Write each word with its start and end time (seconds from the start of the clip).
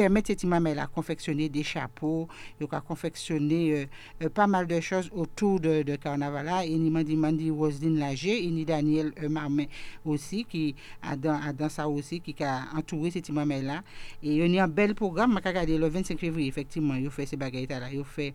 permettre 0.00 0.28
cette 0.28 0.42
imam 0.44 0.66
à 0.66 0.86
confectionner 0.86 1.50
des 1.50 1.62
chapeaux, 1.62 2.26
il 2.58 2.66
a 2.70 2.80
confectionné 2.80 3.86
euh, 4.22 4.28
pas 4.30 4.46
mal 4.46 4.66
de 4.66 4.80
choses 4.80 5.10
autour 5.12 5.60
de, 5.60 5.82
de 5.82 5.96
carnaval 5.96 6.46
là. 6.46 6.64
Il 6.64 6.90
m'a 6.90 7.32
dit 7.32 7.50
Roselyne 7.50 7.98
Lager, 7.98 8.38
a 8.38 8.64
Daniel 8.64 9.12
Marmin 9.28 9.66
aussi 10.06 10.46
qui 10.46 10.74
a 11.02 11.16
dans, 11.16 11.38
dans 11.54 11.68
ça 11.68 11.86
aussi 11.86 12.20
qui 12.20 12.34
a 12.42 12.62
entouré 12.74 13.10
cette 13.10 13.28
imam 13.28 13.50
là. 13.62 13.82
Et 14.22 14.36
il 14.36 14.54
y 14.54 14.58
a 14.58 14.64
un 14.64 14.68
bel 14.68 14.94
programme, 14.94 15.34
m'a 15.34 15.40
regardé 15.44 15.76
le 15.76 15.88
25 15.88 16.18
février 16.18 16.48
effectivement, 16.48 16.94
il 16.94 17.10
fait 17.10 17.26
ces 17.26 17.36
bagages 17.36 17.68
là, 17.68 17.88
il 17.92 18.02
fait 18.04 18.32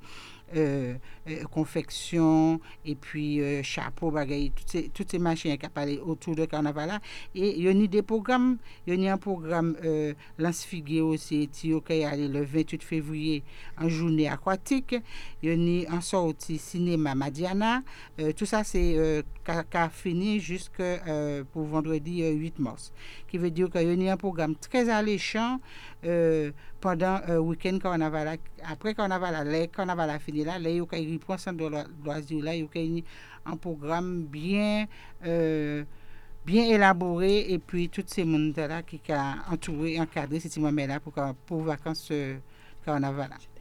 euh, 0.55 0.96
euh, 1.27 1.43
confection 1.46 2.59
et 2.86 2.96
puis 2.96 3.41
euh, 3.41 3.64
chapeau, 3.64 4.11
bagaille, 4.11 4.52
toutes 4.52 4.70
ces, 4.70 4.89
toutes 4.89 5.10
ces 5.10 5.20
machines 5.20 5.57
qui 5.57 5.68
parlé 5.70 5.98
autour 5.98 6.36
de 6.36 6.46
carnaval 6.46 6.88
là. 6.88 7.00
Et 7.34 7.57
il 7.57 7.64
y 7.64 7.70
a 7.70 7.88
des 7.88 8.02
programmes, 8.02 8.57
il 8.86 9.02
y 9.02 9.07
a 9.07 9.14
un 9.14 9.18
programme 9.18 9.75
euh, 9.84 10.14
Lance 10.38 10.64
Figuier 10.64 11.02
aussi, 11.02 11.50
qui 11.50 11.71
est 11.71 12.28
le 12.28 12.43
28 12.43 12.84
février 12.84 13.43
en 13.79 13.89
journée 13.89 14.28
aquatique. 14.28 14.96
Il 15.42 15.50
y 15.50 15.86
a 15.86 15.93
un 15.93 16.02
sortie 16.02 16.57
cinéma 16.57 17.16
Madiana. 17.16 17.82
Euh, 18.19 18.32
tout 18.33 18.46
ça, 18.46 18.64
c'est 18.64 18.96
euh, 18.97 19.21
qu'a 19.43 19.89
fini 19.89 20.41
euh, 20.80 21.43
pour 21.52 21.64
vendredi 21.66 22.24
8 22.24 22.60
mars. 22.60 22.91
Qui 23.27 23.38
veut 23.38 23.52
dire 23.52 23.69
qu'il 23.69 24.02
y 24.02 24.10
a 24.10 24.14
un 24.14 24.18
programme 24.18 24.55
très 24.55 24.89
alléchant 24.89 25.60
euh, 26.05 26.51
pendant 26.79 27.19
le 27.27 27.39
week-end 27.39 27.77
carnaval. 27.79 28.37
Après 28.63 28.93
carnaval, 28.93 29.47
le 29.47 29.65
carnaval 29.68 30.19
fini 30.19 30.43
là, 30.43 30.59
là, 30.59 30.69
il 30.69 30.77
y 30.77 30.79
a 30.79 31.00
eu 31.00 31.18
de 31.18 32.03
loisirs 32.03 32.44
là, 32.44 32.53
un 33.45 33.58
programme 33.58 34.23
bien 34.23 34.86
euh, 35.25 35.83
bien 36.45 36.63
élaboré 36.66 37.52
et 37.52 37.59
puis 37.59 37.89
toutes 37.89 38.09
ces 38.09 38.23
mondes 38.23 38.55
là 38.58 38.83
qui 38.83 39.02
a 39.11 39.36
entouré, 39.52 39.99
encadré 39.99 40.39
ces 40.39 40.59
là 40.59 40.99
pour, 40.99 41.13
pour 41.45 41.61
vacances 41.63 42.09
euh, 42.11 42.38
carnaval 42.83 43.30
là. 43.30 43.55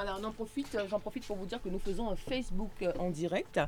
Voilà, 0.00 0.16
on 0.16 0.22
en 0.22 0.30
profite, 0.30 0.72
euh, 0.76 0.84
j'en 0.88 1.00
profite 1.00 1.26
pour 1.26 1.34
vous 1.34 1.46
dire 1.46 1.60
que 1.60 1.68
nous 1.68 1.80
faisons 1.80 2.08
un 2.08 2.14
Facebook 2.14 2.70
euh, 2.82 2.92
en 3.00 3.10
direct. 3.10 3.58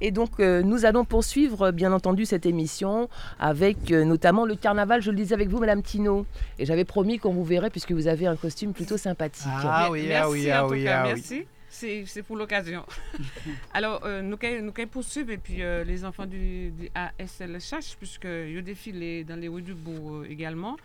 Et 0.00 0.12
donc, 0.12 0.38
euh, 0.38 0.62
nous 0.62 0.84
allons 0.84 1.04
poursuivre, 1.04 1.72
bien 1.72 1.92
entendu, 1.92 2.26
cette 2.26 2.46
émission 2.46 3.08
avec 3.40 3.90
euh, 3.90 4.04
notamment 4.04 4.44
le 4.44 4.54
carnaval. 4.54 5.02
Je 5.02 5.10
le 5.10 5.16
disais 5.16 5.34
avec 5.34 5.48
vous, 5.48 5.58
Madame 5.58 5.82
Tino. 5.82 6.26
Et 6.60 6.64
j'avais 6.64 6.84
promis 6.84 7.18
qu'on 7.18 7.32
vous 7.32 7.42
verrait 7.42 7.70
puisque 7.70 7.90
vous 7.90 8.06
avez 8.06 8.28
un 8.28 8.36
costume 8.36 8.72
plutôt 8.72 8.98
sympathique. 8.98 9.48
Ah 9.52 9.88
oui, 9.90 10.04
merci, 10.06 10.22
ah 10.22 10.30
oui, 10.30 10.50
ah 10.52 10.66
oui, 10.68 10.84
cas, 10.84 11.00
ah 11.00 11.02
oui. 11.06 11.08
merci. 11.12 11.44
C'est 11.70 12.04
c'est 12.04 12.24
pour 12.24 12.36
l'occasion. 12.36 12.84
Alors, 13.74 14.02
euh, 14.04 14.22
nous 14.22 14.36
allons 14.42 14.72
poursuivre 14.90 15.30
et 15.30 15.38
puis 15.38 15.62
euh, 15.62 15.84
les 15.84 16.04
enfants 16.04 16.26
du, 16.26 16.70
du 16.72 16.90
ASLHH, 16.94 17.96
puisque 17.96 18.26
ils 18.26 18.62
défilé 18.62 19.24
dans 19.24 19.36
les 19.36 19.48
rues 19.48 19.62
du 19.62 19.74
bourg 19.74 20.16
euh, 20.16 20.26
également. 20.28 20.76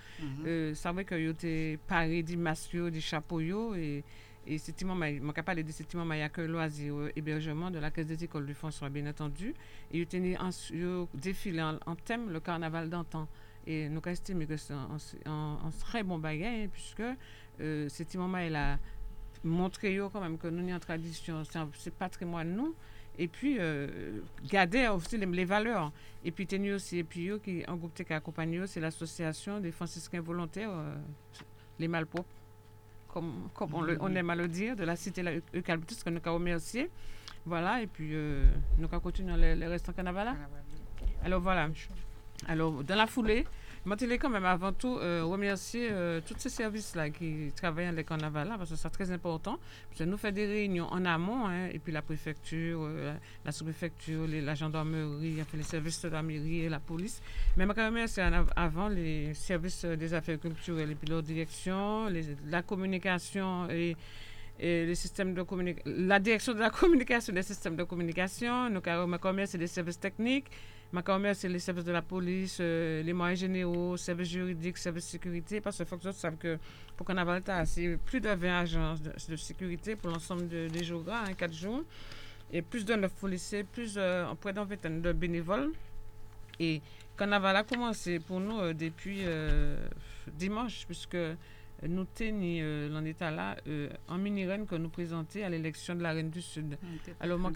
Euh, 0.45 0.73
c'est 0.75 0.89
vrai 0.89 1.03
qu'ils 1.03 1.29
étaient 1.29 1.79
parés 1.87 2.21
des 2.21 2.35
masques, 2.35 2.77
des 2.77 3.01
chapeaux 3.01 3.41
et 3.75 4.03
et 4.47 4.57
c'est 4.57 4.73
ne 5.19 5.31
parler 5.43 5.63
de 5.63 5.71
cet 5.71 5.93
il 6.15 6.19
y 6.19 6.21
a 6.21 6.29
que 6.29 6.41
loisir 6.41 6.95
euh, 6.95 7.11
hébergement 7.15 7.71
de 7.71 7.79
la 7.79 7.91
caisse 7.91 8.07
des 8.07 8.23
écoles 8.23 8.45
du 8.45 8.53
François, 8.53 8.89
bien 8.89 9.07
entendu. 9.07 9.53
Et 9.91 9.99
ils 9.99 10.07
tenaient 10.07 10.37
en, 10.37 10.49
défilé 11.13 11.61
en, 11.61 11.79
en 11.85 11.95
thème 11.95 12.29
le 12.31 12.39
carnaval 12.39 12.89
d'antan. 12.89 13.27
Et 13.67 13.89
nous 13.89 14.01
estimons 14.05 14.45
que 14.45 14.57
c'est 14.57 14.73
un, 15.25 15.57
très 15.79 16.03
bon 16.03 16.19
bagage, 16.19 16.69
puisque 16.69 17.01
euh, 17.59 17.89
il 18.39 18.55
a 18.55 18.77
montré 19.43 19.97
quand 20.11 20.21
même 20.21 20.37
que 20.37 20.47
nous 20.47 20.67
une 20.67 20.79
tradition, 20.79 21.43
c'est 21.43 21.57
un- 21.57 21.69
c'est 21.73 21.93
patrimoine 21.93 22.55
nous. 22.55 22.75
Et 23.17 23.27
puis, 23.27 23.57
euh, 23.59 24.19
garder 24.49 24.87
aussi 24.89 25.17
les, 25.17 25.45
valeurs. 25.45 25.91
Et 26.23 26.31
puis, 26.31 26.45
tenir 26.45 26.75
aussi, 26.75 26.97
et 26.97 27.03
puis, 27.03 27.31
qui, 27.43 27.63
groupe 27.77 27.93
qui 27.93 28.13
accompagne, 28.13 28.67
c'est 28.67 28.81
l'association 28.81 29.59
des 29.59 29.71
franciscains 29.71 30.19
volontaires, 30.21 30.69
euh, 30.71 30.95
les 31.79 31.87
malpropres, 31.87 32.29
comme, 33.15 33.47
comme 33.53 33.73
on, 33.73 33.81
le- 33.81 33.97
on 34.01 34.13
aime 34.13 34.29
à 34.29 34.35
le 34.35 34.47
dire, 34.49 34.75
de 34.75 34.83
la 34.83 34.95
cité 34.97 35.23
la 35.23 35.31
Eucalyptus, 35.55 36.03
que 36.03 36.09
nous 36.09 36.19
avons 36.25 36.35
remercié. 36.35 36.91
Voilà, 37.45 37.81
et 37.81 37.87
puis, 37.87 38.09
euh, 38.13 38.43
nous 38.77 38.87
allons 38.91 38.99
continuer 38.99 39.31
dans 39.31 39.37
les, 39.37 39.55
les 39.55 39.67
restants 39.67 39.93
carnaval. 39.93 40.27
Alors, 41.23 41.39
voilà. 41.41 41.69
Alors, 42.47 42.83
dans 42.83 42.95
la 42.95 43.07
foulée, 43.07 43.45
je 43.99 44.05
voulais 44.05 44.17
quand 44.17 44.29
même 44.31 44.45
avant 44.45 44.73
tout 44.73 44.97
euh, 44.97 45.23
remercier 45.23 45.89
euh, 45.91 46.19
tous 46.27 46.33
ces 46.39 46.49
services-là 46.49 47.11
qui 47.11 47.51
travaillent 47.55 47.85
dans 47.87 47.95
les 47.95 48.03
carnavals, 48.03 48.47
là, 48.47 48.55
parce 48.57 48.71
que 48.71 48.75
c'est 48.75 48.89
très 48.89 49.11
important. 49.11 49.59
Que 49.97 50.03
nous 50.03 50.17
faisons 50.17 50.33
des 50.33 50.45
réunions 50.47 50.87
en 50.91 51.05
amont, 51.05 51.45
hein, 51.47 51.67
et 51.71 51.77
puis 51.77 51.91
la 51.93 52.01
préfecture, 52.01 52.79
euh, 52.83 53.13
la 53.45 53.51
sous-préfecture, 53.51 54.25
la 54.27 54.55
gendarmerie, 54.55 55.37
enfin, 55.41 55.57
les 55.57 55.63
services 55.63 56.01
de 56.01 56.09
la 56.09 56.23
mairie 56.23 56.61
et 56.61 56.69
la 56.69 56.79
police. 56.79 57.21
Mais 57.57 57.65
je 57.65 57.85
remercier 57.85 58.23
en 58.23 58.33
av- 58.33 58.51
avant 58.55 58.87
les 58.89 59.33
services 59.35 59.85
des 59.85 60.13
affaires 60.15 60.39
culturelles 60.39 60.91
et 60.91 60.95
puis 60.95 61.07
leur 61.07 61.21
direction, 61.21 62.09
la 62.49 62.61
communication 62.63 63.69
et 63.69 63.95
et 64.57 64.85
les 64.85 64.95
systèmes 64.95 65.33
de 65.33 65.43
la 65.85 66.17
direction 66.17 66.53
de 66.53 66.59
la 66.59 66.69
communication 66.81 67.33
des 67.33 67.43
systèmes 67.43 67.75
de 67.75 67.83
communication, 67.83 68.69
nous 68.69 68.79
avons 68.85 69.17
remercier 69.21 69.59
les 69.59 69.67
services 69.67 69.99
techniques, 69.99 70.45
ma 70.95 71.01
remercier 71.13 71.49
les 71.49 71.59
services 71.59 71.83
de 71.83 71.91
la 71.91 72.01
police, 72.01 72.57
euh, 72.61 73.03
les 73.03 73.11
moyens 73.11 73.41
généraux, 73.41 73.97
services 73.97 74.29
juridiques, 74.29 74.77
services 74.77 75.05
de 75.07 75.09
sécurité, 75.11 75.59
parce 75.59 75.75
qu'il 75.77 75.85
faut 75.85 75.97
que 75.97 76.09
savent 76.13 76.37
que 76.37 76.57
pour 76.95 77.05
ait 77.09 77.65
c'est 77.65 77.97
plus 78.05 78.21
de 78.21 78.29
20 78.29 78.59
agences 78.59 79.01
de, 79.01 79.35
sécurité 79.35 79.97
pour 79.97 80.09
l'ensemble 80.11 80.47
de- 80.47 80.69
des 80.69 80.83
jours 80.85 81.03
gras, 81.03 81.23
hein, 81.27 81.33
4 81.33 81.53
jours, 81.53 81.83
et 82.51 82.61
plus 82.61 82.85
de 82.85 82.95
9 82.95 83.11
policiers, 83.19 83.63
plus 83.65 83.95
euh, 83.97 84.25
près 84.39 84.53
d'une 84.53 84.63
vingtaine 84.63 85.01
de 85.01 85.11
bénévoles. 85.11 85.71
Et 86.61 86.81
Carnaval 87.17 87.57
a 87.57 87.63
commencé 87.63 88.19
pour 88.19 88.39
nous 88.39 88.59
euh, 88.59 88.73
depuis 88.73 89.19
euh, 89.25 89.75
dimanche, 90.31 90.85
puisque 90.85 91.17
nous 91.87 92.05
tenions 92.05 92.59
euh, 92.63 92.89
l'en 92.89 93.03
état 93.05 93.31
là 93.31 93.55
euh, 93.67 93.89
en 94.07 94.17
mini-reine 94.17 94.65
que 94.65 94.75
nous 94.75 94.89
présentait 94.89 95.43
à 95.43 95.49
l'élection 95.49 95.95
de 95.95 96.01
la 96.03 96.11
Reine 96.13 96.29
du 96.29 96.41
Sud. 96.41 96.77
Alors, 97.19 97.37
moi, 97.39 97.51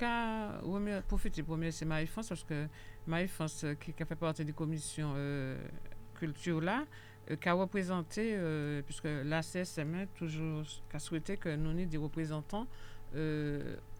remer- 0.64 1.02
profiter 1.08 1.44
pour 1.44 1.54
remercier 1.54 1.86
Marie-France, 1.88 2.30
parce 2.30 2.44
que 2.44 2.68
Marie-France, 3.08 3.64
euh, 3.64 3.74
qui, 3.76 3.94
qui 3.94 4.04
a 4.04 4.06
fait 4.06 4.16
partie 4.16 4.46
des 4.46 4.54
commissions 4.54 5.14
euh, 5.16 5.58
culture 6.20 6.62
là, 6.62 6.86
euh, 7.32 7.36
qui 7.36 7.50
a 7.50 7.54
représenté, 7.54 8.38
puisque 8.86 9.08
la 9.26 9.42
CSM 9.42 10.08
toujours 10.16 10.64
qui 10.64 10.96
a 10.96 11.00
souhaité 11.00 11.38
que 11.38 11.56
nous 11.56 11.78
ayons 11.78 11.90
des 11.90 11.98
représentants 11.98 12.68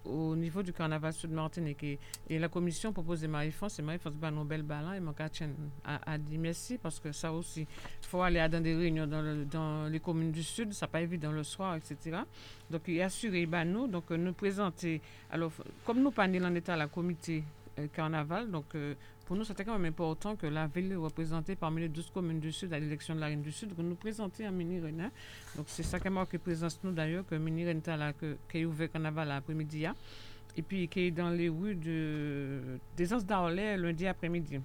au 0.06 0.36
niveau 0.36 0.64
du 0.64 0.74
carnaval 0.74 1.14
sud 1.14 1.32
Martinique. 1.32 1.84
Et, 1.84 2.40
la 2.40 2.48
commission 2.50 2.92
propose 2.94 3.22
de 3.22 3.28
Marie-France, 3.28 3.80
et 3.80 3.82
Marie-France 3.82 4.14
bat 4.16 4.32
nos 4.32 4.44
belles 4.44 4.64
ballons, 4.64 4.94
et 4.94 5.00
mon 5.00 5.14
Katchen 5.14 5.54
a, 5.84 6.18
dit 6.18 6.38
merci, 6.38 6.78
parce 6.78 7.00
que 7.00 7.12
ça 7.12 7.32
aussi, 7.32 7.62
il 7.62 8.08
faut 8.08 8.22
aller 8.22 8.46
dans 8.50 8.62
des 8.64 8.76
réunions 8.76 9.08
dans, 9.08 9.22
le- 9.22 9.46
dans 9.46 9.88
les 9.90 10.00
communes 10.00 10.32
du 10.32 10.44
sud, 10.44 10.74
ça 10.74 10.88
pas 10.88 11.02
évident 11.02 11.32
le 11.32 11.44
soir, 11.44 11.76
etc. 11.76 12.18
Donc, 12.70 12.82
il 12.88 13.02
a 13.02 13.06
assuré 13.06 13.46
bah, 13.46 13.66
nous, 13.66 13.88
donc 13.88 14.12
euh, 14.12 14.18
nous 14.18 14.34
présenter. 14.34 15.02
Alors, 15.32 15.52
comme 15.86 16.02
nous 16.02 16.12
parlons 16.12 16.44
en 16.46 16.56
état 16.56 16.76
la 16.76 16.88
comité 16.88 17.44
carnaval, 17.88 18.50
donc 18.52 18.66
euh, 18.76 18.94
pour 19.26 19.36
nous, 19.36 19.44
c'était 19.44 19.64
quand 19.64 19.74
même 19.78 19.86
important 19.86 20.36
que 20.36 20.48
la 20.48 20.68
ville 20.68 20.92
est 20.92 20.96
représentée 20.96 21.56
parmi 21.56 21.82
les 21.82 21.90
12 21.90 22.10
communes 22.12 22.40
du 22.40 22.52
Sud 22.52 22.74
à 22.74 22.80
l'élection 22.80 23.14
de 23.14 23.20
la 23.20 23.28
Reine 23.28 23.42
du 23.44 23.52
Sud, 23.52 23.76
que 23.76 23.82
nous 23.82 23.96
présenter 23.96 24.46
un 24.46 24.52
mini 24.52 24.80
Reine. 24.80 25.12
Donc, 25.56 25.66
c'est 25.70 25.84
ça 25.84 26.00
qui 26.00 26.08
a 26.08 26.10
marqué 26.10 26.38
présence 26.40 26.80
nous 26.84 26.92
d'ailleurs, 26.92 27.26
que 27.28 27.36
mini 27.36 27.64
Reine 27.64 27.82
est 27.86 27.98
là, 27.98 28.12
que, 28.14 28.38
qui 28.52 28.60
est 28.60 28.66
ouvert 28.66 28.92
carnaval 28.92 29.28
l'après-midi. 29.28 29.86
hein. 29.86 29.96
Et 30.58 30.62
puis, 30.64 30.88
qui 30.88 31.02
est 31.02 31.12
dans 31.12 31.30
les 31.30 31.48
rues 31.48 31.76
de, 31.76 32.80
des 32.98 33.14
Anses 33.14 33.26
d'Arlay 33.26 33.78
lundi 33.78 34.08
après-midi. 34.08 34.60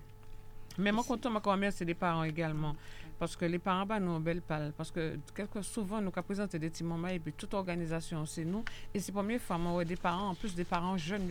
Mais 0.78 0.90
moi, 0.90 1.04
content, 1.06 1.30
ma 1.30 1.40
remercier 1.40 1.84
les 1.86 1.94
parents 1.94 2.24
également. 2.24 2.74
Parce 3.18 3.36
que 3.36 3.44
les 3.44 3.58
parents, 3.58 3.86
bah, 3.86 4.00
nous, 4.00 4.12
ont 4.12 4.20
belle 4.20 4.42
parle. 4.42 4.72
Parce 4.76 4.90
que 4.90 5.18
quelque 5.34 5.62
souvent, 5.62 6.00
nous, 6.00 6.10
présenté 6.10 6.58
des 6.58 6.70
petits 6.70 6.84
moments 6.84 7.08
et 7.08 7.18
puis 7.18 7.32
toute 7.32 7.54
organisation, 7.54 8.26
c'est 8.26 8.44
nous. 8.44 8.64
Et 8.92 9.00
c'est 9.00 9.12
première 9.12 9.40
fois, 9.40 9.58
moi, 9.58 9.74
ouais, 9.74 9.84
des 9.84 9.96
parents, 9.96 10.30
en 10.30 10.34
plus 10.34 10.54
des 10.54 10.64
parents 10.64 10.96
jeunes, 10.96 11.28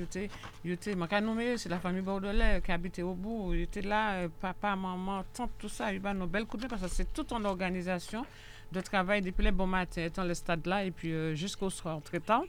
ils 0.64 0.72
étaient, 0.72 0.96
moi, 0.96 1.08
nommé, 1.22 1.58
c'est 1.58 1.70
la 1.70 1.80
famille 1.80 2.02
Bordelais 2.02 2.62
qui 2.64 2.72
habitait 2.72 3.02
au 3.02 3.14
bout. 3.14 3.54
Ils 3.54 3.62
étaient 3.62 3.82
là, 3.82 4.14
euh, 4.14 4.30
papa, 4.40 4.76
maman, 4.76 5.24
tante, 5.34 5.52
tout 5.60 5.70
ça. 5.70 5.94
Ils 5.94 6.00
bah, 6.00 6.14
coups 6.14 6.64
de 6.64 6.68
main 6.68 6.70
parce 6.70 6.82
que 6.82 6.88
c'est 6.88 7.14
toute 7.14 7.32
en 7.32 7.44
organisation 7.44 8.26
de 8.72 8.82
travail 8.82 9.22
depuis 9.22 9.44
les 9.44 9.52
bons 9.52 9.68
matins, 9.68 10.04
étant 10.04 10.24
le 10.24 10.34
stade 10.34 10.66
là, 10.66 10.84
et 10.84 10.92
puis 10.92 11.14
euh, 11.14 11.36
jusqu'au 11.36 11.70
soir, 11.70 12.02
très 12.02 12.20
tard. 12.20 12.44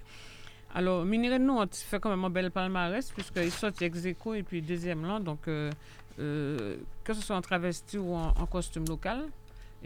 Alors, 0.76 1.04
Miniré, 1.04 1.38
nous, 1.38 1.56
on 1.56 1.66
fait 1.70 2.00
quand 2.00 2.10
même 2.10 2.24
un 2.24 2.30
bel 2.30 2.50
palmarès, 2.50 3.08
puisqu'ils 3.12 3.52
sortent 3.52 3.80
ex 3.80 4.04
et 4.06 4.14
puis 4.42 4.60
deuxième 4.60 5.06
là. 5.06 5.20
Donc, 5.20 5.46
euh, 5.46 5.70
euh, 6.18 6.76
que 7.02 7.14
ce 7.14 7.20
soit 7.20 7.36
en 7.36 7.42
travesti 7.42 7.98
ou 7.98 8.14
en, 8.14 8.28
en 8.36 8.46
costume 8.46 8.84
local. 8.88 9.28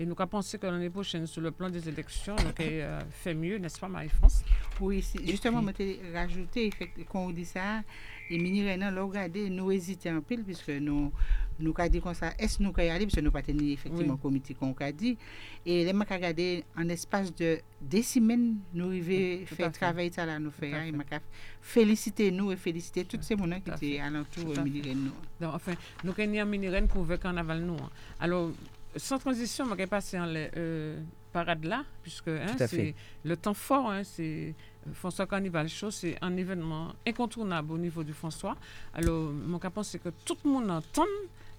Et 0.01 0.07
nous 0.07 0.15
avons 0.17 0.29
pensé 0.29 0.59
que 0.59 0.67
l'année 0.67 0.91
prochaine, 0.91 1.27
sur 1.27 1.41
le 1.41 1.51
plan 1.51 1.69
des 1.69 1.89
élections, 1.89 2.37
nous 2.37 2.47
avons 2.47 2.55
euh, 2.61 3.01
fait 3.11 3.35
mieux, 3.35 3.59
n'est-ce 3.59 3.81
pas, 3.81 3.89
Marie-France? 3.89 4.45
Oui, 4.81 5.05
justement, 5.27 5.61
je 5.67 5.71
t'ai 5.73 6.01
rajouté, 6.15 6.71
fait, 6.71 6.89
quand 7.11 7.27
on 7.27 7.31
dit 7.31 7.45
ça, 7.45 7.83
et 8.31 8.39
mini 8.39 8.71
Renan, 8.71 8.93
là, 8.93 9.03
regardez, 9.03 9.51
nous 9.51 9.73
hésitons 9.73 10.19
un 10.19 10.21
peu, 10.21 10.37
puisque 10.37 10.69
nous, 10.69 11.11
nous 11.59 11.75
avons 11.77 11.89
dit 11.91 12.01
comme 12.01 12.15
ça, 12.15 12.33
est-ce 12.39 12.59
que 12.59 12.63
nous 12.63 12.73
allons 12.77 12.93
aller, 12.95 13.07
parce 13.07 13.17
que 13.17 13.21
nous 13.21 13.25
n'avons 13.25 13.33
pas 13.33 13.43
tenu 13.43 13.73
effectivement 13.73 13.99
Oui. 14.03 14.07
le 14.09 14.17
comité 14.23 14.55
qu'on 14.55 14.73
a 14.79 14.93
dit. 14.93 15.19
Et 15.67 15.85
là, 15.85 15.93
je 16.09 16.15
regardé 16.15 16.65
en 16.77 16.89
espace 16.91 17.35
de 17.35 17.59
des 17.81 18.03
semaines, 18.05 18.59
nous 18.75 18.87
arrivons 18.87 19.45
Tout 19.49 19.55
à 19.55 19.57
faire 19.57 19.67
fait. 19.67 19.73
travail 19.81 20.13
ça 20.13 20.25
là, 20.27 20.39
nous 20.39 20.53
faire, 20.53 20.81
et 20.85 20.93
je 20.93 21.17
féliciter 21.61 22.31
nous 22.31 22.53
et 22.53 22.57
féliciter 22.57 23.05
tous 23.05 23.21
ces 23.23 23.37
gens 23.37 23.49
qui 23.61 23.87
étaient 23.87 24.01
alentour 24.01 24.55
de 24.55 24.61
mini 24.61 24.81
Renan. 24.81 25.11
Donc, 25.41 25.55
enfin, 25.55 25.75
nous 26.05 26.13
avons 26.17 26.47
mini 26.51 26.69
pour 26.89 27.05
le 27.05 27.17
carnaval, 27.17 27.63
nous. 27.63 27.75
hein. 27.75 27.91
Alors, 28.21 28.53
sans 28.99 29.19
transition, 29.19 29.65
je 29.69 29.75
vais 29.75 29.87
passer 29.87 30.19
en 30.19 30.27
euh, 30.29 31.01
parade-là, 31.33 31.85
puisque 32.03 32.29
hein, 32.29 32.55
c'est 32.59 32.95
le 33.25 33.37
temps 33.37 33.55
fort, 33.55 33.91
hein, 33.91 34.03
c'est 34.05 34.55
François 34.93 35.27
Carnival 35.27 35.69
Show, 35.69 35.91
c'est 35.91 36.17
un 36.23 36.37
événement 36.37 36.93
incontournable 37.07 37.73
au 37.73 37.79
niveau 37.79 38.03
du 38.03 38.13
François. 38.13 38.57
Alors, 38.95 39.31
mon 39.33 39.59
cap 39.59 39.79
c'est 39.83 39.99
que 39.99 40.11
tout 40.25 40.37
le 40.45 40.51
monde 40.51 40.71
entend, 40.71 41.07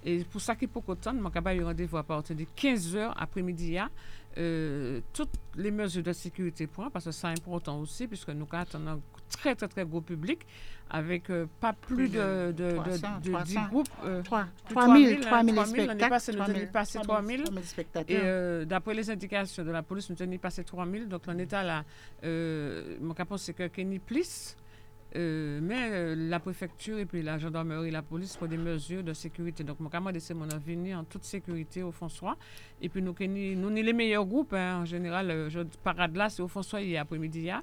et 0.03 0.23
pour 0.23 0.41
ça 0.41 0.55
qu'il 0.55 0.69
faut 0.69 0.81
qu'autant, 0.81 1.13
mon 1.13 1.29
cap 1.29 1.45
a 1.47 1.55
eu 1.55 1.63
rendez-vous 1.63 1.97
à 1.97 2.03
partir 2.03 2.35
de 2.35 2.43
15h 2.43 3.13
après-midi, 3.15 3.73
là, 3.73 3.89
euh, 4.37 5.01
toutes 5.11 5.33
les 5.55 5.71
mesures 5.71 6.03
de 6.03 6.13
sécurité 6.13 6.67
pour 6.67 6.89
parce 6.91 7.05
que 7.05 7.11
c'est 7.11 7.27
important 7.27 7.79
aussi, 7.79 8.07
puisque 8.07 8.29
nous 8.29 8.47
attendons 8.51 9.01
très, 9.29 9.55
très, 9.55 9.67
très 9.67 9.85
gros 9.85 10.01
public, 10.01 10.45
avec 10.89 11.29
euh, 11.29 11.45
pas 11.59 11.73
plus 11.73 12.09
de, 12.09 12.51
de, 12.51 12.71
de, 12.71 12.75
300, 12.75 13.07
de 13.17 13.21
10 13.23 13.31
300. 13.31 13.67
groupes. 13.69 13.87
euh, 14.05 14.21
3 14.23 14.45
plus 14.65 14.73
3000 14.75 15.19
3000, 15.19 15.21
3000 15.21 15.55
3000, 15.55 15.55
l'année 15.55 15.65
spectacles. 15.89 16.09
passée, 16.09 16.31
nous 16.33 16.41
avons 16.41 16.65
passé 16.73 16.99
3000. 17.01 17.43
3000 17.43 17.63
Et 18.07 18.17
euh, 18.23 18.65
d'après 18.65 18.93
les 18.93 19.09
indications 19.09 19.63
de 19.63 19.71
la 19.71 19.83
police, 19.83 20.09
nous 20.09 20.15
tenons 20.15 20.37
passé 20.37 20.63
3000. 20.63 21.07
Donc, 21.07 21.21
on 21.27 21.37
est 21.37 21.53
à 21.53 21.63
la. 21.63 21.83
Euh, 22.23 22.97
mon 23.01 23.13
cap 23.13 23.29
c'est 23.37 23.53
que 23.53 23.67
Kenny 23.67 23.99
plus. 23.99 24.55
euh, 25.15 25.59
mais 25.63 25.89
euh, 25.91 26.15
la 26.15 26.39
préfecture 26.39 26.99
et 26.99 27.05
puis 27.05 27.23
la 27.23 27.39
gendarmerie, 27.39 27.89
la 27.89 28.03
police 28.03 28.37
prennent 28.37 28.49
des 28.51 28.57
mesures 28.57 29.03
de 29.03 29.13
sécurité. 29.13 29.63
Donc, 29.63 29.79
mon 29.79 29.89
camarade, 29.89 30.19
c'est 30.19 30.35
mon 30.35 30.47
venir 30.47 30.99
en 30.99 31.03
toute 31.03 31.23
sécurité 31.23 31.81
au 31.81 31.91
François. 31.91 32.37
Et 32.81 32.89
puis, 32.89 33.01
nous, 33.01 33.13
Kenny, 33.13 33.55
nous, 33.55 33.69
sommes 33.69 33.75
les 33.75 33.93
meilleurs 33.93 34.25
groupes. 34.25 34.53
hein. 34.53 34.81
en 34.81 34.85
général, 34.85 35.47
je 35.49 35.61
parade 35.83 36.15
là, 36.15 36.29
c'est 36.29 36.43
au 36.43 36.47
François 36.47 36.81
hier 36.81 37.01
après-midi. 37.01 37.39
hier. 37.41 37.61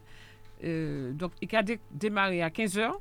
Euh, 0.65 1.13
donc, 1.13 1.33
il 1.43 1.55
a 1.57 1.63
dé- 1.63 1.81
démarré 1.91 2.43
à 2.43 2.51
15h. 2.51 2.93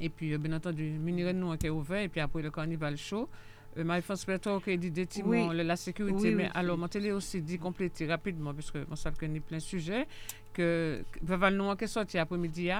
Et 0.00 0.08
puis, 0.08 0.32
euh, 0.32 0.38
bien 0.38 0.52
entendu, 0.52 0.84
Muniré 0.90 1.32
nous 1.32 1.52
est 1.54 1.68
ouvert. 1.70 2.02
Et 2.02 2.08
puis, 2.08 2.20
après 2.20 2.42
le 2.42 2.50
carnival 2.50 2.96
show. 2.96 3.28
Euh, 3.76 3.84
Marie-France 3.84 4.24
Pétor 4.24 4.62
qui 4.62 4.70
a 4.72 4.76
dit 4.76 4.90
des 4.90 5.06
Oui. 5.24 5.46
la, 5.52 5.76
sécurité. 5.76 6.16
Oui, 6.30 6.34
mais 6.34 6.44
oui, 6.44 6.50
alors, 6.54 6.78
mon 6.78 6.88
télé 6.88 7.12
aussi 7.12 7.42
dit 7.42 7.58
compléter 7.58 8.06
rapidement, 8.06 8.54
parce 8.54 8.70
que 8.70 8.78
on 8.90 8.96
sait 8.96 9.10
qu'il 9.12 9.32
y 9.34 9.36
a 9.36 9.40
plein 9.40 9.58
de 9.58 9.62
sujets. 9.62 10.06
Que 10.54 11.04
Vaval 11.22 11.54
Noir 11.54 11.76
qui 11.76 11.84
est 11.84 11.88
sorti 11.88 12.18
après-midi, 12.18 12.70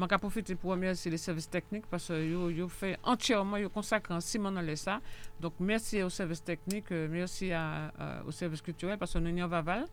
je 0.00 0.04
vais 0.04 0.18
profiter 0.18 0.54
pour 0.56 0.70
remercier 0.72 1.10
les 1.10 1.18
services 1.18 1.48
techniques 1.50 1.84
parce 1.88 2.06
qu'ils 2.06 2.34
ont 2.62 2.68
fait 2.68 2.98
entièrement, 3.04 3.58
ils 3.58 3.66
ont 3.66 3.68
consacré 3.68 4.14
un 4.14 4.20
ciment 4.20 4.50
dans 4.50 4.62
les 4.62 4.74
ça. 4.76 5.00
Donc, 5.38 5.52
merci 5.60 6.02
aux 6.02 6.08
services 6.10 6.42
techniques, 6.42 6.90
euh, 6.90 7.06
merci 7.10 7.52
à, 7.52 7.92
à- 7.98 8.24
aux 8.26 8.32
services 8.32 8.62
culturels 8.62 8.98
parce 8.98 9.12
qu'on 9.12 9.24
est 9.26 9.42
en 9.42 9.46
Vaval. 9.48 9.86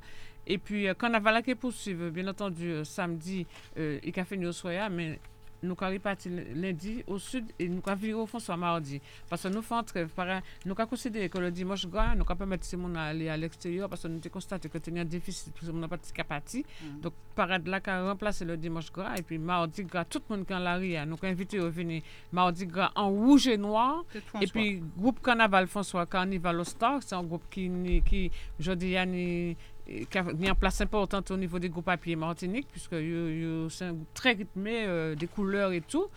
Et 0.47 0.57
puis, 0.57 0.87
euh, 0.87 0.93
Carnaval 0.93 1.41
qui 1.43 1.51
est 1.51 1.55
poursuivi, 1.55 2.09
bien 2.11 2.27
entendu, 2.27 2.69
euh, 2.69 2.83
samedi, 2.83 3.45
euh, 3.77 3.99
il 4.03 4.19
a 4.19 4.25
fait 4.25 4.51
soirée, 4.51 4.89
mais 4.91 5.19
nous 5.63 5.75
avons 5.79 5.93
reparti 5.93 6.29
lundi 6.53 7.03
au 7.07 7.17
sud 7.17 7.45
et 7.57 7.67
nous 7.67 7.81
avons 7.85 7.99
viré 7.99 8.13
au 8.13 8.25
fond 8.25 8.39
soit 8.39 8.57
mardi. 8.57 9.01
Parce 9.29 9.43
que 9.43 9.47
nous 9.47 9.61
faisons 9.61 9.83
trêve. 9.83 10.09
Nous 10.65 10.73
avons 10.77 10.87
considéré 10.87 11.29
que 11.29 11.37
le 11.39 11.51
dimanche 11.51 11.87
gras, 11.87 12.15
nous 12.15 12.21
avons 12.21 12.35
permettre 12.35 12.65
ces 12.65 12.77
gens 12.77 12.89
d'aller 12.89 13.29
à 13.29 13.37
l'extérieur 13.37 13.89
parce 13.89 14.03
que 14.03 14.07
nous 14.07 14.17
avons 14.17 14.29
constaté 14.29 14.69
que 14.69 14.77
c'était 14.77 14.99
un 14.99 15.05
déficit, 15.05 15.53
parce 15.53 15.65
que 15.67 15.71
nous 15.71 15.79
n'avons 15.79 15.89
pas 15.89 15.97
de 15.97 16.23
parti. 16.27 16.65
Donc, 17.01 17.13
parade 17.35 17.67
là 17.67 17.79
qui 17.79 17.89
a 17.89 18.03
remplacé 18.03 18.45
le 18.45 18.57
dimanche 18.57 18.91
gras. 18.91 19.15
Et 19.17 19.23
puis, 19.23 19.37
mardi 19.37 19.83
gras, 19.83 20.05
tout 20.05 20.21
le 20.29 20.35
monde 20.35 20.45
qui 20.45 20.53
est 20.53 20.55
en 20.55 20.59
l'arrière, 20.59 21.05
nous 21.05 21.15
avons 21.15 21.27
invité 21.27 21.59
à 21.59 21.67
venir 21.67 22.03
mardi 22.31 22.65
gras 22.65 22.91
en 22.95 23.09
rouge 23.09 23.47
et 23.47 23.57
noir. 23.57 24.03
Et 24.13 24.19
François. 24.21 24.47
puis, 24.51 24.83
groupe 24.97 25.21
Carnaval 25.23 25.67
François 25.67 26.05
Carnival 26.05 26.63
Star, 26.65 27.01
c'est 27.01 27.15
un 27.15 27.23
groupe 27.23 27.43
qui, 27.49 27.71
qui 28.05 28.31
je 28.59 28.71
dis, 28.73 28.95
qui 29.85 30.17
a 30.17 30.23
mis 30.23 30.49
en 30.49 30.55
place 30.55 30.81
importante 30.81 31.29
au 31.31 31.37
niveau 31.37 31.59
des 31.59 31.69
groupes 31.69 31.87
à 31.89 31.97
Martinique, 32.17 32.67
puisque 32.71 32.95
c'est 33.69 33.85
un 33.85 33.93
groupe 33.93 34.13
très 34.13 34.33
rythmé, 34.33 34.85
euh, 34.85 35.15
des 35.15 35.27
couleurs 35.27 35.71
et 35.71 35.81
tout. 35.81 36.07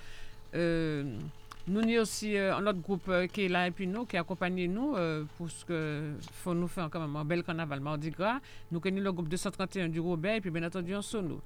Euh, 0.54 1.04
nous 1.66 1.80
avons 1.80 2.00
aussi 2.00 2.36
euh, 2.36 2.56
un 2.56 2.66
autre 2.66 2.80
groupe 2.80 3.10
qui 3.32 3.44
est 3.44 3.48
là 3.48 3.66
et 3.66 3.70
puis 3.70 3.86
nous, 3.86 4.06
qui 4.06 4.16
accompagne 4.16 4.64
nous, 4.72 4.94
pour 5.36 5.50
ce 5.50 5.64
que 5.64 6.14
faut 6.32 6.54
nous 6.54 6.68
faire 6.68 6.88
quand 6.90 7.00
même 7.00 7.16
un 7.16 7.24
bel 7.24 7.42
carnaval 7.42 7.80
Mardi 7.80 8.10
Gras. 8.10 8.40
Nous 8.70 8.80
connaissons 8.80 9.04
le 9.04 9.12
groupe 9.12 9.28
231 9.28 9.88
du 9.88 10.00
Robert 10.00 10.36
et 10.36 10.40
puis 10.40 10.50
bien 10.50 10.64
entendu 10.64 10.94
un 10.94 11.02
sono. 11.02 11.40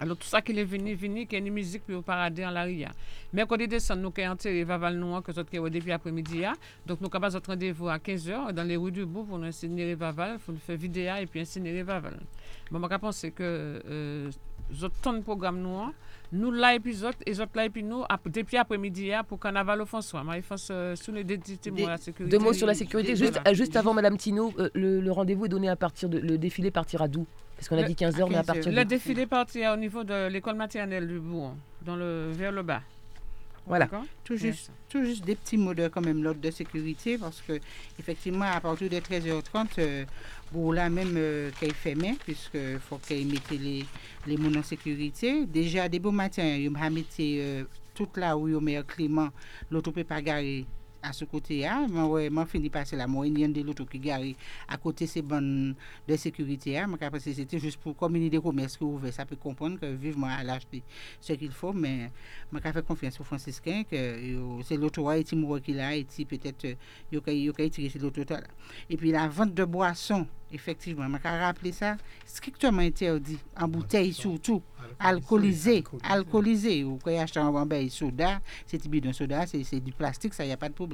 Alors 0.00 0.16
tout 0.16 0.26
ça 0.28 0.40
qui 0.40 0.52
est 0.52 0.64
venu, 0.64 0.94
venu, 0.94 1.26
qui 1.26 1.34
est 1.34 1.40
une 1.40 1.52
musique 1.52 1.82
au 1.90 2.02
paradis 2.02 2.44
en 2.44 2.50
l'arrière. 2.50 2.92
Mercredi 3.32 3.66
décembre, 3.66 4.00
nous 4.02 4.12
avons 4.22 4.32
enterré 4.32 4.62
Vaval 4.64 4.96
Noir, 4.96 5.22
que 5.22 5.32
nous 5.32 5.38
avons 5.40 5.68
depuis 5.68 5.90
après-midi. 5.92 6.40
là. 6.40 6.54
Donc 6.86 7.00
nous 7.00 7.08
avons 7.12 7.40
rendez-vous 7.46 7.88
à 7.88 7.96
15h 7.98 8.52
dans 8.52 8.62
les 8.62 8.76
rues 8.76 8.92
du 8.92 9.04
Bourg 9.04 9.26
pour 9.26 9.38
nous 9.38 9.46
incinérer 9.46 9.94
Vaval, 9.96 10.38
pour 10.38 10.54
nous 10.54 10.60
faire 10.60 10.76
vidéo 10.76 11.14
et 11.20 11.26
puis 11.26 11.40
incinérer 11.40 11.82
Vaval. 11.82 12.18
Bon, 12.70 12.80
je 12.88 12.96
pense 12.96 13.22
que 13.34 13.42
euh, 13.42 14.30
temps 15.02 15.14
de 15.14 15.20
programme 15.20 15.60
noir, 15.60 15.92
nous 16.32 16.50
là 16.52 16.74
et 16.74 16.80
puis 16.80 17.02
autres, 17.04 17.18
et 17.26 17.32
autres 17.40 17.52
là 17.54 17.64
et 17.64 17.70
puis 17.70 17.82
nous, 17.82 18.04
depuis 18.26 18.56
après-midi 18.56 19.08
là, 19.08 19.24
pour 19.24 19.40
Carnaval 19.40 19.80
au 19.80 19.86
François. 19.86 20.22
Marie-France, 20.22 20.70
sous 20.94 21.12
les 21.12 21.24
moi, 21.72 21.90
la 21.90 21.96
sécurité. 21.96 22.36
Deux 22.36 22.42
mots 22.42 22.52
sur 22.52 22.66
la 22.66 22.74
sécurité. 22.74 23.16
Juste, 23.16 23.40
juste 23.52 23.76
avant, 23.76 23.94
Madame 23.94 24.16
Tino, 24.16 24.52
euh, 24.58 24.68
le, 24.74 25.00
le 25.00 25.12
rendez-vous 25.12 25.46
est 25.46 25.48
donné 25.48 25.68
à 25.68 25.76
partir 25.76 26.08
de. 26.08 26.18
Le 26.18 26.38
défilé 26.38 26.70
partira 26.70 27.08
d'où? 27.08 27.26
Parce 27.58 27.68
qu'on 27.68 27.76
a 27.78 27.82
Le- 27.82 27.88
dit 27.88 27.94
15h, 27.94 28.28
mais 28.30 28.36
à 28.36 28.38
15 28.38 28.46
partir 28.46 28.72
Le 28.72 28.84
défilé 28.84 29.26
partira 29.26 29.74
au 29.74 29.76
niveau 29.76 30.04
de 30.04 30.28
l'école 30.28 30.54
maternelle 30.54 31.08
du 31.08 31.18
Bourg, 31.18 31.56
dans 31.82 31.96
le, 31.96 32.30
vers 32.30 32.52
le 32.52 32.62
bas. 32.62 32.82
Voilà. 33.66 33.84
D'accord 33.84 34.04
Tout 34.24 34.36
juste, 34.36 34.70
tout 34.88 35.04
juste 35.04 35.24
des 35.24 35.34
petits 35.34 35.58
mots 35.58 35.74
de 35.74 35.88
quand 35.88 36.00
même 36.00 36.22
l'ordre 36.22 36.40
de 36.40 36.50
sécurité 36.50 37.18
parce 37.18 37.42
que 37.42 37.60
effectivement 37.98 38.46
à 38.46 38.60
partir 38.60 38.88
de 38.88 38.96
13h30 38.96 39.66
euh, 39.78 40.04
bon 40.52 40.72
là 40.72 40.88
même 40.88 41.12
euh, 41.16 41.50
qu'il 41.58 41.74
fait 41.74 41.94
main 41.94 42.14
puisque 42.24 42.56
faut 42.88 42.96
qu'il 42.96 43.26
mette 43.30 43.50
les 43.50 43.84
les 44.26 44.36
mots 44.38 44.56
en 44.58 44.62
sécurité. 44.62 45.44
Déjà 45.44 45.86
des 45.86 45.98
beaux 45.98 46.12
matins 46.12 46.46
il 46.46 46.70
m'a 46.70 46.88
mis 46.88 47.04
euh, 47.20 47.64
tout 47.94 48.08
là 48.16 48.38
où 48.38 48.48
il 48.48 48.58
met 48.58 48.82
Clément 48.86 49.28
l'auto 49.70 49.92
peut 49.92 50.02
pas 50.04 50.22
garer 50.22 50.64
à 51.02 51.12
ce 51.12 51.24
côté 51.24 51.60
là 51.60 51.86
moi 51.88 52.46
fini 52.46 52.70
passer 52.70 52.96
là 52.96 53.06
moi 53.06 53.26
il 53.26 53.38
y 53.38 53.44
a 53.44 53.48
de 53.48 53.62
l'auto 53.62 53.84
qui 53.84 53.98
garé 53.98 54.36
à 54.66 54.76
côté 54.76 55.06
ces 55.06 55.22
bonnes 55.22 55.74
de 56.06 56.16
sécurité 56.16 56.84
moi 56.86 56.98
parce 56.98 57.24
que 57.24 57.32
c'était 57.32 57.58
juste 57.58 57.78
pour 57.78 57.96
comme 57.96 58.16
une 58.16 58.24
idée 58.24 58.40
commerce 58.40 58.76
qui 58.76 58.84
ouvert 58.84 59.12
ça 59.12 59.24
peut 59.24 59.36
comprendre 59.36 59.78
que 59.78 59.86
vivement 59.86 60.26
à 60.26 60.42
l'acheter 60.42 60.82
ce 61.20 61.32
qu'il 61.34 61.52
faut. 61.52 61.72
Mais 61.72 62.10
moi 62.50 62.60
fait 62.60 62.84
confiance 62.84 63.20
au 63.20 63.24
franciscain 63.24 63.82
que 63.88 64.20
yo, 64.20 64.60
c'est 64.64 64.76
l'auto 64.76 65.10
et 65.12 65.24
qui 65.24 65.72
là 65.72 65.94
et 65.94 66.04
peut-être 66.04 66.64
euh, 66.64 66.74
yo 67.12 67.20
kay 67.20 67.70
tirer 67.70 67.88
sur 67.88 68.00
l'auto 68.00 68.22
et 68.90 68.96
puis 68.96 69.10
la 69.10 69.28
vente 69.28 69.54
de 69.54 69.64
boissons 69.64 70.26
effectivement 70.50 71.08
moi 71.08 71.18
rappeler 71.22 71.72
ça 71.72 71.96
strictement 72.24 72.80
interdit. 72.80 73.38
En 73.58 73.68
bouteille 73.68 74.12
surtout. 74.12 74.62
Alcoolisé. 74.98 75.84
Alcoolisé. 76.02 76.84
Ou 76.84 76.98
quand 77.02 77.16
acheter 77.18 77.40
un 77.40 77.52
bambay 77.52 77.88
soda. 77.88 78.40
C'est 78.66 78.86
bidon 78.88 79.12
soda 79.12 79.46
c'est 79.46 79.62
c'est 79.64 79.80
du 79.80 79.92
plastique 79.92 80.34
ça 80.34 80.44
y 80.44 80.52
a 80.52 80.56
pas 80.56 80.68
de 80.68 80.74
problème 80.74 80.87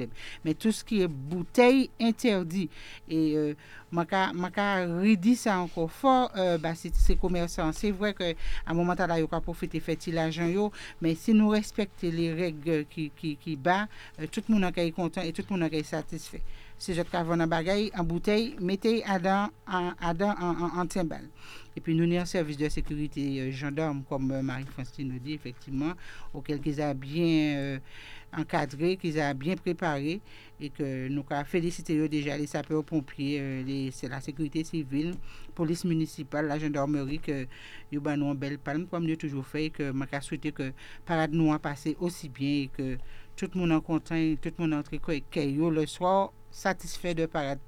mais 0.45 0.55
tout 0.55 0.73
ce 0.73 0.85
qui 0.85 1.03
est 1.03 1.09
bouteille 1.09 1.91
interdit. 2.01 2.69
Et 3.09 3.37
euh, 3.37 3.55
moi 3.93 4.05
ka 4.05 4.33
moi 4.33 4.51
ka 4.51 4.87
redit 4.87 5.37
ça 5.37 5.59
encore 5.61 5.91
fort 5.91 6.31
euh, 6.37 6.59
bah 6.59 6.75
c'est 6.75 6.95
ces 6.95 7.17
commerçants 7.17 7.73
c'est 7.73 7.93
vrai 7.93 8.13
que 8.13 8.33
à 8.33 8.71
un 8.73 8.75
moment 8.75 8.95
là 8.99 9.27
ka 9.27 9.41
profiter 9.41 9.79
faire 9.81 9.97
ti 9.97 10.11
l'argent 10.11 10.71
mais 11.01 11.15
si 11.15 11.33
nous 11.33 11.49
respectons 11.49 12.11
les 12.11 12.33
règles 12.33 12.87
qui 12.87 13.11
qui 13.17 13.37
qui 13.37 13.57
bat 13.57 13.87
euh, 14.21 14.27
tout 14.31 14.43
le 14.49 14.55
monde 14.55 14.73
est 14.77 14.91
content 14.91 15.23
et 15.23 15.33
tout 15.33 15.45
le 15.49 15.57
monde 15.57 15.73
est 15.73 15.83
satisfait. 15.83 16.43
Si 16.77 16.93
je 16.93 17.03
vendre 17.03 17.43
un 17.43 17.47
bagage 17.47 17.91
en 17.97 18.03
bouteille 18.03 18.57
mettez 18.61 19.05
à 19.05 19.19
dans 19.19 19.49
en 19.69 19.93
à 20.01 20.13
en, 20.13 20.65
en, 20.65 20.81
en 20.81 20.87
timbale. 20.87 21.29
Et 21.77 21.81
puis 21.81 21.95
nous 21.95 22.17
un 22.17 22.25
service 22.25 22.57
de 22.57 22.69
sécurité 22.69 23.41
euh, 23.41 23.51
gendarme, 23.51 24.05
comme 24.09 24.31
euh, 24.31 24.43
Marie-Francine 24.43 25.09
nous 25.09 25.19
dit, 25.19 25.35
effectivement, 25.35 25.93
auquel 26.33 26.61
qu'ils 26.61 26.81
a 26.81 26.95
bien 26.95 27.81
euh, 28.39 28.43
encadré, 28.43 28.97
qu'ils 28.97 29.21
a 29.21 29.35
bien 29.35 29.57
préparé, 29.57 30.21
et 30.61 30.71
que 30.71 31.09
nous 31.09 31.25
avons 31.31 31.45
félicité 31.45 32.09
déjà 32.09 32.37
les 32.37 32.47
sapeurs-pompiers, 32.47 33.39
euh, 33.41 33.89
c'est 33.93 34.09
la 34.09 34.21
sécurité 34.21 34.65
civile, 34.65 35.15
police 35.55 35.85
municipale, 35.85 36.47
la 36.47 36.59
gendarmerie, 36.59 37.19
que 37.19 37.47
nous 37.93 38.01
avons 38.07 38.33
une 38.33 38.39
belle 38.39 38.59
palme, 38.59 38.87
comme 38.87 39.07
nous 39.07 39.17
toujours 39.17 39.47
fait, 39.47 39.67
et 39.67 39.71
que 39.71 39.93
je 39.93 40.21
souhaité 40.21 40.53
que 40.53 40.73
parade 41.05 41.33
nous 41.33 41.53
a 41.53 41.59
passé 41.59 41.97
aussi 42.01 42.29
bien, 42.29 42.63
et 42.63 42.71
que 42.77 42.97
tout 43.37 43.49
le 43.55 43.61
monde 43.61 43.73
est 43.73 43.85
content, 43.85 44.35
tout 44.41 44.53
le 44.59 44.63
monde 44.63 44.73
est 44.73 44.77
entré 44.77 45.01
le 45.71 45.87
soir 45.87 46.33
satisfait 46.51 47.15
de 47.15 47.27
parade. 47.27 47.59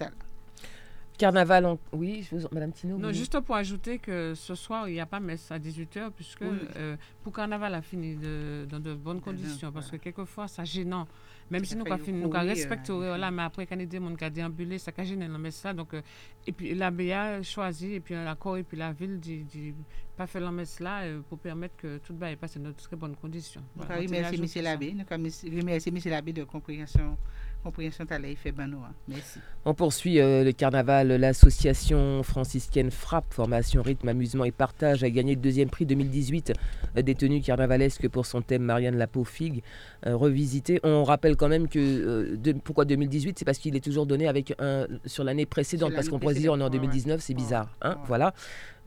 Carnaval, 1.16 1.64
en... 1.66 1.78
oui, 1.92 2.26
je 2.30 2.36
vous... 2.36 2.46
Madame 2.52 2.72
Tino. 2.72 2.98
Non, 2.98 3.12
juste 3.12 3.38
pour 3.40 3.56
ajouter 3.56 3.98
que 3.98 4.34
ce 4.34 4.54
soir, 4.54 4.88
il 4.88 4.92
n'y 4.94 5.00
a 5.00 5.06
pas 5.06 5.20
messe 5.20 5.50
à 5.50 5.58
18h, 5.58 6.10
puisque 6.10 6.42
Oui. 6.42 6.58
euh, 6.76 6.96
pour 7.22 7.32
Carnaval 7.32 7.74
a 7.74 7.82
fini 7.82 8.16
de- 8.16 8.66
dans 8.68 8.80
de 8.80 8.94
bonnes 8.94 9.20
conditions, 9.20 9.72
parce 9.72 9.90
que 9.90 9.96
quelquefois, 9.96 10.48
ça 10.48 10.64
gênant. 10.64 11.06
Même 11.48 11.64
si 11.64 11.76
nous 11.76 11.84
fait 11.84 11.92
avons 11.92 12.04
fini, 12.04 12.20
nous 12.22 12.30
respecté, 12.30 12.90
euh, 12.90 12.96
voilà, 12.96 13.30
mais 13.30 13.42
après, 13.42 13.66
quand 13.66 13.76
il 13.76 13.82
y 13.82 13.84
a 13.84 13.86
des 13.86 13.98
gens 13.98 14.14
qui 14.16 14.24
ont 14.24 14.30
déambulé, 14.30 14.78
ça 14.78 14.90
a 14.96 15.04
gêné 15.04 15.28
la 15.28 15.38
messe 15.38 15.62
là. 15.62 15.72
Donc, 15.72 15.94
euh, 15.94 16.02
et 16.46 16.50
puis 16.52 16.74
la 16.74 16.90
BA 16.90 17.40
choisi, 17.42 17.92
et 17.94 18.00
puis 18.00 18.14
l'accord, 18.14 18.56
et 18.56 18.64
puis 18.64 18.76
la 18.76 18.92
ville, 18.92 19.20
dit, 19.20 19.44
dit 19.44 19.72
pas 20.16 20.26
faire 20.26 20.42
la 20.42 20.50
messe 20.50 20.80
là 20.80 21.02
euh, 21.02 21.20
pour 21.28 21.38
permettre 21.38 21.76
que 21.76 21.98
tout 21.98 22.12
le 22.14 22.18
monde 22.18 22.36
passe 22.36 22.56
dans 22.58 22.70
de 22.70 22.74
très 22.74 22.96
bonnes 22.96 23.14
conditions. 23.14 23.62
Voilà, 23.76 23.96
remercié 23.96 24.40
ajouter 24.40 24.58
M. 24.58 24.64
Labbé, 24.64 24.96
remercié 25.10 25.92
M. 25.94 26.00
Labbé 26.10 26.32
de 26.32 26.42
compréhension, 26.44 27.16
compréhension 27.66 28.06
t'allait 28.06 28.36
fait 28.36 28.52
ben 28.52 28.70
Merci. 29.08 29.40
On 29.64 29.74
poursuit 29.74 30.20
euh, 30.20 30.44
le 30.44 30.52
carnaval. 30.52 31.08
L'association 31.08 32.22
franciscaine 32.22 32.92
Frappe, 32.92 33.34
formation, 33.34 33.82
rythme, 33.82 34.08
amusement 34.08 34.44
et 34.44 34.52
partage, 34.52 35.02
a 35.02 35.10
gagné 35.10 35.34
le 35.34 35.40
deuxième 35.40 35.68
prix 35.68 35.84
2018 35.84 36.52
euh, 36.96 37.02
des 37.02 37.16
tenues 37.16 37.40
carnavalesques 37.40 38.08
pour 38.08 38.24
son 38.24 38.40
thème 38.40 38.62
Marianne 38.62 38.96
la 38.96 39.08
figue 39.24 39.62
revisité. 40.04 40.78
On 40.84 41.02
rappelle 41.02 41.36
quand 41.36 41.48
même 41.48 41.68
que 41.68 42.38
pourquoi 42.62 42.84
2018, 42.84 43.38
c'est 43.38 43.44
parce 43.44 43.58
qu'il 43.58 43.74
est 43.74 43.80
toujours 43.80 44.06
donné 44.06 44.28
avec 44.28 44.54
un 44.60 44.86
sur 45.04 45.24
l'année 45.24 45.46
précédente, 45.46 45.94
parce 45.94 46.08
qu'on 46.08 46.20
pourrait 46.20 46.34
dire 46.34 46.52
on 46.52 46.60
est 46.60 46.64
en 46.64 46.70
2019, 46.70 47.20
c'est 47.20 47.34
bizarre. 47.34 47.74
Hein, 47.82 47.96
voilà. 48.06 48.34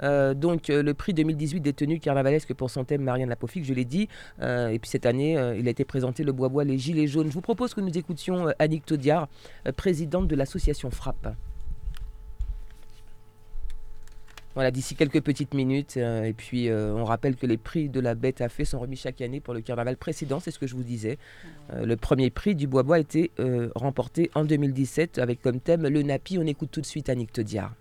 Euh, 0.03 0.33
donc 0.33 0.69
euh, 0.69 0.81
le 0.83 0.93
prix 0.93 1.13
2018 1.13 1.59
des 1.59 1.73
tenues 1.73 1.99
carnavalesques 1.99 2.53
pour 2.53 2.69
son 2.69 2.83
thème 2.83 3.03
Marianne 3.03 3.29
Lapofique, 3.29 3.65
je 3.65 3.73
l'ai 3.73 3.85
dit. 3.85 4.07
Euh, 4.41 4.69
et 4.69 4.79
puis 4.79 4.89
cette 4.89 5.05
année, 5.05 5.33
il 5.57 5.67
a 5.67 5.71
été 5.71 5.85
présenté 5.85 6.23
le 6.23 6.31
Bois-Bois, 6.31 6.63
les 6.63 6.77
Gilets 6.77 7.07
jaunes. 7.07 7.27
Je 7.27 7.33
vous 7.33 7.41
propose 7.41 7.73
que 7.73 7.81
nous 7.81 7.97
écoutions 7.97 8.47
Annick 8.59 8.85
Taudiard, 8.85 9.27
présidente 9.75 10.27
de 10.27 10.35
l'association 10.35 10.89
Frappe. 10.91 11.35
Voilà, 14.55 14.71
d'ici 14.71 14.95
quelques 14.95 15.21
petites 15.21 15.53
minutes. 15.53 15.95
et 15.97 16.33
puis, 16.35 16.69
on 16.71 17.05
rappelle 17.05 17.35
que 17.35 17.45
les 17.45 17.57
prix 17.57 17.87
de 17.87 17.99
la 17.99 18.15
bête 18.15 18.41
à 18.41 18.49
fée 18.49 18.65
sont 18.65 18.79
remis 18.79 18.97
chaque 18.97 19.21
année 19.21 19.39
pour 19.39 19.53
le 19.53 19.61
carnaval 19.61 19.95
précédent, 19.95 20.39
c'est 20.39 20.51
ce 20.51 20.59
que 20.59 20.67
je 20.67 20.75
vous 20.75 20.83
disais. 20.83 21.17
le 21.73 21.95
premier 21.95 22.29
prix 22.29 22.55
du 22.55 22.67
Bois-Bois 22.67 22.97
a 22.97 22.99
été 22.99 23.31
remporté 23.75 24.31
en 24.35 24.43
2017 24.43 25.19
avec 25.19 25.41
comme 25.41 25.59
thème 25.59 25.87
le 25.87 26.01
Napi. 26.01 26.37
On 26.37 26.45
écoute 26.45 26.69
tout 26.71 26.81
de 26.81 26.85
suite 26.85 27.09
Annick 27.09 27.31
Taudiard. 27.31 27.73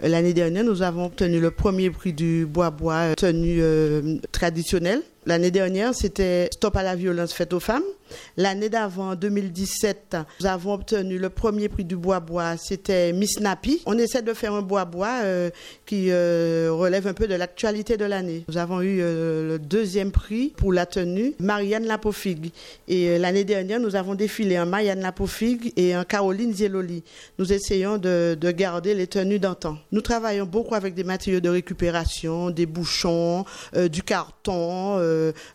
L'année 0.00 0.34
dernière, 0.34 0.64
nous 0.64 0.82
avons 0.82 1.06
obtenu 1.06 1.40
le 1.40 1.50
premier 1.50 1.90
prix 1.90 2.12
du 2.12 2.46
bois-bois 2.46 3.14
tenu 3.16 3.58
euh, 3.60 4.16
traditionnel. 4.32 5.02
L'année 5.28 5.50
dernière, 5.50 5.94
c'était 5.94 6.48
Stop 6.50 6.74
à 6.76 6.82
la 6.82 6.96
violence 6.96 7.34
faite 7.34 7.52
aux 7.52 7.60
femmes. 7.60 7.82
L'année 8.36 8.68
d'avant, 8.68 9.14
2017, 9.14 10.16
nous 10.40 10.46
avons 10.46 10.72
obtenu 10.74 11.18
le 11.18 11.28
premier 11.28 11.68
prix 11.68 11.84
du 11.84 11.96
bois-bois, 11.96 12.56
c'était 12.56 13.12
Miss 13.12 13.40
Napi. 13.40 13.82
On 13.86 13.98
essaie 13.98 14.22
de 14.22 14.32
faire 14.32 14.54
un 14.54 14.62
bois-bois 14.62 15.20
euh, 15.24 15.50
qui 15.86 16.06
euh, 16.10 16.68
relève 16.72 17.06
un 17.06 17.14
peu 17.14 17.26
de 17.26 17.34
l'actualité 17.34 17.96
de 17.96 18.04
l'année. 18.04 18.44
Nous 18.48 18.56
avons 18.56 18.80
eu 18.80 19.00
euh, 19.00 19.48
le 19.48 19.58
deuxième 19.58 20.10
prix 20.10 20.54
pour 20.56 20.72
la 20.72 20.86
tenue 20.86 21.34
Marianne 21.38 21.84
Lapofig. 21.84 22.50
Et 22.86 23.18
l'année 23.18 23.44
dernière, 23.44 23.80
nous 23.80 23.96
avons 23.96 24.14
défilé 24.14 24.56
un 24.56 24.64
Marianne 24.64 25.00
Lapofig 25.00 25.72
et 25.76 25.94
un 25.94 26.04
Caroline 26.04 26.54
Zieloli. 26.54 27.02
Nous 27.38 27.52
essayons 27.52 27.98
de, 27.98 28.36
de 28.40 28.50
garder 28.50 28.94
les 28.94 29.06
tenues 29.06 29.38
d'antan. 29.38 29.76
Nous 29.92 30.00
travaillons 30.00 30.46
beaucoup 30.46 30.74
avec 30.74 30.94
des 30.94 31.04
matériaux 31.04 31.40
de 31.40 31.48
récupération, 31.48 32.50
des 32.50 32.66
bouchons, 32.66 33.44
du 33.90 34.02
carton, 34.02 34.98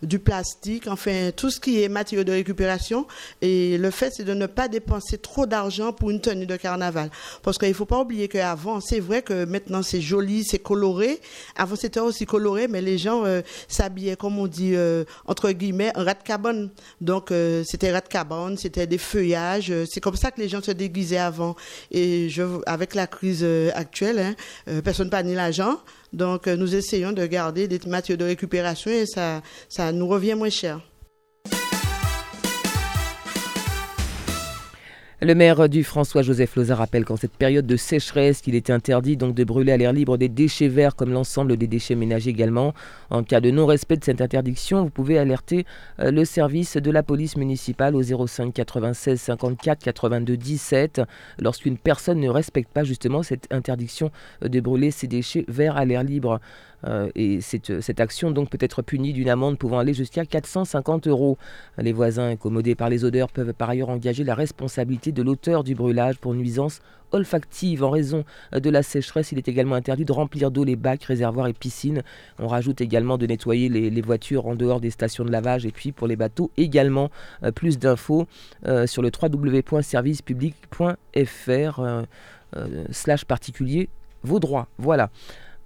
du 0.02 0.20
plastique, 0.20 0.88
enfin 0.88 1.32
tout 1.36 1.50
ce 1.50 1.60
qui 1.60 1.82
est 1.82 1.90
matériaux 1.90 2.24
de 2.24 2.32
récupération. 2.32 3.06
Et 3.42 3.78
le 3.78 3.92
fait, 3.92 4.12
c'est 4.16 4.24
de 4.24 4.34
ne 4.34 4.46
pas 4.46 4.68
dépenser 4.68 5.18
trop 5.18 5.46
d'argent 5.46 5.94
pour 5.94 6.10
une 6.12 6.22
tenue 6.22 6.46
de 6.46 6.56
carnaval. 6.56 7.10
Parce 7.42 7.58
qu'il 7.58 7.70
ne 7.70 7.74
faut 7.74 7.86
pas 7.86 8.00
oublier 8.00 8.28
qu'avant, 8.28 8.80
c'est 8.82 9.00
vrai 9.00 9.22
que 9.22 9.46
maintenant 9.46 9.82
c'est 9.82 10.02
joli, 10.02 10.44
c'est 10.44 10.60
coloré. 10.60 11.20
Avant, 11.56 11.76
c'était 11.76 12.00
aussi 12.00 12.26
coloré, 12.26 12.68
mais 12.68 12.82
les 12.82 12.98
gens 12.98 13.26
euh, 13.26 13.42
s'habillaient, 13.68 14.16
comme 14.16 14.40
on 14.40 14.48
dit, 14.48 14.76
euh, 14.76 15.04
entre 15.26 15.52
guillemets, 15.52 15.92
rat 15.96 16.14
de 16.14 16.24
cabane. 16.24 16.70
Donc, 17.02 17.32
euh, 17.32 17.64
c'était 17.66 17.92
rat 17.92 18.02
cabane, 18.02 18.58
c'était 18.58 18.88
des 18.88 18.98
feuillages. 18.98 19.74
C'est 19.90 20.02
comme 20.02 20.16
ça 20.16 20.32
que 20.32 20.40
les 20.40 20.50
gens 20.50 20.62
se 20.62 20.72
déguisaient 20.72 21.18
avant. 21.18 21.56
Et 21.92 22.30
avec 22.66 22.96
la 22.96 23.08
crise 23.08 23.46
actuelle, 23.74 24.20
hein, 24.20 24.82
personne 24.84 25.10
n'a 25.10 25.24
ni 25.24 25.36
l'argent. 25.36 25.80
Donc, 26.14 26.48
nous 26.48 26.76
essayons 26.76 27.12
de 27.12 27.26
garder 27.26 27.68
des 27.68 27.80
matières 27.88 28.18
de 28.18 28.26
récupération 28.26 28.92
et 28.92 29.06
ça, 29.06 29.42
ça 29.68 29.92
nous 29.92 30.08
revient 30.08 30.36
moins 30.36 30.50
cher. 30.50 30.80
Le 35.26 35.36
maire 35.36 35.70
du 35.70 35.86
François-Joseph 35.86 36.58
Loza 36.58 36.76
rappelle 36.76 37.06
qu'en 37.06 37.16
cette 37.16 37.38
période 37.38 37.66
de 37.66 37.78
sécheresse, 37.78 38.42
qu'il 38.42 38.56
est 38.56 38.70
interdit 38.70 39.16
donc 39.16 39.34
de 39.36 39.46
brûler 39.46 39.72
à 39.72 39.78
l'air 39.78 39.94
libre 39.94 40.18
des 40.18 40.28
déchets 40.28 40.68
verts 40.68 40.98
comme 40.98 41.14
l'ensemble 41.14 41.56
des 41.56 41.66
déchets 41.66 41.96
ménagers 41.96 42.32
également. 42.32 42.74
En 43.10 43.24
cas 43.24 43.40
de 43.40 43.50
non-respect 43.50 43.96
de 43.96 44.04
cette 44.04 44.20
interdiction, 44.20 44.84
vous 44.84 44.90
pouvez 44.90 45.18
alerter 45.18 45.66
euh, 46.02 46.12
le 46.12 46.26
service 46.26 46.76
de 46.76 46.92
la 46.92 47.04
police 47.04 47.38
municipale 47.38 47.96
au 47.96 48.04
05 48.04 48.54
96 48.54 49.22
54 49.22 49.82
82 49.82 50.36
17 50.36 51.02
lorsqu'une 51.40 51.78
personne 51.78 52.20
ne 52.20 52.28
respecte 52.28 52.74
pas 52.74 52.84
justement 52.84 53.24
cette 53.24 53.48
interdiction 53.50 54.12
de 54.42 54.60
brûler 54.60 54.92
ses 54.92 55.08
déchets 55.08 55.46
verts 55.48 55.78
à 55.78 55.86
l'air 55.86 56.04
libre. 56.04 56.42
Euh, 56.86 57.10
et 57.16 57.42
cette, 57.42 57.82
cette, 57.82 58.00
action 58.00 58.32
donc 58.32 58.50
peut 58.50 58.58
être 58.60 58.82
punie 58.82 59.14
d'une 59.14 59.30
amende 59.30 59.58
pouvant 59.58 59.80
aller 59.80 59.94
jusqu'à 59.94 60.26
450 60.26 61.08
euros. 61.08 61.38
Les 61.78 61.94
voisins 61.94 62.30
incommodés 62.30 62.76
par 62.76 62.90
les 62.90 63.06
odeurs 63.06 63.30
peuvent 63.30 63.54
par 63.54 63.70
ailleurs 63.70 63.90
engager 63.90 64.24
la 64.24 64.36
responsabilité 64.36 65.12
de 65.12 65.22
l'auteur 65.22 65.64
du 65.64 65.76
brûlage 65.76 66.18
pour 66.18 66.34
nuisance 66.34 66.82
olfactive 67.12 67.84
en 67.84 67.92
raison 67.92 68.24
de 68.52 68.70
la 68.70 68.82
sécheresse. 68.82 69.32
Il 69.32 69.38
est 69.38 69.48
également 69.48 69.76
interdit 69.76 70.04
de 70.04 70.12
remplir 70.12 70.52
d'eau 70.52 70.64
les 70.64 70.76
bacs, 70.76 71.04
réservoirs 71.04 71.48
et 71.48 71.54
piscines. 71.54 72.02
On 72.40 72.48
rajoute 72.48 72.82
également 72.82 73.20
de 73.20 73.28
nettoyer 73.28 73.70
les, 73.70 74.02
voitures 74.02 74.48
en 74.48 74.56
dehors 74.56 74.82
des 74.82 74.90
stations 74.90 75.24
de 75.24 75.32
lavage 75.32 75.66
et 75.66 75.72
puis 75.72 75.92
pour 75.92 76.08
les 76.08 76.16
bateaux 76.16 76.50
également. 76.58 77.12
Euh, 77.44 77.52
plus 77.52 77.78
d'infos 77.78 78.26
euh, 78.66 78.88
sur 78.88 79.04
le 79.04 79.12
www.servicepublic.fr 79.22 81.82
slash 82.92 83.26
particulier 83.26 83.90
vos 84.24 84.40
droits. 84.40 84.68
Voilà. 84.78 85.10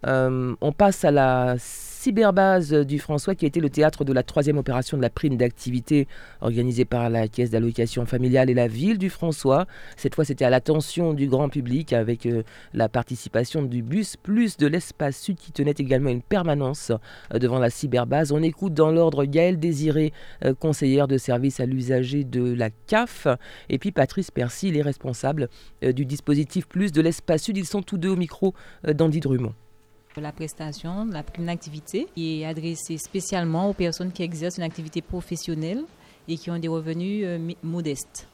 Euh, 0.06 0.56
on 0.62 0.72
passe 0.72 1.04
à 1.06 1.12
la 1.12 1.56
cyberbase 1.58 2.72
du 2.72 3.00
François 3.00 3.34
qui 3.34 3.46
a 3.46 3.48
été 3.48 3.60
le 3.60 3.70
théâtre 3.70 4.06
de 4.06 4.14
la 4.14 4.24
troisième 4.24 4.58
opération 4.58 4.96
de 4.98 5.02
la 5.02 5.10
prime 5.10 5.36
d'activité 5.36 6.08
organisée 6.42 6.86
par 6.86 7.10
la 7.10 7.28
caisse 7.28 7.50
d'allocation 7.50 8.06
familiale 8.06 8.50
et 8.50 8.54
la 8.54 8.68
ville 8.68 8.98
du 8.98 9.10
François. 9.10 9.66
Cette 9.98 10.16
fois, 10.16 10.24
c'était 10.24 10.46
à 10.46 10.50
l'attention 10.50 11.14
du 11.14 11.28
grand 11.28 11.50
public 11.50 11.94
avec 11.94 12.26
euh, 12.26 12.44
la 12.74 12.88
participation 12.88 13.64
du 13.64 13.82
bus 13.82 14.16
plus 14.16 14.58
de 14.58 14.68
l'espace 14.68 15.20
sud 15.20 15.38
qui 15.38 15.52
tenait 15.52 15.74
également 15.78 16.10
une 16.10 16.22
permanence 16.22 16.92
euh, 17.34 17.40
devant 17.40 17.60
la 17.60 17.70
cyberbase. 17.70 18.32
On 18.32 18.44
écoute 18.44 18.74
dans 18.74 18.92
l'ordre 18.92 19.26
Gaëlle 19.26 19.60
Désiré, 19.60 20.14
conseillère 20.60 21.08
de 21.08 21.18
service 21.18 21.60
à 21.60 21.66
l'usager 21.66 22.24
de 22.24 22.54
la 22.54 22.70
CAF, 22.70 23.28
et 23.70 23.80
puis 23.80 23.92
Patrice 23.92 24.32
Percy, 24.32 24.72
les 24.72 24.82
responsables 24.82 25.50
du 25.82 26.06
dispositif 26.06 26.68
plus 26.68 26.92
de 26.92 27.02
l'espace 27.02 27.44
sud. 27.44 27.58
Ils 27.58 27.66
sont 27.66 27.82
tous 27.82 27.98
deux 27.98 28.10
au 28.10 28.16
micro 28.16 28.54
d'Andy 28.84 29.20
Drummond. 29.20 29.54
La 30.20 30.32
prestation, 30.32 31.06
la 31.06 31.22
prime 31.22 31.46
d'activité, 31.46 32.08
est 32.18 32.44
adressée 32.44 32.98
spécialement 32.98 33.70
aux 33.70 33.74
personnes 33.74 34.12
qui 34.12 34.24
exercent 34.24 34.58
une 34.58 34.64
activité 34.64 35.02
professionnelle 35.04 35.84
et 36.28 36.38
qui 36.38 36.50
ont 36.50 36.58
des 36.58 36.68
revenus 36.68 37.24
euh, 37.24 37.54
modestes. 37.62 38.28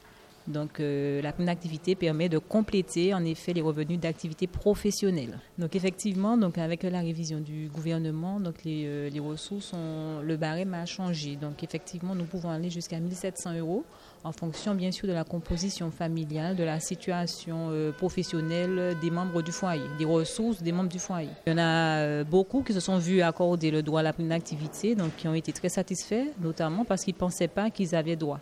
Donc 0.46 0.80
euh, 0.80 1.20
la 1.22 1.32
prime 1.32 1.46
d'activité 1.46 1.94
permet 1.94 2.28
de 2.28 2.38
compléter 2.38 3.14
en 3.14 3.24
effet 3.24 3.52
les 3.52 3.60
revenus 3.60 3.98
d'activité 3.98 4.46
professionnelle. 4.46 5.38
Donc 5.58 5.76
effectivement, 5.76 6.36
donc 6.36 6.58
avec 6.58 6.82
la 6.82 7.00
révision 7.00 7.40
du 7.40 7.68
gouvernement, 7.68 8.40
donc 8.40 8.64
les, 8.64 8.84
euh, 8.86 9.10
ressources, 9.22 9.72
le 9.74 10.36
barème 10.36 10.74
a 10.74 10.86
changé. 10.86 11.36
Donc 11.36 11.62
effectivement, 11.62 12.14
nous 12.14 12.24
pouvons 12.24 12.50
aller 12.50 12.70
jusqu'à 12.70 12.98
1700 12.98 13.58
euros 13.58 13.84
en 14.24 14.32
fonction 14.32 14.74
bien 14.74 14.90
sûr 14.90 15.06
de 15.06 15.12
la 15.12 15.24
composition 15.24 15.90
familiale, 15.90 16.56
de 16.56 16.64
la 16.64 16.80
situation 16.80 17.68
euh, 17.70 17.92
professionnelle 17.92 18.96
des 19.00 19.10
membres 19.10 19.42
du 19.42 19.52
foyer, 19.52 19.84
des 19.98 20.06
ressources 20.06 20.62
des 20.62 20.72
membres 20.72 20.88
du 20.88 20.98
foyer. 20.98 21.28
Il 21.46 21.50
y 21.50 21.52
en 21.54 21.58
a 21.58 21.98
euh, 21.98 22.24
beaucoup 22.24 22.62
qui 22.62 22.72
se 22.72 22.80
sont 22.80 22.98
vus 22.98 23.20
accorder 23.20 23.70
le 23.70 23.82
droit 23.82 24.00
à 24.00 24.02
la 24.02 24.12
prime 24.14 24.28
d'activité, 24.28 24.94
donc 24.94 25.14
qui 25.16 25.28
ont 25.28 25.34
été 25.34 25.52
très 25.52 25.68
satisfaits, 25.68 26.26
notamment 26.40 26.84
parce 26.84 27.04
qu'ils 27.04 27.14
ne 27.14 27.18
pensaient 27.18 27.48
pas 27.48 27.70
qu'ils 27.70 27.94
avaient 27.94 28.16
droit. 28.16 28.40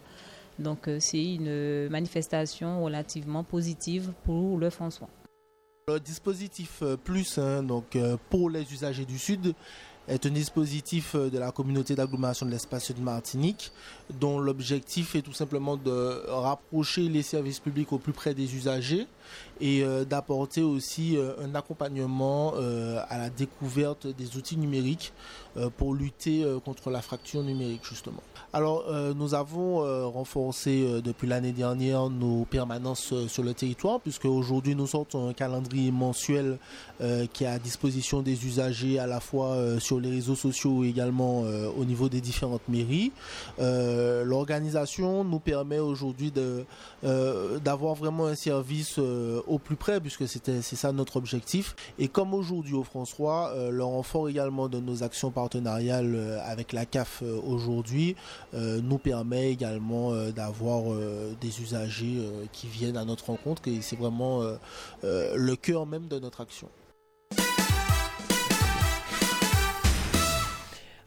Donc 0.59 0.87
euh, 0.87 0.99
c'est 1.01 1.23
une 1.23 1.89
manifestation 1.89 2.85
relativement 2.85 3.43
positive 3.43 4.13
pour 4.25 4.59
le 4.59 4.71
François. 4.71 5.09
Le 5.89 5.99
dispositif 5.99 6.85
plus 7.03 7.39
hein, 7.39 7.65
donc, 7.65 7.99
pour 8.31 8.49
les 8.49 8.73
usagers 8.73 9.05
du 9.05 9.19
Sud 9.19 9.53
est 10.09 10.27
un 10.27 10.31
dispositif 10.31 11.15
euh, 11.15 11.31
de 11.31 11.39
la 11.39 11.53
communauté 11.53 11.95
d'agglomération 11.95 12.47
de 12.47 12.51
l'espace 12.51 12.93
de 12.93 13.01
Martinique 13.01 13.73
dont 14.19 14.39
l'objectif 14.39 15.15
est 15.15 15.23
tout 15.23 15.33
simplement 15.33 15.77
de 15.77 16.23
rapprocher 16.29 17.03
les 17.09 17.23
services 17.23 17.61
publics 17.61 17.93
au 17.93 17.99
plus 17.99 18.13
près 18.13 18.35
des 18.35 18.55
usagers 18.55 19.07
et 19.61 19.85
euh, 19.85 20.05
d'apporter 20.05 20.63
aussi 20.63 21.17
euh, 21.17 21.33
un 21.43 21.55
accompagnement 21.55 22.55
à 23.09 23.19
la 23.19 23.31
découverte 23.31 24.07
des 24.07 24.37
outils 24.37 24.57
numériques 24.57 25.13
pour 25.77 25.95
lutter 25.95 26.45
contre 26.65 26.91
la 26.91 27.03
fracture 27.03 27.43
numérique 27.43 27.83
justement. 27.85 28.23
Alors 28.53 28.85
nous 29.15 29.35
avons 29.35 30.11
renforcé 30.11 31.01
depuis 31.03 31.27
l'année 31.29 31.53
dernière 31.53 32.09
nos 32.09 32.45
permanences 32.45 33.15
sur 33.29 33.43
le 33.43 33.55
territoire 33.55 34.01
puisque 34.01 34.25
aujourd'hui 34.25 34.75
nous 34.75 34.87
sortons 34.87 35.29
un 35.29 35.33
calendrier 35.33 35.91
mensuel 35.91 36.59
qui 37.33 37.45
est 37.45 37.49
à 37.49 37.59
disposition 37.59 38.23
des 38.23 38.47
usagers 38.47 38.99
à 38.99 39.07
la 39.07 39.21
fois 39.21 39.79
sur 39.79 39.92
sur 39.93 40.01
les 40.01 40.09
réseaux 40.11 40.35
sociaux 40.35 40.85
également 40.85 41.43
au 41.77 41.85
niveau 41.85 42.09
des 42.09 42.23
différentes 42.23 42.67
mairies. 42.67 43.13
L'organisation 43.59 45.23
nous 45.23 45.39
permet 45.39 45.81
aujourd'hui 45.81 46.33
d'avoir 47.03 47.95
vraiment 47.95 48.25
un 48.25 48.35
service 48.35 48.97
au 48.99 49.59
plus 49.59 49.77
près, 49.77 50.01
puisque 50.01 50.27
c'est 50.27 50.63
ça 50.63 50.93
notre 50.93 51.17
objectif. 51.17 51.77
Et 51.99 52.09
comme 52.09 52.33
aujourd'hui 52.33 52.73
au 52.73 52.85
François, 52.85 53.55
le 53.71 53.85
renfort 53.85 54.31
également 54.31 54.71
de 54.71 54.81
nos 54.81 55.03
actions 55.03 55.31
partenariales 55.31 56.41
avec 56.47 56.73
la 56.73 56.87
CAF 56.87 57.23
aujourd'hui 57.47 58.17
nous 58.55 58.99
permet 58.99 59.51
également 59.51 60.15
d'avoir 60.31 60.85
des 61.39 61.61
usagers 61.61 62.31
qui 62.53 62.67
viennent 62.67 62.97
à 62.97 63.05
notre 63.05 63.27
rencontre 63.27 63.69
et 63.69 63.83
c'est 63.83 63.97
vraiment 63.97 64.41
le 65.03 65.55
cœur 65.57 65.85
même 65.85 66.09
de 66.09 66.19
notre 66.19 66.41
action. 66.41 66.69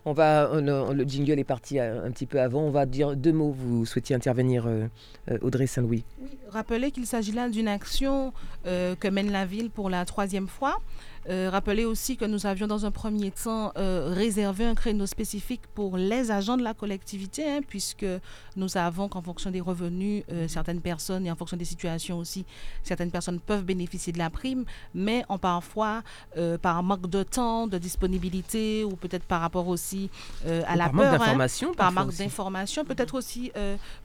On 0.07 0.13
va, 0.13 0.51
le 0.61 1.03
jingle 1.03 1.39
est 1.39 1.43
parti 1.43 1.79
un 1.79 2.11
petit 2.11 2.27
peu 2.27 2.39
avant. 2.39 2.61
On 2.61 2.69
va 2.69 2.85
dire 2.85 3.15
deux 3.15 3.33
mots. 3.33 3.51
Vous 3.57 3.87
souhaitiez 3.87 4.15
intervenir, 4.15 4.67
euh, 4.67 4.85
euh, 5.31 5.39
Audrey 5.41 5.65
Saint-Louis. 5.65 6.03
Oui, 6.21 6.29
rappelez 6.49 6.91
qu'il 6.91 7.07
s'agit 7.07 7.31
là 7.31 7.49
d'une 7.49 7.67
action 7.67 8.31
euh, 8.67 8.95
que 8.95 9.07
mène 9.07 9.31
la 9.31 9.45
ville 9.45 9.71
pour 9.71 9.89
la 9.89 10.05
troisième 10.05 10.47
fois. 10.47 10.79
Euh, 11.29 11.49
rappelez 11.51 11.85
aussi 11.85 12.17
que 12.17 12.25
nous 12.25 12.45
avions 12.45 12.67
dans 12.67 12.85
un 12.85 12.91
premier 12.91 13.31
temps 13.31 13.71
euh, 13.77 14.13
réservé 14.13 14.65
un 14.65 14.75
créneau 14.75 15.05
spécifique 15.05 15.61
pour 15.73 15.97
les 15.97 16.31
agents 16.31 16.57
de 16.57 16.63
la 16.63 16.73
collectivité, 16.73 17.49
hein, 17.49 17.61
puisque 17.67 18.05
nous 18.55 18.77
avons 18.77 19.09
qu'en 19.09 19.21
fonction 19.21 19.49
des 19.49 19.61
revenus, 19.61 20.23
euh, 20.31 20.47
certaines 20.47 20.81
personnes, 20.81 21.25
et 21.25 21.31
en 21.31 21.35
fonction 21.35 21.57
des 21.57 21.65
situations 21.65 22.19
aussi, 22.19 22.45
certaines 22.83 23.11
personnes 23.11 23.39
peuvent 23.39 23.63
bénéficier 23.63 24.13
de 24.13 24.19
la 24.19 24.29
prime, 24.29 24.65
mais 24.93 25.23
ont 25.29 25.37
parfois, 25.37 26.03
par 26.61 26.83
manque 26.83 27.09
de 27.09 27.23
temps, 27.23 27.67
de 27.67 27.77
disponibilité, 27.77 28.83
ou 28.83 28.95
peut-être 28.95 29.23
par 29.23 29.41
rapport 29.41 29.67
aussi 29.67 30.09
à 30.45 30.75
la 30.75 30.85
par 30.85 30.91
peur, 30.91 31.11
manque 31.11 31.19
d'information, 31.19 31.73
par 31.73 31.91
manque 31.91 32.15
d'information, 32.15 32.85
peut-être 32.85 33.15
aussi 33.15 33.51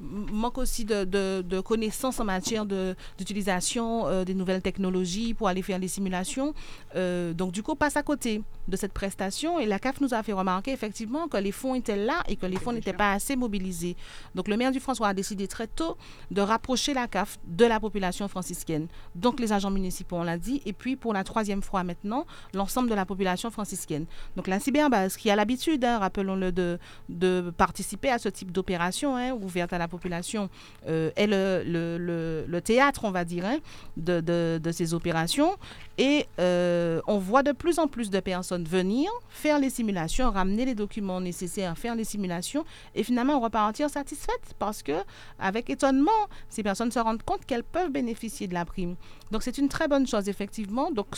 manque 0.00 0.59
aussi 0.59 0.85
de, 0.85 1.05
de, 1.05 1.43
de 1.43 1.61
connaissances 1.61 2.21
en 2.21 2.25
matière 2.25 2.67
d'utilisation 2.67 4.25
des 4.25 4.35
nouvelles 4.35 4.62
technologies 4.62 5.35
pour 5.35 5.49
aller 5.49 5.62
faire 5.62 5.79
les 5.79 5.89
simulations. 5.89 6.55
Euh, 6.97 7.10
donc, 7.35 7.52
du 7.52 7.62
coup, 7.62 7.75
passe 7.75 7.97
à 7.97 8.02
côté 8.02 8.43
de 8.69 8.76
cette 8.76 8.93
prestation 8.93 9.59
et 9.59 9.67
la 9.67 9.79
CAF 9.79 10.00
nous 10.00 10.14
a 10.14 10.23
fait 10.23 10.33
remarquer 10.33 10.73
effectivement 10.73 11.29
que 11.29 11.37
les 11.37 11.52
fonds 11.52 11.75
étaient 11.75 11.97
là 11.97 12.23
et 12.29 12.37
que 12.37 12.47
les 12.47 12.57
fonds 12.57 12.73
n'étaient 12.73 12.93
pas 12.93 13.12
assez 13.12 13.37
mobilisés. 13.37 13.97
Donc, 14.35 14.49
le 14.49 14.57
maire 14.57 14.71
du 14.71 14.81
François 14.81 15.09
a 15.09 15.14
décidé 15.14 15.49
très 15.49 15.67
tôt 15.67 15.97
de 16.31 16.40
rapprocher 16.40 16.95
la 16.95 17.07
CAF 17.07 17.38
de 17.47 17.64
la 17.64 17.81
population 17.81 18.29
franciscaine. 18.29 18.87
Donc, 19.14 19.40
les 19.40 19.52
agents 19.52 19.71
municipaux, 19.71 20.17
on 20.17 20.23
l'a 20.23 20.38
dit, 20.38 20.62
et 20.67 20.73
puis 20.73 20.97
pour 20.97 21.12
la 21.12 21.25
troisième 21.25 21.62
fois 21.62 21.85
maintenant, 21.85 22.26
l'ensemble 22.55 22.88
de 22.88 22.95
la 22.95 23.05
population 23.05 23.50
franciscaine. 23.50 24.07
Donc, 24.37 24.47
la 24.47 24.61
cyberbase, 24.61 25.17
qui 25.17 25.31
a 25.31 25.37
l'habitude, 25.37 25.85
hein, 25.85 25.99
rappelons-le, 25.99 26.52
de, 26.52 26.79
de, 27.09 27.52
participer 27.57 28.11
à 28.11 28.19
ce 28.19 28.29
type 28.29 28.52
d'opération 28.52 29.17
hein, 29.17 29.33
ouverte 29.33 29.73
à 29.73 29.79
la 29.79 29.88
population, 29.88 30.49
euh, 30.87 31.11
est 31.17 31.26
le, 31.26 31.62
le, 31.67 32.45
le, 32.47 32.61
théâtre, 32.61 33.05
on 33.05 33.11
va 33.11 33.25
dire, 33.25 33.45
hein, 33.45 33.59
de, 33.97 34.21
de, 34.21 34.61
de, 34.62 34.73
ces 34.73 34.95
opérations. 34.95 35.57
Et 35.99 36.26
euh, 36.38 37.00
on 37.07 37.19
voit 37.19 37.42
de 37.42 37.52
plus 37.52 37.78
en 37.78 37.88
plus 37.88 38.11
de 38.11 38.21
personnes 38.21 38.64
venir, 38.64 39.11
faire 39.28 39.59
les 39.59 39.71
simulations, 39.71 40.30
ramener 40.30 40.64
les 40.64 40.75
documents 40.75 41.21
nécessaires, 41.21 41.76
faire 41.76 41.95
les 41.95 42.04
simulations 42.04 42.64
et 42.95 43.02
finalement 43.02 43.40
repartir 43.40 43.90
satisfaites 43.90 44.54
parce 44.59 44.83
que, 44.83 44.92
avec 45.38 45.71
étonnement, 45.71 46.11
ces 46.49 46.62
personnes 46.62 46.90
se 46.90 46.99
rendent 46.99 47.23
compte 47.23 47.45
qu'elles 47.47 47.64
peuvent 47.64 47.90
bénéficier 47.90 48.49
de 48.49 48.54
la 48.54 48.64
prime. 48.64 48.97
Donc, 49.30 49.42
c'est 49.42 49.59
une 49.59 49.69
très 49.69 49.88
bonne 49.88 50.07
chose, 50.07 50.28
effectivement. 50.28 50.90
Donc, 50.90 51.09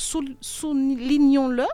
soulignons-le. 0.41 1.67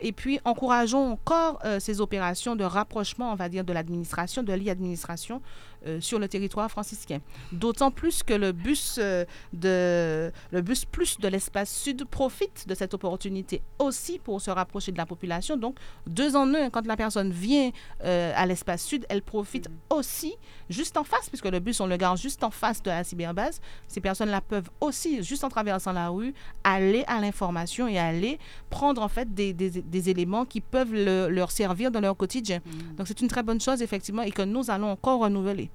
Et 0.00 0.12
puis, 0.12 0.40
encourageons 0.44 1.12
encore 1.12 1.60
euh, 1.64 1.78
ces 1.78 2.00
opérations 2.00 2.56
de 2.56 2.64
rapprochement, 2.64 3.32
on 3.32 3.36
va 3.36 3.48
dire, 3.48 3.64
de 3.64 3.72
l'administration, 3.72 4.42
de 4.42 4.52
l'e-administration 4.52 5.40
euh, 5.86 6.00
sur 6.00 6.18
le 6.18 6.28
territoire 6.28 6.70
franciscain. 6.70 7.20
D'autant 7.52 7.90
plus 7.90 8.22
que 8.22 8.32
le 8.34 8.52
bus, 8.52 8.96
euh, 8.98 9.24
de, 9.52 10.32
le 10.50 10.62
bus 10.62 10.84
plus 10.84 11.18
de 11.18 11.28
l'espace 11.28 11.70
sud 11.70 12.04
profite 12.06 12.66
de 12.66 12.74
cette 12.74 12.94
opportunité 12.94 13.60
aussi 13.78 14.18
pour 14.18 14.40
se 14.40 14.50
rapprocher 14.50 14.92
de 14.92 14.96
la 14.96 15.06
population. 15.06 15.56
Donc, 15.56 15.76
deux 16.06 16.36
en 16.36 16.54
un, 16.54 16.70
quand 16.70 16.86
la 16.86 16.96
personne 16.96 17.30
vient 17.30 17.70
euh, 18.04 18.32
à 18.34 18.46
l'espace 18.46 18.82
sud, 18.84 19.04
elle 19.08 19.22
profite 19.22 19.68
mm-hmm. 19.68 19.96
aussi 19.98 20.34
juste 20.70 20.96
en 20.96 21.04
face, 21.04 21.28
puisque 21.28 21.46
le 21.46 21.60
bus, 21.60 21.80
on 21.80 21.86
le 21.86 21.96
garde 21.96 22.18
juste 22.18 22.42
en 22.44 22.50
face 22.50 22.82
de 22.82 22.90
la 22.90 23.04
cyberbase. 23.04 23.60
Ces 23.88 24.00
personnes-là 24.00 24.40
peuvent 24.40 24.70
aussi, 24.80 25.22
juste 25.22 25.44
en 25.44 25.48
traversant 25.48 25.92
la 25.92 26.08
rue, 26.08 26.34
aller 26.62 27.04
à 27.06 27.20
l'information 27.20 27.88
et 27.88 27.98
aller 27.98 28.38
prendre 28.70 29.02
en 29.02 29.08
fait 29.08 29.34
des, 29.34 29.52
des, 29.52 29.70
des 29.70 30.10
éléments 30.10 30.44
qui 30.44 30.60
peuvent 30.60 30.94
leur 30.94 31.50
servir 31.50 31.90
dans 31.90 32.00
leur 32.00 32.16
quotidien. 32.16 32.58
Mm-hmm. 32.58 32.94
Donc, 32.96 33.08
c'est 33.08 33.20
une 33.20 33.28
très 33.28 33.42
bonne 33.42 33.60
chose, 33.60 33.82
effectivement, 33.82 34.22
et 34.22 34.30
que 34.30 34.42
nous 34.42 34.70
allons 34.70 34.90
encore 34.90 35.20
renouveler. 35.20 35.70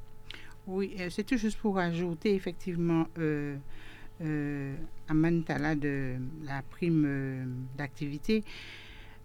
Oui, 0.71 0.95
euh, 0.99 1.09
tout 1.23 1.35
juste 1.35 1.57
pour 1.57 1.79
ajouter 1.79 2.35
effectivement 2.35 3.07
euh, 3.17 3.55
euh, 4.21 4.75
à 5.07 5.15
Mantala 5.15 5.73
de 5.73 6.17
la 6.43 6.61
prime 6.61 7.05
euh, 7.07 7.45
d'activité 7.75 8.43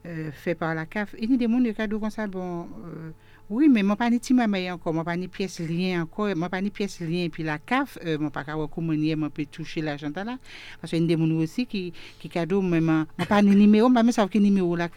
euh, 0.07 0.33
fait 0.33 0.55
par 0.55 0.75
la 0.75 0.87
CAF. 0.87 1.15
Il 1.21 1.31
y 1.31 1.35
a 1.35 1.37
des 1.37 1.47
gens 1.47 1.61
qui 1.61 2.37
ont 2.37 2.69
euh, 2.87 3.11
oui, 3.51 3.69
mais 3.69 3.83
moi, 3.83 3.95
pas 3.95 4.09
ni 4.09 4.19
petit 4.19 4.33
maman 4.33 4.73
encore, 4.73 4.95
moi, 4.95 5.05
pas 5.05 5.17
ni 5.17 5.29
pièce 5.29 5.61
lien 5.61 6.03
encore, 6.03 6.35
moi, 6.35 6.49
pas 6.49 6.63
ni 6.63 6.71
pièce 6.71 7.01
lien, 7.01 7.29
puis 7.31 7.43
la 7.43 7.59
CAF, 7.59 7.99
euh, 8.05 8.17
moi, 8.19 8.31
pas 8.31 8.43
comment 8.43 8.95
moi, 9.17 9.29
peut 9.29 9.45
toucher 9.45 9.83
l'argent 9.83 10.11
là. 10.17 10.39
Parce 10.81 10.91
qu'il 10.91 11.03
y 11.03 11.05
a 11.05 11.17
des 11.17 11.23
gens 11.23 11.31
aussi 11.35 11.67
qui, 11.67 11.93
qui 12.19 12.31
cadeau, 12.31 12.63
même, 12.63 12.85
moi, 12.85 13.27
pas 13.29 13.43
ni 13.43 13.55
numéro, 13.55 13.91
mais 13.91 14.13
savent 14.13 14.31
que 14.31 14.39
numéro 14.39 14.75
la 14.75 14.89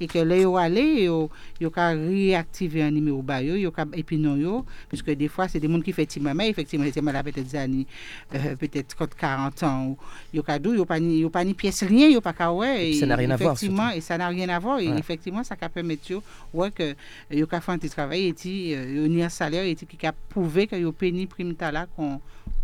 yo 0.00 0.56
aller, 0.56 1.04
yo, 1.04 1.30
yo, 1.60 1.70
ka 1.70 1.90
réactiver 1.90 2.84
un 2.84 2.90
numéro, 2.90 3.20
bah, 3.20 3.42
yo, 3.42 3.54
yo, 3.54 3.70
et 3.92 4.02
puis 4.02 4.16
non, 4.16 4.36
yo, 4.36 4.64
parce 4.90 5.02
que 5.02 5.10
des 5.10 5.28
fois, 5.28 5.46
c'est 5.46 5.60
des 5.60 5.68
gens 5.68 5.80
qui 5.82 5.92
font 5.92 6.02
petit 6.02 6.20
maman, 6.20 6.44
effectivement, 6.44 6.86
c'est 6.90 7.02
mal 7.02 7.22
peut-être 7.22 7.54
années, 7.54 7.86
euh, 8.34 8.56
peut-être 8.56 8.96
40 8.96 9.62
ans, 9.64 9.96
yo, 10.32 10.42
yo, 10.74 10.84
pas 10.86 10.98
ni, 10.98 11.22
ni 11.44 11.54
pièce 11.54 11.82
lien, 11.82 12.08
yo, 12.08 12.22
n'a 12.24 13.16
rien 13.16 13.30
à 13.30 13.36
voir. 13.36 13.52
Effectivement, 13.52 13.90
et 13.90 14.00
ça 14.00 14.16
n'a 14.16 14.28
rien 14.28 14.48
à 14.48 14.58
voir, 14.58 14.80
et 14.80 14.86
effectivement, 14.86 15.44
ça 15.44 15.54
peut 15.54 15.68
permettre, 15.68 16.22
ouais, 16.54 16.70
que, 16.70 16.94
yo, 17.30 17.46
ka 17.46 17.57
fè 17.60 17.88
travail 17.88 18.34
et 18.44 18.76
euh, 18.76 19.06
un 19.06 19.20
euh, 19.20 19.28
salaire 19.28 19.64
et 19.64 19.74
qui 19.74 20.06
a 20.06 20.12
prouvé 20.12 20.66
que 20.66 20.76
yo 20.76 20.92
payé 20.92 21.26
prime 21.26 21.54
là 21.60 21.86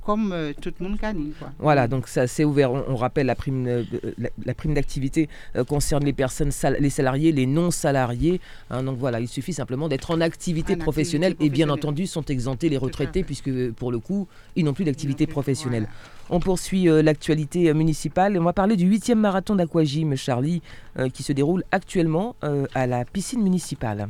comme 0.04 0.32
euh, 0.32 0.52
tout 0.60 0.72
le 0.78 0.88
monde 0.88 0.98
gagne. 0.98 1.30
Quoi. 1.38 1.50
Voilà, 1.58 1.88
donc 1.88 2.08
ça 2.08 2.26
c'est 2.26 2.44
ouvert. 2.44 2.70
On, 2.72 2.96
rappelle 2.96 3.26
la 3.26 3.34
prime, 3.34 3.66
euh, 3.66 3.82
la, 4.44 4.54
prime 4.54 4.74
d'activité 4.74 5.28
concerne 5.66 6.04
les 6.04 6.12
personnes, 6.12 6.50
les 6.78 6.90
salariés, 6.90 7.32
les 7.32 7.46
non 7.46 7.70
salariés. 7.70 8.40
Hein, 8.70 8.82
donc 8.82 8.98
voilà, 8.98 9.20
il 9.20 9.28
suffit 9.28 9.52
simplement 9.52 9.88
d'être 9.88 10.10
en 10.10 10.20
activité, 10.20 10.76
professionnelle, 10.76 11.34
et 11.40 11.48
bien 11.48 11.70
entendu 11.70 12.06
sont 12.06 12.24
exemptés 12.24 12.68
les 12.68 12.76
retraités 12.76 13.24
puisque 13.24 13.72
pour 13.72 13.90
le 13.90 13.98
coup 13.98 14.28
ils 14.56 14.64
n'ont 14.64 14.74
plus 14.74 14.84
d'activité 14.84 15.26
professionnelle. 15.26 15.88
On 16.30 16.40
poursuit 16.40 16.84
l'actualité 16.84 17.72
municipale 17.74 18.36
et 18.36 18.38
on 18.38 18.44
va 18.44 18.52
parler 18.52 18.76
du 18.76 18.90
8e 18.90 19.14
marathon 19.14 19.54
d'aquagym, 19.56 20.16
Charlie, 20.16 20.62
qui 21.12 21.22
se 21.22 21.32
déroule 21.32 21.64
actuellement 21.70 22.36
à 22.74 22.86
la 22.86 23.04
piscine 23.04 23.42
municipale. 23.42 24.08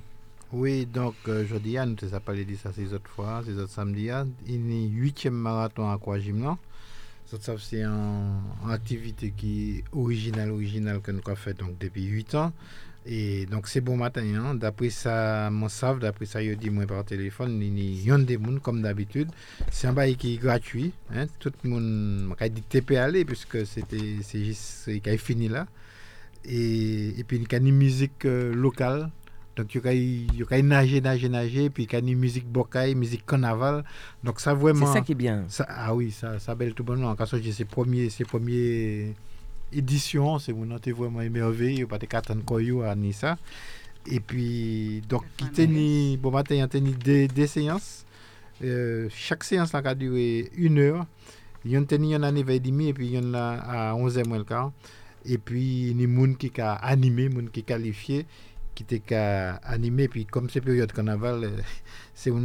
Oui, 0.56 0.86
donc 0.86 1.16
euh, 1.26 1.44
je 1.50 1.56
dis, 1.56 1.72
nous 1.72 1.96
avons 2.14 2.20
parlé 2.20 2.44
de 2.44 2.54
ça 2.54 2.72
ces 2.72 2.94
autres 2.94 3.10
fois, 3.10 3.42
ces 3.44 3.58
autres 3.58 3.72
samedis. 3.72 4.02
Il 4.02 4.06
y 4.06 4.10
a 4.10 4.88
huitième 4.88 5.34
marathon 5.34 5.90
à 5.90 5.94
Aquagym. 5.94 6.56
C'est 7.26 7.80
une, 7.82 8.40
activité 8.70 9.34
qui 9.36 9.78
est 9.78 9.84
originale, 9.92 10.52
originale 10.52 11.00
que 11.00 11.10
nous 11.10 11.22
avons 11.26 11.34
fait 11.34 11.54
donc, 11.54 11.76
depuis 11.80 12.04
8 12.04 12.36
ans. 12.36 12.52
Et 13.04 13.46
donc 13.46 13.66
c'est 13.66 13.80
bon 13.80 13.96
matin. 13.96 14.22
Hein. 14.22 14.54
D'après 14.54 14.90
ça, 14.90 15.50
mon 15.50 15.68
savent, 15.68 15.98
d'après 15.98 16.26
ça, 16.26 16.40
je 16.40 16.52
dis 16.52 16.70
moi 16.70 16.86
par 16.86 17.04
téléphone, 17.04 17.60
il 17.60 18.06
y 18.06 18.12
a 18.12 18.18
des 18.18 18.38
gens 18.38 18.58
comme 18.62 18.80
d'habitude. 18.80 19.32
C'est 19.72 19.88
un 19.88 19.92
bail 19.92 20.14
qui 20.14 20.34
est 20.34 20.36
gratuit. 20.38 20.92
Hein. 21.12 21.26
Tout 21.40 21.50
le 21.64 21.70
monde 21.70 22.36
a 22.38 22.48
dit 22.48 22.62
TP 22.62 22.92
aller 22.92 23.24
puisque 23.24 23.66
c'était 23.66 24.18
c'est 24.22 24.44
juste 24.44 25.02
qui 25.02 25.18
fini 25.18 25.48
là. 25.48 25.66
Et, 26.44 27.18
et 27.18 27.24
puis 27.24 27.38
il 27.38 27.50
y 27.50 27.54
a 27.56 27.58
une 27.58 27.74
musique 27.74 28.24
euh, 28.24 28.54
locale 28.54 29.10
donc, 29.56 29.72
il 29.74 30.26
y 30.36 30.42
a 30.42 30.62
nager, 30.62 31.00
nager, 31.00 31.28
nager, 31.28 31.70
puis 31.70 31.84
il 31.84 31.92
y 31.92 31.96
a 31.96 32.00
musique 32.00 32.46
bocaille, 32.46 32.94
musique 32.94 33.24
carnaval. 33.24 33.84
Donc, 34.24 34.40
ça 34.40 34.52
vraiment. 34.52 34.86
C'est 34.86 34.94
ça 34.94 35.00
qui 35.00 35.12
est 35.12 35.16
bien. 35.16 35.44
Ça, 35.48 35.64
ah 35.68 35.94
oui, 35.94 36.10
ça, 36.10 36.38
ça 36.40 36.54
belle 36.54 36.74
tout 36.74 36.82
bonnement. 36.82 37.14
Quand 37.14 37.24
j'ai 37.40 37.52
ces 37.52 37.64
premiers, 37.64 38.10
ces 38.10 38.24
premières 38.24 39.14
éditions, 39.72 40.38
c'est 40.40 40.52
mon 40.52 40.76
été 40.76 40.90
vraiment 40.90 41.20
émerveillé. 41.20 41.86
Pas 41.86 41.98
de 41.98 42.06
carton 42.06 42.40
koyo 42.44 42.82
à 42.82 42.94
Nissa. 42.96 43.36
Et 44.06 44.20
puis, 44.20 45.02
donc, 45.08 45.22
il 45.58 46.12
y 46.12 46.14
a 46.14 46.16
bon 46.18 46.30
matin, 46.32 46.54
il 46.56 46.58
y 46.58 46.62
a 46.62 46.66
des, 46.66 47.28
des 47.28 47.46
séances. 47.46 48.04
Euh, 48.62 49.08
chaque 49.10 49.44
séance 49.44 49.72
là, 49.72 49.82
a 49.84 49.94
duré 49.94 50.50
une 50.56 50.78
heure. 50.78 51.06
Il 51.64 51.70
y 51.70 51.78
en 51.78 51.84
a 51.84 51.94
une 51.94 52.24
à 52.24 52.32
9h30 52.32 52.88
et 52.88 52.92
puis 52.92 53.06
il 53.06 53.14
y 53.14 53.18
en 53.18 53.34
a 53.34 53.54
à 53.54 53.94
11h 53.94 54.26
moins 54.28 54.38
le 54.38 54.44
quart. 54.44 54.72
Et 55.24 55.38
puis, 55.38 55.90
il 55.90 56.00
y 56.00 56.04
a 56.04 56.06
des 56.06 56.12
gens 56.12 56.34
qui 56.34 56.60
ont 56.60 56.76
animé, 56.82 57.28
des 57.28 57.40
gens 57.40 57.46
qui 57.50 57.60
ont 57.60 57.64
qualifié 57.64 58.26
qui 58.74 58.82
était 58.82 59.02
animé 59.62 60.08
puis 60.08 60.26
comme 60.26 60.50
c'est 60.50 60.60
période 60.60 60.92
carnaval 60.92 61.44
euh, 61.44 61.50
c'est 62.14 62.30
on 62.30 62.42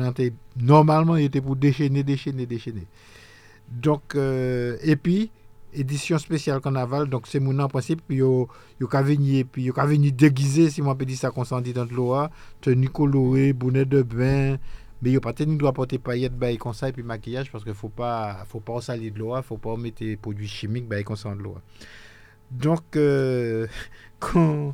normalement 0.58 1.15
il 1.15 1.26
était 1.26 1.42
pour 1.42 1.56
déchaîner 1.56 2.04
déchaîner 2.04 2.46
déchaîner. 2.46 2.88
Donc 3.70 4.15
euh, 4.15 4.78
et 4.82 4.96
puis 4.96 5.32
édition 5.74 6.18
spéciale 6.18 6.62
carnaval 6.62 7.08
donc 7.08 7.28
c'est 7.28 7.39
mon 7.39 7.58
en 7.60 7.68
principe 7.68 8.02
yo 8.10 8.48
yo 8.80 8.88
ka 8.88 9.02
venir 9.02 9.46
puis 9.52 9.63
yo 9.63 9.74
ka 9.74 9.86
venir 9.86 10.12
déguisé 10.13 10.70
si 10.70 10.82
moi 10.82 10.96
peut 10.96 11.06
dire 11.06 11.18
ça 11.18 11.30
qu'on 11.30 11.44
s'en 11.44 11.62
dit 11.62 11.74
dans 11.74 11.86
loi 11.86 12.32
tenue 12.62 12.89
colorée 12.89 13.54
bonnet 13.54 13.86
de 13.86 14.02
bain 14.02 14.58
mais 15.02 15.12
yo 15.12 15.22
pas 15.22 15.34
tenu 15.34 15.58
doit 15.58 15.74
porter 15.74 16.00
paillettes 16.00 16.36
bail 16.36 16.58
comme 16.58 16.74
ça 16.74 16.89
et 16.89 16.92
puis 16.92 17.04
maquillage 17.04 17.52
parce 17.52 17.63
que 17.63 17.74
faut 17.74 17.89
pas 17.89 18.46
faut 18.48 18.60
pas 18.60 18.82
salir 18.82 19.13
de 19.13 19.20
l'eau 19.20 19.39
faut 19.44 19.58
pas 19.58 19.78
mettre 19.78 20.00
des 20.00 20.18
produits 20.18 20.48
chimiques 20.48 20.88
bail 20.88 21.04
comme 21.04 21.15
ça 21.15 21.34
de 21.36 21.42
l'eau 21.42 21.58
donc 22.50 22.96
euh, 22.96 23.68
quand 24.20 24.74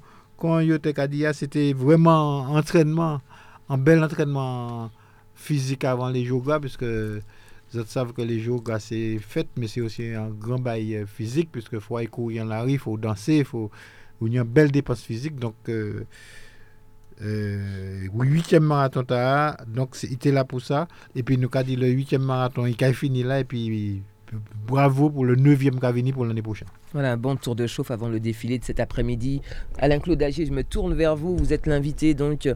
c'était 1.33 1.73
vraiment 1.73 2.41
entraînement 2.41 3.21
un 3.69 3.77
bel 3.77 4.03
entraînement 4.03 4.91
physique 5.35 5.83
avant 5.83 6.09
les 6.09 6.27
là 6.47 6.59
puisque 6.59 6.83
vous 6.83 7.83
savez 7.87 8.13
que 8.13 8.21
les 8.21 8.39
là 8.67 8.79
c'est 8.79 9.17
fait 9.19 9.47
mais 9.57 9.67
c'est 9.67 9.81
aussi 9.81 10.05
un 10.13 10.29
grand 10.29 10.59
bail 10.59 11.03
physique 11.07 11.49
puisque 11.51 11.79
faut 11.79 11.97
aller 11.97 12.07
courir 12.07 12.43
en 12.43 12.47
la 12.47 12.61
rue 12.61 12.77
faut 12.77 12.97
danser 12.97 13.43
faut 13.43 13.69
il 14.21 14.33
y 14.33 14.37
a 14.39 14.43
une 14.43 14.47
belle 14.47 14.71
dépense 14.71 15.01
physique. 15.01 15.35
Donc 15.37 15.55
euh, 15.67 16.05
euh, 17.21 18.07
huitième 18.13 18.63
marathon 18.63 19.03
donc 19.67 19.95
c'est- 19.95 20.07
il 20.07 20.13
était 20.13 20.31
là 20.31 20.43
pour 20.45 20.61
ça. 20.61 20.87
Et 21.15 21.23
puis 21.23 21.37
nous 21.37 21.49
a 21.53 21.63
dit 21.63 21.75
le 21.75 21.87
huitième 21.89 22.23
marathon 22.23 22.65
il 22.65 22.81
a 22.83 22.93
fini 22.93 23.23
là 23.23 23.39
et 23.41 23.43
puis 23.43 24.03
bravo 24.67 25.09
pour 25.09 25.25
le 25.25 25.35
neuvième 25.35 25.79
qui 25.79 25.85
a 25.85 25.91
venu 25.91 26.13
pour 26.13 26.25
l'année 26.25 26.41
prochaine 26.41 26.67
Voilà 26.93 27.13
un 27.13 27.17
bon 27.17 27.35
tour 27.35 27.55
de 27.55 27.67
chauffe 27.67 27.91
avant 27.91 28.09
le 28.09 28.19
défilé 28.19 28.59
de 28.59 28.63
cet 28.63 28.79
après-midi. 28.79 29.41
Alain 29.77 29.99
Claude 29.99 30.21
Agier, 30.21 30.45
je 30.45 30.51
me 30.51 30.63
tourne 30.63 30.93
vers 30.93 31.15
vous. 31.15 31.35
Vous 31.37 31.53
êtes 31.53 31.67
l'invité 31.67 32.13
donc 32.13 32.47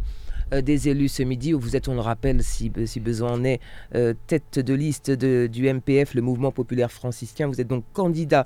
euh, 0.54 0.62
des 0.62 0.90
élus 0.90 1.10
ce 1.10 1.24
midi. 1.24 1.52
Vous 1.52 1.76
êtes, 1.76 1.88
on 1.88 1.94
le 1.94 2.02
rappelle, 2.02 2.44
si, 2.44 2.72
si 2.86 3.00
besoin 3.00 3.34
en 3.34 3.44
est, 3.44 3.60
euh, 3.96 4.14
tête 4.28 4.60
de 4.60 4.74
liste 4.74 5.12
du 5.12 5.74
MPF, 5.74 6.14
le 6.16 6.22
Mouvement 6.22 6.52
populaire 6.52 6.92
franciscain. 6.92 7.48
Vous 7.48 7.62
êtes 7.62 7.68
donc 7.68 7.84
candidat 7.94 8.46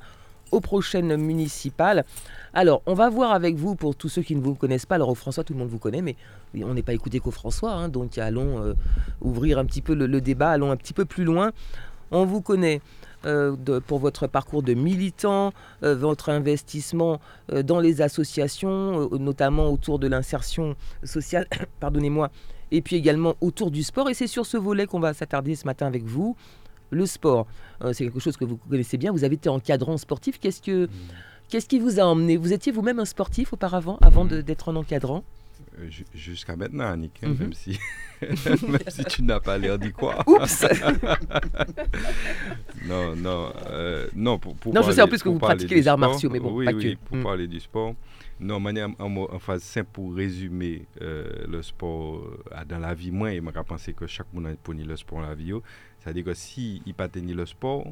aux 0.51 0.59
prochaines 0.59 1.15
municipales. 1.17 2.05
Alors, 2.53 2.83
on 2.85 2.93
va 2.93 3.09
voir 3.09 3.31
avec 3.31 3.55
vous, 3.55 3.75
pour 3.75 3.95
tous 3.95 4.09
ceux 4.09 4.21
qui 4.21 4.35
ne 4.35 4.41
vous 4.41 4.53
connaissent 4.53 4.85
pas, 4.85 4.95
alors 4.95 5.09
au 5.09 5.15
François, 5.15 5.43
tout 5.43 5.53
le 5.53 5.59
monde 5.59 5.69
vous 5.69 5.79
connaît, 5.79 6.01
mais 6.01 6.15
on 6.63 6.75
n'est 6.75 6.83
pas 6.83 6.93
écouté 6.93 7.19
qu'au 7.19 7.31
François, 7.31 7.71
hein, 7.71 7.89
donc 7.89 8.19
allons 8.19 8.63
euh, 8.63 8.73
ouvrir 9.21 9.57
un 9.57 9.65
petit 9.65 9.81
peu 9.81 9.95
le 9.95 10.21
débat, 10.21 10.51
allons 10.51 10.69
un 10.69 10.77
petit 10.77 10.93
peu 10.93 11.05
plus 11.05 11.23
loin. 11.23 11.51
On 12.11 12.25
vous 12.25 12.41
connaît 12.41 12.81
euh, 13.25 13.55
de- 13.57 13.79
pour 13.79 13.99
votre 13.99 14.27
parcours 14.27 14.63
de 14.63 14.73
militant, 14.73 15.53
euh, 15.83 15.95
votre 15.95 16.29
investissement 16.29 17.19
euh, 17.51 17.63
dans 17.63 17.79
les 17.79 18.01
associations, 18.01 19.09
notamment 19.17 19.69
autour 19.71 19.99
de 19.99 20.07
l'insertion 20.07 20.75
sociale, 21.03 21.47
pardonnez-moi, 21.79 22.29
et 22.71 22.81
puis 22.81 22.95
également 22.95 23.35
autour 23.41 23.71
du 23.71 23.83
sport. 23.83 24.09
Et 24.09 24.13
c'est 24.13 24.27
sur 24.27 24.45
ce 24.45 24.57
volet 24.57 24.85
qu'on 24.87 24.99
va 24.99 25.13
s'attarder 25.13 25.55
ce 25.55 25.65
matin 25.65 25.85
avec 25.87 26.03
vous. 26.03 26.35
Le 26.89 27.05
sport, 27.05 27.47
c'est 27.91 28.03
quelque 28.05 28.19
chose 28.19 28.37
que 28.37 28.45
vous 28.45 28.57
connaissez 28.69 28.97
bien. 28.97 29.11
Vous 29.11 29.23
avez 29.23 29.35
été 29.35 29.49
encadrant 29.49 29.97
sportif. 29.97 30.39
Qu'est-ce 30.39 30.61
que, 30.61 30.87
qu'est-ce 31.49 31.67
qui 31.67 31.79
vous 31.79 31.99
a 31.99 32.03
emmené? 32.03 32.37
Vous 32.37 32.53
étiez 32.53 32.71
vous-même 32.71 32.99
un 32.99 33.05
sportif 33.05 33.51
auparavant, 33.53 33.97
avant 34.01 34.25
de- 34.25 34.41
d'être 34.41 34.69
un 34.69 34.75
encadrant? 34.75 35.23
Jusqu'à 36.13 36.55
maintenant, 36.55 36.85
Annick, 36.85 37.19
hein, 37.23 37.29
Mhm. 37.29 37.37
même, 37.39 37.53
si, 37.53 37.79
même 38.21 38.79
si 38.89 39.03
tu 39.05 39.23
n'as 39.23 39.39
pas 39.39 39.57
l'air 39.57 39.79
d'y 39.79 39.91
croire. 39.91 40.23
Oups 40.27 40.65
Non, 42.85 43.15
non, 43.15 43.51
euh, 43.69 44.07
non. 44.15 44.37
Pour, 44.39 44.55
pour 44.55 44.73
Non, 44.73 44.81
je 44.81 44.91
sais 44.91 45.01
en 45.01 45.05
parler- 45.05 45.09
plus 45.09 45.23
que 45.23 45.29
vous 45.29 45.39
parler 45.39 45.55
pratiquez 45.55 45.75
les 45.75 45.87
arts 45.87 45.97
sport, 45.97 46.09
martiaux, 46.09 46.29
mais 46.29 46.39
bon, 46.39 46.53
oui, 46.53 46.65
pas 46.65 46.73
oui, 46.73 46.83
que. 46.83 46.97
pour 47.05 47.17
Mm. 47.17 47.23
parler 47.23 47.47
du 47.47 47.59
sport. 47.59 47.95
Non, 48.39 48.59
manière 48.59 48.89
en, 48.99 49.39
phase 49.39 49.63
simple 49.63 49.89
pour 49.93 50.13
résumer 50.15 50.85
euh, 51.01 51.45
le 51.47 51.61
sport 51.61 52.17
euh, 52.17 52.65
dans 52.67 52.79
la 52.79 52.93
vie, 52.93 53.11
moi, 53.11 53.31
et 53.33 53.39
m'a 53.41 53.51
pensé 53.63 53.93
que 53.93 54.07
chaque 54.07 54.31
monde 54.33 54.47
a 54.47 54.51
le 54.83 54.95
sport 54.97 55.21
dans 55.21 55.27
la 55.27 55.35
vie. 55.35 55.53
C'est-à-dire 55.99 56.25
que 56.25 56.33
si 56.33 56.81
il 56.85 56.93
pas 56.93 57.07
le 57.33 57.45
sport, 57.45 57.87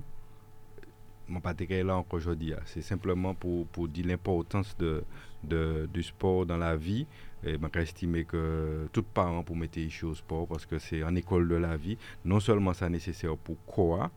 mon 1.27 1.39
pas 1.39 1.53
là 1.83 1.95
encore 1.95 2.17
aujourd'hui. 2.17 2.53
ah. 2.53 2.59
C'est 2.65 2.81
simplement 2.81 3.33
pour, 3.33 3.65
pour 3.67 3.87
dire 3.87 4.05
l'importance 4.07 4.75
de, 4.77 5.03
de, 5.43 5.87
du 5.93 6.03
sport 6.03 6.45
dans 6.45 6.57
la 6.57 6.75
vie. 6.75 7.07
Et 7.43 7.57
je 7.57 7.79
estimé 7.79 8.23
que 8.23 8.87
tout 8.91 9.03
parent 9.03 9.43
pour 9.43 9.55
mettre 9.55 9.79
les 9.79 9.89
choses 9.89 10.11
au 10.11 10.15
sport 10.15 10.47
parce 10.47 10.65
que 10.65 10.77
c'est 10.77 11.03
en 11.03 11.15
école 11.15 11.47
de 11.47 11.55
la 11.55 11.75
vie. 11.75 11.97
Non 12.23 12.39
seulement 12.39 12.73
ça 12.73 12.89
nécessaire 12.89 13.35
pour 13.37 13.57
quoi, 13.65 14.11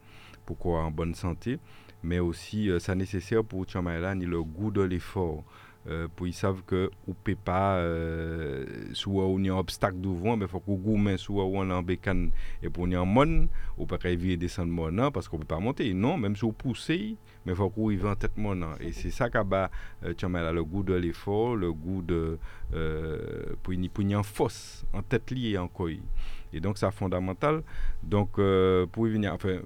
pour 0.44 0.58
quoi 0.58 0.82
en 0.82 0.90
bonne 0.90 1.14
santé, 1.14 1.58
mais 2.02 2.18
aussi 2.18 2.70
euh, 2.70 2.78
ça 2.78 2.94
nécessaire 2.94 3.42
pour 3.42 3.64
Tchamaïla 3.64 4.14
ni 4.14 4.26
le 4.26 4.42
goût 4.42 4.70
de 4.70 4.82
l'effort. 4.82 5.44
Euh, 5.86 6.08
pour 6.16 6.26
ils 6.26 6.32
savent 6.32 6.62
que 6.66 6.90
ou 7.06 7.12
peut 7.12 7.34
pas 7.34 7.76
euh, 7.76 8.64
soit 8.94 9.26
on 9.26 9.44
a 9.44 9.48
un 9.50 9.58
obstacle 9.58 10.00
devant 10.00 10.34
mais 10.34 10.46
faut 10.46 10.58
qu'on 10.60 10.76
goûte 10.76 11.18
soit 11.18 11.44
on 11.44 11.68
en 11.70 11.82
bécane 11.82 12.30
et 12.62 12.70
pour 12.70 12.88
y 12.88 12.96
en 12.96 13.04
mon 13.04 13.48
ou 13.76 13.84
pas 13.84 13.98
qu'à 13.98 14.14
vivre 14.14 14.40
descendre 14.40 14.72
mon 14.72 14.90
non 14.90 15.10
parce 15.10 15.28
qu'on 15.28 15.38
peut 15.38 15.44
pas 15.44 15.60
monter. 15.60 15.92
Non 15.92 16.16
même 16.16 16.36
si 16.36 16.44
on 16.44 16.52
pousse 16.52 16.90
mais 17.44 17.54
faut 17.54 17.68
qu'on 17.68 17.90
y 17.90 17.96
va 17.96 18.10
en 18.10 18.16
tête 18.16 18.38
mon 18.38 18.54
non 18.54 18.76
et 18.80 18.92
c'est 18.92 19.10
ça 19.10 19.28
qu'a 19.28 19.44
bas 19.44 19.70
euh, 20.04 20.14
Tchamaïla, 20.14 20.52
le 20.52 20.64
goût 20.64 20.82
de 20.82 20.94
l'effort 20.94 21.54
le 21.54 21.70
goût 21.70 22.00
de 22.00 22.38
euh, 22.72 23.54
pour 23.62 23.74
y 23.74 24.16
en 24.16 24.22
force 24.22 24.86
en 24.94 25.02
tête 25.02 25.30
liée 25.30 25.58
encore. 25.58 25.90
Et 26.54 26.60
donc 26.60 26.78
c'est 26.78 26.90
fondamental. 26.92 27.62
Donc 28.02 28.38
euh, 28.38 28.86
pour 28.86 29.08
y 29.08 29.10
venir 29.10 29.34
enfin 29.34 29.58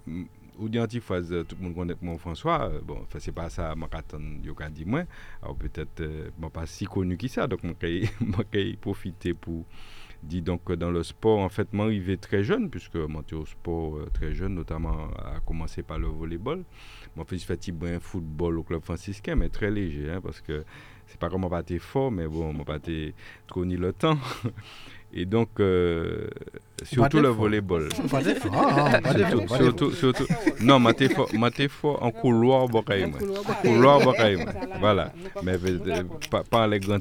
ou 0.58 0.68
dire 0.68 0.82
anti 0.82 1.00
phase 1.00 1.34
tout 1.48 1.56
le 1.58 1.64
monde 1.64 1.74
connaît 1.74 1.94
mon 2.02 2.18
François. 2.18 2.68
Euh, 2.70 2.80
bon 2.82 2.98
enfin 3.02 3.18
c'est 3.20 3.32
pas 3.32 3.48
ça 3.48 3.74
m'a 3.74 3.88
attendre 3.92 4.44
yo 4.44 4.54
ka 4.54 4.68
moi 4.86 5.04
alors 5.42 5.56
peut-être 5.56 6.00
euh, 6.00 6.30
bon, 6.38 6.50
pas 6.50 6.66
si 6.66 6.86
ça. 7.28 7.46
Donc 7.46 7.62
moi 7.62 7.74
kay 7.78 8.08
moi 8.20 8.44
kay 8.50 8.76
profiter 8.76 9.34
pour 9.34 9.64
dire 10.22 10.42
donc 10.42 10.72
dans 10.72 10.90
le 10.90 11.02
sport 11.02 11.38
en 11.38 11.48
fait 11.48 11.72
moi 11.72 11.86
arrivé 11.86 12.16
très 12.16 12.42
jeune 12.42 12.70
puisque 12.70 12.96
monté 12.96 13.34
au 13.34 13.46
sport 13.46 13.96
euh, 13.96 14.10
très 14.12 14.32
jeune 14.32 14.54
notamment 14.54 15.08
à 15.16 15.40
commencer 15.40 15.82
par 15.82 15.98
le 15.98 16.08
volleyball. 16.08 16.64
Moi 17.16 17.24
fait 17.24 17.38
fait 17.38 17.68
un 17.84 18.00
football 18.00 18.58
au 18.58 18.62
club 18.62 18.82
franciscain 18.82 19.36
mais 19.36 19.48
très 19.48 19.70
léger 19.70 20.10
hein, 20.10 20.20
parce 20.20 20.40
que 20.40 20.64
c'est 21.06 21.18
pas 21.18 21.30
comme 21.30 21.42
moi 21.42 21.50
pas 21.50 21.60
été 21.60 21.78
fort 21.78 22.10
mais 22.10 22.26
bon 22.26 22.52
moi 22.52 22.64
pas 22.64 22.76
été 22.76 23.14
trop 23.46 23.64
ni 23.64 23.76
le 23.76 23.92
temps. 23.92 24.18
Et 25.12 25.24
donc 25.24 25.60
euh, 25.60 26.28
surtout 26.84 27.20
le 27.20 27.28
volleyball 27.28 27.88
Pas 28.10 28.20
ah, 28.52 29.00
pas 29.00 29.14
fois, 29.46 29.58
surtout, 29.92 30.26
non, 30.60 30.78
ma 30.78 30.92
t'es 30.94 31.08
fort, 31.08 31.28
ma 31.34 31.50
t'es 31.50 31.68
fort 31.68 32.02
en 32.02 32.10
couloir 32.10 32.68
Bokaïm. 32.68 33.12
Couloir 33.62 34.00
Bokaïm. 34.00 34.44
Voilà. 34.80 35.12
Mais 35.42 35.56
euh, 35.64 36.02
pas, 36.30 36.44
pas 36.44 36.66
les 36.66 36.80
grands. 36.80 36.98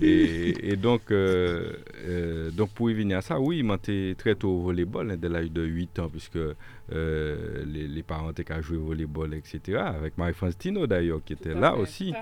Et, 0.00 0.72
et 0.72 0.76
donc, 0.76 1.10
euh, 1.10 1.72
euh, 2.06 2.50
donc, 2.50 2.70
pour 2.70 2.90
y 2.90 2.94
venir 2.94 3.18
à 3.18 3.22
ça, 3.22 3.40
oui, 3.40 3.66
t'es 3.82 4.14
très 4.16 4.34
tôt 4.34 4.50
au 4.50 4.60
volleyball, 4.62 5.10
hein, 5.10 5.16
dès 5.18 5.28
l'âge 5.28 5.50
de 5.50 5.62
8 5.62 5.98
ans, 6.00 6.08
puisque 6.08 6.36
euh, 6.36 7.64
les, 7.66 7.88
les 7.88 8.02
parents 8.02 8.30
étaient 8.30 8.44
qu'à 8.44 8.60
jouer 8.60 8.76
au 8.76 8.84
volleyball, 8.84 9.34
etc. 9.34 9.78
Avec 9.78 10.18
Marie-France 10.18 10.58
Tino 10.58 10.86
d'ailleurs, 10.86 11.20
qui 11.24 11.32
était 11.34 11.54
là 11.54 11.74
aussi. 11.76 12.12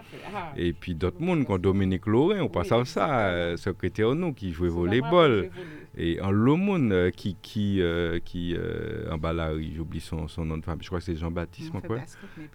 Et 0.56 0.72
puis 0.72 0.94
d'autres 0.94 1.20
mondes, 1.20 1.46
comme 1.46 1.58
Dominique 1.60 2.06
Lorrain, 2.06 2.40
on 2.40 2.48
passe 2.48 2.72
à 2.72 2.84
ça, 2.84 3.56
secrétaire 3.56 4.14
nous, 4.14 4.32
qui 4.32 4.52
jouait 4.52 4.68
au 4.68 4.74
volleyball. 4.74 5.50
Et 5.96 6.20
en 6.20 6.30
le 6.30 6.54
monde 6.54 6.92
euh, 6.92 7.10
qui, 7.10 7.36
qui, 7.42 7.82
euh, 7.82 8.20
qui 8.24 8.54
euh, 8.56 9.10
en 9.10 9.18
bas 9.18 9.32
là, 9.32 9.50
j'oublie 9.74 10.00
son, 10.00 10.28
son 10.28 10.44
nom 10.44 10.56
de 10.56 10.64
femme, 10.64 10.78
je 10.80 10.86
crois 10.86 11.00
que 11.00 11.04
c'est 11.04 11.16
Jean-Baptiste, 11.16 11.72
moi, 11.72 11.82
quoi. 11.82 11.98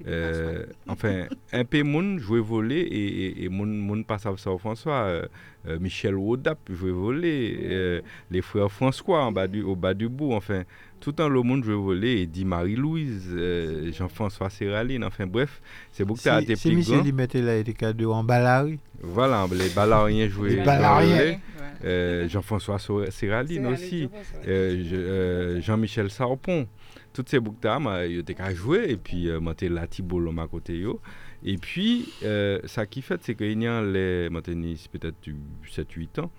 Euh, 0.07 0.65
enfin, 0.87 1.25
un 1.51 1.65
peu 1.65 1.83
moun 1.83 2.17
jouait 2.17 2.39
voler 2.39 2.79
et, 2.79 3.25
et, 3.25 3.43
et 3.43 3.49
moun, 3.49 3.77
moun 3.77 4.05
François. 4.57 5.27
Euh, 5.67 5.79
Michel 5.79 6.15
Wodap 6.15 6.59
jouait 6.71 6.91
voler, 6.91 7.59
euh, 7.63 8.01
les 8.31 8.41
frères 8.41 8.71
François 8.71 9.23
en 9.23 9.31
bas 9.31 9.47
du, 9.47 9.61
au 9.63 9.75
bas 9.75 9.93
du 9.93 10.07
bout, 10.09 10.33
enfin, 10.33 10.63
tout 10.99 11.19
en 11.21 11.27
le 11.29 11.41
monde 11.41 11.63
jouait 11.63 11.75
voler 11.75 12.21
et 12.21 12.25
dit 12.25 12.45
Marie-Louise, 12.45 13.29
euh, 13.33 13.91
Jean-François 13.91 14.49
Séraline, 14.49 15.03
enfin 15.03 15.25
bref, 15.27 15.61
c'est 15.91 16.05
beaucoup 16.05 16.19
Si, 16.41 16.45
tes 16.45 16.55
si 16.55 16.69
Michel 16.75 17.13
mettait 17.13 17.41
là, 17.41 17.57
il 17.57 17.61
était 17.61 17.73
cadeau 17.73 18.13
en 18.13 18.23
balari. 18.23 18.79
Voilà, 19.01 19.45
les 19.51 19.69
balariens 19.69 20.27
jouaient. 20.29 20.55
Les. 20.57 21.37
Euh, 21.83 22.27
Jean-François 22.29 22.77
Séraline 23.11 23.67
aussi, 23.67 24.09
euh, 24.47 24.83
je- 24.89 24.95
euh, 24.95 25.61
Jean-Michel 25.61 26.09
Sarpon. 26.09 26.67
Toutes 27.13 27.29
ces 27.29 27.39
boucles 27.39 27.59
ils 28.05 28.19
étaient 28.19 28.33
qu'à 28.33 28.53
jouer 28.53 28.85
et 28.89 28.97
puis 28.97 29.29
euh, 29.29 29.39
j'étais 29.47 29.69
là 29.69 29.85
Thibault 29.87 30.19
à 30.41 30.47
côté 30.47 30.77
yo. 30.77 30.99
Et 31.45 31.57
puis 31.57 32.09
euh, 32.23 32.59
ça 32.65 32.85
qui 32.85 33.01
fait 33.01 33.21
c'est 33.23 33.35
qu'il 33.35 33.61
y 33.61 33.67
a 33.67 33.81
les 33.81 34.29
j'étais 34.29 34.89
peut-être 34.91 35.15
7 35.69 35.91
8 35.91 36.19
ans 36.19 36.31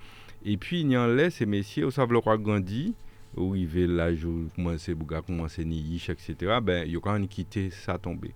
et 0.44 0.56
puis 0.56 0.80
il 0.80 0.90
y 0.90 0.96
a 0.96 1.06
les 1.06 1.30
ces 1.30 1.46
messieurs 1.46 1.86
au 1.86 1.90
savent 1.90 2.12
le 2.12 2.18
roi 2.18 2.36
Gandhi 2.36 2.92
où 3.36 3.54
il 3.54 3.66
veut 3.66 3.86
l'âge 3.86 4.24
où 4.24 4.48
commencer 4.54 4.94
bouga 4.94 5.22
commencer 5.22 5.64
ni 5.64 5.78
yish 5.78 6.10
etc. 6.10 6.58
ben 6.62 6.86
il 6.86 6.96
a 6.96 7.00
quand 7.00 7.12
même 7.12 7.28
quitté 7.28 7.70
ça 7.70 7.98
tomber. 7.98 8.34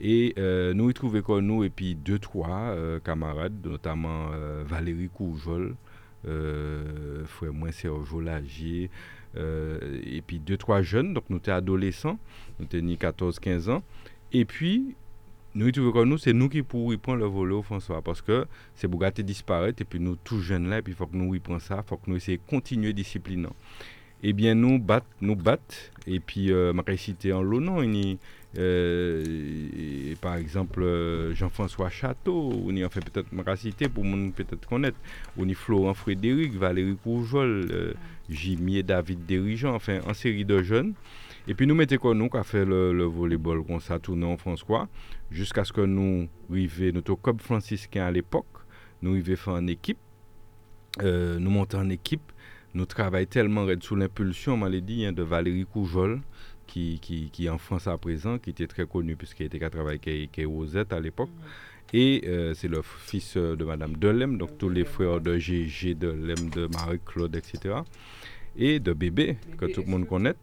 Et 0.00 0.34
euh, 0.38 0.74
nous, 0.74 0.90
y 0.90 0.94
trouvaient 0.94 1.22
comme 1.22 1.46
nous, 1.46 1.62
et 1.62 1.70
puis 1.70 1.94
deux, 1.94 2.18
trois 2.18 2.70
euh, 2.70 2.98
camarades, 2.98 3.64
notamment 3.64 4.30
euh, 4.32 4.64
Valérie 4.66 5.08
Courjol, 5.08 5.76
euh, 6.26 7.24
frère 7.26 7.52
moi, 7.52 7.68
Lagier, 8.20 8.90
euh, 9.36 10.00
et 10.04 10.20
puis 10.20 10.40
deux, 10.40 10.56
trois 10.56 10.82
jeunes, 10.82 11.14
donc 11.14 11.24
nous 11.28 11.36
étions 11.36 11.54
adolescents, 11.54 12.18
nous 12.58 12.66
étions 12.66 13.08
14-15 13.08 13.70
ans. 13.70 13.82
Et 14.32 14.44
puis, 14.44 14.96
nous, 15.54 15.68
y 15.68 16.06
nous, 16.06 16.18
c'est 16.18 16.32
nous 16.32 16.48
qui 16.48 16.62
pourrions 16.62 16.98
prendre 16.98 17.18
le 17.20 17.26
volet 17.26 17.62
François, 17.62 18.02
parce 18.02 18.22
que 18.22 18.46
c'est 18.74 18.88
Bougaté 18.88 19.22
disparaître, 19.22 19.82
et 19.82 19.84
puis 19.84 20.00
nous, 20.00 20.16
tous 20.16 20.40
jeunes 20.40 20.68
là, 20.68 20.78
et 20.78 20.82
puis 20.82 20.92
il 20.92 20.96
faut 20.96 21.06
que 21.06 21.16
nous 21.16 21.34
y 21.34 21.40
prenions 21.40 21.60
ça, 21.60 21.82
il 21.84 21.88
faut 21.88 21.96
que 21.96 22.10
nous 22.10 22.16
essayions 22.16 22.40
de 22.44 22.50
continuer 22.50 22.92
disciplinant. 22.92 23.54
Eh 24.22 24.32
bien, 24.32 24.54
nous 24.54 24.78
battons, 24.78 25.06
nous 25.20 25.36
battons, 25.36 25.62
et 26.06 26.20
puis, 26.20 26.52
euh, 26.52 26.72
ma 26.72 26.84
cité 26.96 27.32
en 27.32 27.42
l'eau, 27.42 27.60
y 27.82 28.12
a 28.12 28.16
Euh, 28.58 30.14
par 30.20 30.36
exemple, 30.36 30.82
euh, 30.82 31.34
Jean-François 31.34 31.88
Château, 31.88 32.52
on 32.66 32.74
y 32.76 32.84
en 32.84 32.90
fait 32.90 33.00
peut-être 33.00 33.32
ma 33.32 33.42
pour 33.88 34.04
mon 34.04 34.30
peut-être 34.30 34.68
connaître. 34.68 34.98
On 35.38 35.48
y 35.48 35.54
Florent 35.54 35.94
Frédéric, 35.94 36.52
Valérie 36.54 36.96
Courjol, 37.02 37.68
euh, 37.70 37.94
David 38.82 39.24
Dirigeant, 39.24 39.74
enfin, 39.74 40.00
en 40.06 40.12
série 40.12 40.44
de 40.44 40.62
jeunes. 40.62 40.92
Et 41.48 41.54
puis 41.54 41.66
nous 41.66 41.74
mettons 41.74 41.96
quoi 41.96 42.14
nous 42.14 42.28
qui 42.28 42.44
fait 42.44 42.64
le, 42.64 42.92
le 42.92 43.04
volleyball 43.04 43.64
comme 43.64 43.80
ça, 43.80 43.98
tourné 43.98 44.26
en 44.26 44.36
François, 44.36 44.86
jusqu'à 45.32 45.64
ce 45.64 45.72
que 45.72 45.80
nous 45.80 46.28
arrivions, 46.50 46.92
notre 46.94 47.14
club 47.14 47.40
franciscain 47.40 48.04
à 48.04 48.10
l'époque, 48.10 48.46
nous 49.00 49.12
arrivions 49.12 49.36
faire 49.36 49.54
en 49.54 49.66
équipe, 49.66 49.98
euh, 51.02 51.38
nous 51.38 51.50
montons 51.50 51.78
en 51.78 51.90
équipe, 51.90 52.32
nous 52.74 52.86
travaillons 52.86 53.28
tellement 53.28 53.66
sous 53.80 53.96
l'impulsion, 53.96 54.54
on 54.54 54.58
m'a 54.58 54.70
dit, 54.70 55.04
hein, 55.04 55.12
de 55.12 55.22
Valérie 55.22 55.66
Courjol, 55.66 56.20
qui, 56.66 56.98
qui, 57.00 57.30
qui, 57.30 57.46
est 57.46 57.50
en 57.50 57.58
France 57.58 57.86
à 57.86 57.98
présent, 57.98 58.38
qui 58.38 58.50
était 58.50 58.66
très 58.66 58.86
connu 58.86 59.16
puisqu'il 59.16 59.46
était 59.46 59.58
qu'à 59.58 59.68
travailler 59.70 60.00
avec 60.06 60.40
Rosette 60.46 60.92
à 60.92 61.00
l'époque. 61.00 61.30
Et 61.92 62.24
euh, 62.26 62.54
c'est 62.54 62.68
le 62.68 62.80
fils 62.82 63.36
euh, 63.36 63.54
de 63.54 63.64
Madame 63.64 63.96
Delem, 63.96 64.38
donc 64.38 64.56
tous 64.56 64.70
les 64.70 64.84
frères 64.84 65.20
de 65.20 65.36
GG, 65.36 65.94
Delem, 65.94 66.48
de 66.48 66.66
Marie-Claude, 66.66 67.36
etc. 67.36 67.74
Et 68.56 68.80
de 68.80 68.94
Bébé, 68.94 69.36
que 69.58 69.66
tout 69.66 69.82
le 69.82 69.88
monde 69.88 70.06
connaît. 70.08 70.34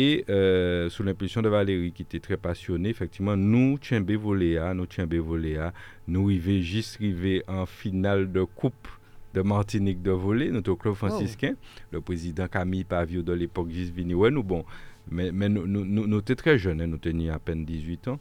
Et 0.00 0.24
euh, 0.28 0.88
sous 0.90 1.02
l'impulsion 1.02 1.42
de 1.42 1.48
Valérie, 1.48 1.90
qui 1.90 2.02
était 2.02 2.20
très 2.20 2.36
passionnée, 2.36 2.90
effectivement, 2.90 3.36
nous, 3.36 3.78
Tchembe 3.78 4.12
Voléa, 4.12 4.72
nous, 4.72 4.86
Tchembe 4.86 5.16
Voléa, 5.16 5.72
nous 6.06 6.26
arrivons 6.26 6.60
juste 6.60 6.98
arrivés 7.00 7.42
en 7.48 7.66
finale 7.66 8.30
de 8.30 8.44
Coupe 8.44 8.86
de 9.34 9.42
Martinique 9.42 10.00
de 10.00 10.12
volley, 10.12 10.52
notre 10.52 10.74
club 10.74 10.94
franciscain. 10.94 11.54
Le 11.90 12.00
président 12.00 12.46
Camille 12.46 12.84
Pavio 12.84 13.22
de 13.22 13.32
l'époque, 13.32 13.70
juste 13.70 13.92
venu, 13.92 14.14
ouais, 14.14 14.30
nous, 14.30 14.44
bon, 14.44 14.64
mais, 15.10 15.32
mais 15.32 15.48
nous, 15.48 15.66
nous, 15.66 15.84
nous, 15.84 16.18
étions 16.20 16.36
très 16.36 16.58
jeunes, 16.58 16.80
hein, 16.80 16.86
nous 16.86 16.98
tenions 16.98 17.34
à 17.34 17.40
peine 17.40 17.64
18 17.64 18.06
ans. 18.06 18.20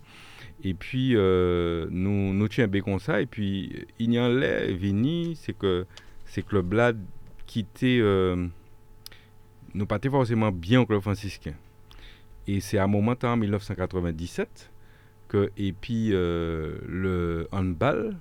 Et 0.63 0.73
puis, 0.73 1.11
euh, 1.15 1.85
nous, 1.91 2.33
nous 2.33 2.47
tient 2.47 2.67
bien 2.67 2.81
comme 2.81 2.97
ça. 2.97 3.21
Et 3.21 3.27
puis, 3.27 3.85
il 3.99 4.11
y 4.11 4.19
en 4.19 4.41
a 4.41 4.65
vini, 4.71 5.37
c'est 5.39 5.55
que 5.55 5.85
ces 6.25 6.41
clubs-là 6.41 6.93
quittaient, 7.45 7.99
euh, 8.01 8.47
nous 9.75 9.85
pas 9.85 9.99
forcément 9.99 10.51
bien 10.51 10.81
au 10.81 10.87
club 10.87 11.01
franciscain. 11.01 11.53
Et 12.47 12.61
c'est 12.61 12.77
à 12.77 12.85
un 12.85 12.87
moment, 12.87 13.15
en 13.23 13.37
1997, 13.37 14.71
que, 15.27 15.51
et 15.57 15.73
puis, 15.73 16.09
euh, 16.13 16.77
le 16.87 17.47
handball, 17.51 18.17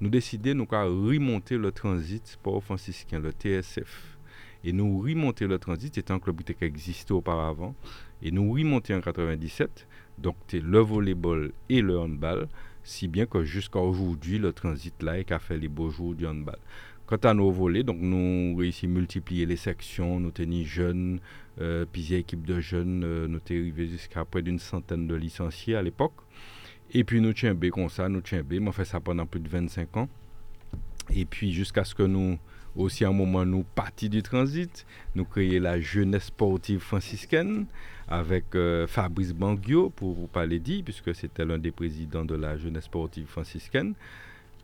nous 0.00 0.08
décidons 0.08 0.54
de 0.54 1.10
remonter 1.10 1.58
le 1.58 1.70
transit 1.72 2.26
sport 2.26 2.62
franciscain, 2.62 3.20
le 3.20 3.30
TSF. 3.30 4.16
Et 4.64 4.72
nous 4.72 5.00
remonter 5.00 5.46
le 5.46 5.58
transit, 5.58 5.94
c'était 5.94 6.12
un 6.12 6.18
club 6.18 6.42
qui 6.42 6.64
existait 6.64 7.12
auparavant. 7.12 7.74
Et 8.22 8.30
nous 8.30 8.52
remonter 8.52 8.94
en 8.94 9.00
97, 9.00 9.86
donc 10.16 10.36
c'est 10.48 10.60
le 10.60 10.78
volleyball 10.78 11.52
et 11.68 11.80
le 11.80 11.98
handball, 11.98 12.48
si 12.82 13.06
bien 13.06 13.26
que 13.26 13.44
jusqu'à 13.44 13.80
aujourd'hui, 13.80 14.38
le 14.38 14.52
transit 14.52 15.00
là 15.02 15.16
a 15.30 15.38
fait 15.38 15.58
les 15.58 15.68
beaux 15.68 15.90
jours 15.90 16.14
du 16.14 16.26
handball. 16.26 16.58
Quant 17.06 17.16
à 17.16 17.34
nos 17.34 17.50
volets, 17.50 17.82
donc 17.84 17.98
nous 18.00 18.56
réussissons 18.56 18.86
à 18.86 18.90
multiplier 18.90 19.46
les 19.46 19.56
sections, 19.56 20.20
nous 20.20 20.30
tenons 20.30 20.64
jeunes, 20.64 21.20
euh, 21.60 21.84
puis 21.90 22.14
équipe 22.14 22.46
de 22.46 22.60
jeunes, 22.60 23.02
euh, 23.04 23.26
nous 23.26 23.40
sommes 23.46 23.56
arrivés 23.58 23.88
jusqu'à 23.88 24.24
près 24.24 24.42
d'une 24.42 24.58
centaine 24.58 25.06
de 25.06 25.14
licenciés 25.14 25.76
à 25.76 25.82
l'époque. 25.82 26.14
Et 26.92 27.04
puis 27.04 27.20
nous 27.20 27.32
tiens 27.32 27.54
comme 27.54 27.88
ça, 27.88 28.08
nous 28.08 28.20
tiens 28.20 28.42
on 28.62 28.72
fait 28.72 28.84
ça 28.84 29.00
pendant 29.00 29.26
plus 29.26 29.40
de 29.40 29.48
25 29.48 29.96
ans. 29.96 30.08
Et 31.10 31.24
puis 31.24 31.52
jusqu'à 31.52 31.84
ce 31.84 31.94
que 31.94 32.02
nous 32.02 32.38
aussi, 32.76 33.04
à 33.04 33.08
un 33.08 33.12
moment, 33.12 33.44
nous 33.44 33.64
partis 33.64 34.08
du 34.08 34.22
transit, 34.22 34.86
nous 35.14 35.24
créons 35.24 35.60
la 35.60 35.80
jeunesse 35.80 36.24
sportive 36.24 36.80
franciscaine 36.80 37.66
avec 38.06 38.54
euh, 38.54 38.86
Fabrice 38.86 39.34
Banguio, 39.34 39.90
pour 39.90 40.14
vous 40.14 40.28
parler 40.28 40.58
dit, 40.58 40.82
puisque 40.82 41.14
c'était 41.14 41.44
l'un 41.44 41.58
des 41.58 41.72
présidents 41.72 42.24
de 42.24 42.34
la 42.34 42.56
jeunesse 42.56 42.84
sportive 42.84 43.26
franciscaine, 43.26 43.94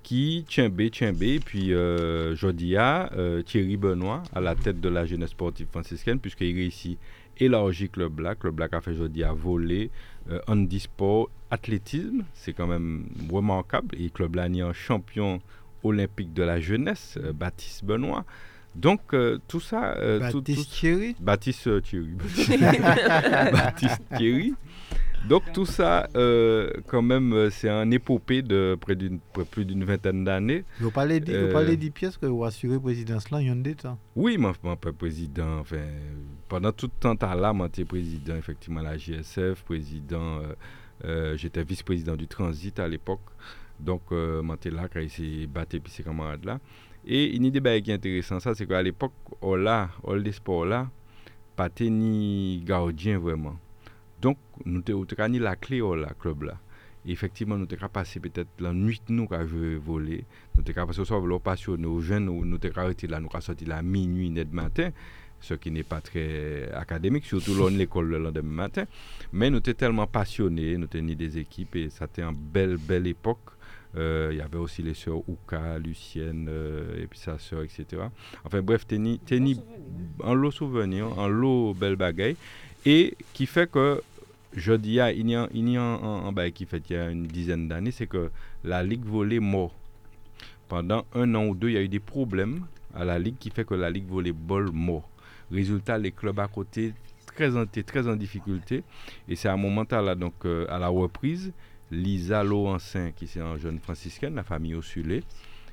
qui 0.04 0.44
tient 0.46 0.68
B, 0.68 1.40
puis 1.44 1.72
euh, 1.72 2.36
Jodia, 2.36 3.10
euh, 3.16 3.42
Thierry 3.42 3.76
Benoît, 3.76 4.22
à 4.32 4.40
la 4.40 4.54
tête 4.54 4.80
de 4.80 4.88
la 4.88 5.06
jeunesse 5.06 5.30
sportive 5.30 5.66
franciscaine, 5.66 6.20
puisqu'il 6.20 6.54
réussit 6.54 6.98
élargir 7.38 7.90
Club 7.90 8.12
Black. 8.12 8.44
Le 8.44 8.52
Black 8.52 8.74
a 8.74 8.80
fait 8.80 8.94
Jodia 8.94 9.32
voler, 9.32 9.90
euh, 10.30 10.38
handisport, 10.46 11.30
athlétisme, 11.50 12.24
c'est 12.34 12.52
quand 12.52 12.66
même 12.68 13.06
remarquable. 13.32 13.96
Et 13.98 14.10
Club 14.10 14.32
Black 14.32 14.52
est 14.54 14.72
champion 14.74 15.40
olympique 15.82 16.32
de 16.32 16.42
la 16.42 16.60
jeunesse, 16.60 17.18
euh, 17.22 17.32
Baptiste 17.32 17.84
Benoît. 17.84 18.24
Donc, 18.74 19.00
euh, 19.14 19.38
tout 19.48 19.60
ça. 19.60 19.94
Euh, 19.96 20.18
Baptiste 20.32 20.70
Thierry? 20.70 21.16
Baptiste 21.20 21.82
Thierry. 21.82 22.16
Baptiste 23.52 24.02
Thierry. 24.16 24.54
Donc, 25.28 25.42
tout 25.52 25.66
ça, 25.66 26.08
quand 26.86 27.02
même, 27.02 27.48
c'est 27.50 27.68
un 27.68 27.90
épopée 27.90 28.42
de 28.42 28.76
près 28.80 28.94
d'une, 28.94 29.18
plus 29.50 29.64
d'une 29.64 29.84
vingtaine 29.84 30.24
d'années. 30.24 30.64
Vous 30.80 30.90
parlez 30.90 31.20
de, 31.20 31.52
parlez 31.52 31.76
de 31.76 31.88
pièces 31.88 32.16
que 32.16 32.26
vous 32.26 32.44
assurez 32.44 32.78
présidence 32.78 33.30
là, 33.30 33.40
il 33.40 33.48
y 33.48 33.50
a 33.50 33.54
des 33.54 33.74
temps 33.74 33.98
Oui, 34.16 34.36
je 34.38 34.78
suis 34.78 34.92
président. 34.92 35.60
Enfin, 35.60 35.84
pendant 36.48 36.72
tout 36.72 36.90
le 36.94 37.00
temps 37.00 37.34
là, 37.34 37.54
j'étais 37.54 37.84
président, 37.84 38.36
effectivement, 38.36 38.82
la 38.82 38.96
GSF, 38.96 39.62
président. 39.64 40.40
j'étais 41.36 41.62
vice-président 41.64 42.16
du 42.16 42.26
transit 42.26 42.78
à 42.78 42.88
l'époque. 42.88 43.20
Donc, 43.80 44.02
euh, 44.12 44.42
là, 44.70 44.88
quand 44.92 45.00
il 45.00 45.10
s'est 45.10 45.46
battu 45.46 45.80
puis 45.80 45.92
ses 45.92 46.02
camarades 46.02 46.44
là. 46.44 46.58
Et 47.06 47.36
une 47.36 47.44
idée 47.44 47.60
qui 47.82 47.90
est 47.90 47.94
intéressante, 47.94 48.40
ça, 48.40 48.54
c'est 48.54 48.66
qu'à 48.66 48.82
l'époque, 48.82 49.12
on 49.42 49.56
là, 49.56 49.90
on 50.04 50.16
des 50.16 50.32
sports 50.32 50.64
là, 50.64 50.88
pas 51.56 51.68
ni 51.80 52.62
gardien 52.64 53.18
vraiment. 53.18 53.56
Donc, 54.24 54.38
nous 54.64 54.82
avons 54.88 55.28
ni 55.28 55.38
la 55.38 55.54
clé 55.54 55.82
au 55.82 55.94
club 56.18 56.44
là. 56.44 56.54
Effectivement, 57.06 57.58
nous 57.58 57.66
avons 57.70 57.88
passé 57.88 58.20
peut-être 58.20 58.48
la 58.58 58.72
nuit 58.72 59.02
nous 59.10 59.26
quand 59.26 59.46
je 59.46 59.76
voler. 59.76 60.24
Nous 60.56 60.64
avons 60.66 60.86
passé 60.86 61.00
au 61.00 61.04
soir, 61.04 61.20
nous 61.20 61.38
passionné 61.38 61.84
aux 61.84 62.00
jeunes, 62.00 62.24
nous 62.24 62.56
avons 62.64 62.78
arrêté 62.78 63.06
là, 63.06 63.20
nous 63.20 63.28
avons 63.30 63.42
sorti 63.42 63.66
la 63.66 63.82
minuit, 63.82 64.30
net 64.30 64.50
matin 64.50 64.90
ce 65.42 65.52
qui 65.52 65.70
n'est 65.70 65.82
pas 65.82 66.00
très 66.00 66.72
académique, 66.72 67.26
surtout 67.26 67.54
là, 67.54 67.68
l'école 67.68 68.06
le 68.06 68.18
lendemain 68.18 68.62
matin. 68.62 68.84
Mais 69.30 69.50
nous 69.50 69.58
étions 69.58 69.74
tellement 69.74 70.06
passionnés, 70.06 70.78
nous 70.78 70.86
tenions 70.86 71.14
des 71.14 71.36
équipes 71.36 71.76
et 71.76 71.90
c'était 71.90 72.22
une 72.22 72.34
belle, 72.34 72.78
belle 72.78 73.06
époque. 73.06 73.50
Euh, 73.94 74.30
il 74.32 74.38
y 74.38 74.40
avait 74.40 74.56
aussi 74.56 74.82
les 74.82 74.94
sœurs 74.94 75.18
Ouka, 75.28 75.78
Lucienne, 75.78 76.46
euh, 76.48 77.02
et 77.02 77.06
puis 77.06 77.18
sa 77.18 77.38
sœur, 77.38 77.62
etc. 77.62 78.04
Enfin 78.42 78.62
bref, 78.62 78.86
teni, 78.86 79.18
teni 79.18 79.60
un 80.24 80.34
lot 80.34 80.50
souvenir, 80.50 81.18
un 81.18 81.28
lot 81.28 81.74
belle 81.74 81.96
bagaille, 81.96 82.36
et 82.86 83.14
qui 83.34 83.44
fait 83.46 83.70
que 83.70 84.00
je 84.54 84.72
dis, 84.72 85.00
ah, 85.00 85.12
il 85.12 85.28
y 85.28 85.34
a, 85.34 85.48
il 85.52 85.68
y 85.68 85.76
a 85.76 85.82
un, 85.82 86.36
un, 86.36 86.50
qui 86.50 86.66
fait 86.66 86.82
il 86.90 86.96
y 86.96 86.98
a 86.98 87.10
une 87.10 87.26
dizaine 87.26 87.68
d'années, 87.68 87.90
c'est 87.90 88.06
que 88.06 88.30
la 88.62 88.82
Ligue 88.82 89.04
volée 89.04 89.40
mort. 89.40 89.74
Pendant 90.68 91.04
un 91.14 91.34
an 91.34 91.46
ou 91.46 91.54
deux, 91.54 91.68
il 91.68 91.74
y 91.74 91.76
a 91.76 91.82
eu 91.82 91.88
des 91.88 92.00
problèmes 92.00 92.66
à 92.94 93.04
la 93.04 93.18
Ligue 93.18 93.36
qui 93.38 93.50
fait 93.50 93.64
que 93.64 93.74
la 93.74 93.90
Ligue 93.90 94.08
volleyball 94.08 94.70
mort. 94.72 95.08
Résultat, 95.50 95.98
les 95.98 96.12
clubs 96.12 96.38
à 96.38 96.48
côté 96.48 96.94
très 97.26 97.56
en, 97.56 97.66
très 97.66 98.08
en 98.08 98.16
difficulté. 98.16 98.82
Et 99.28 99.36
c'est 99.36 99.48
à 99.48 99.52
un 99.52 99.56
moment 99.56 99.84
là, 99.90 100.14
donc, 100.14 100.34
euh, 100.44 100.66
à 100.68 100.78
la 100.78 100.88
reprise, 100.88 101.52
Lisa 101.90 102.42
Laurencin, 102.42 103.10
qui 103.14 103.24
est 103.24 103.36
une 103.36 103.58
jeune 103.58 103.78
franciscaine, 103.78 104.34
la 104.34 104.42
famille 104.44 104.74
Osulé, 104.74 105.22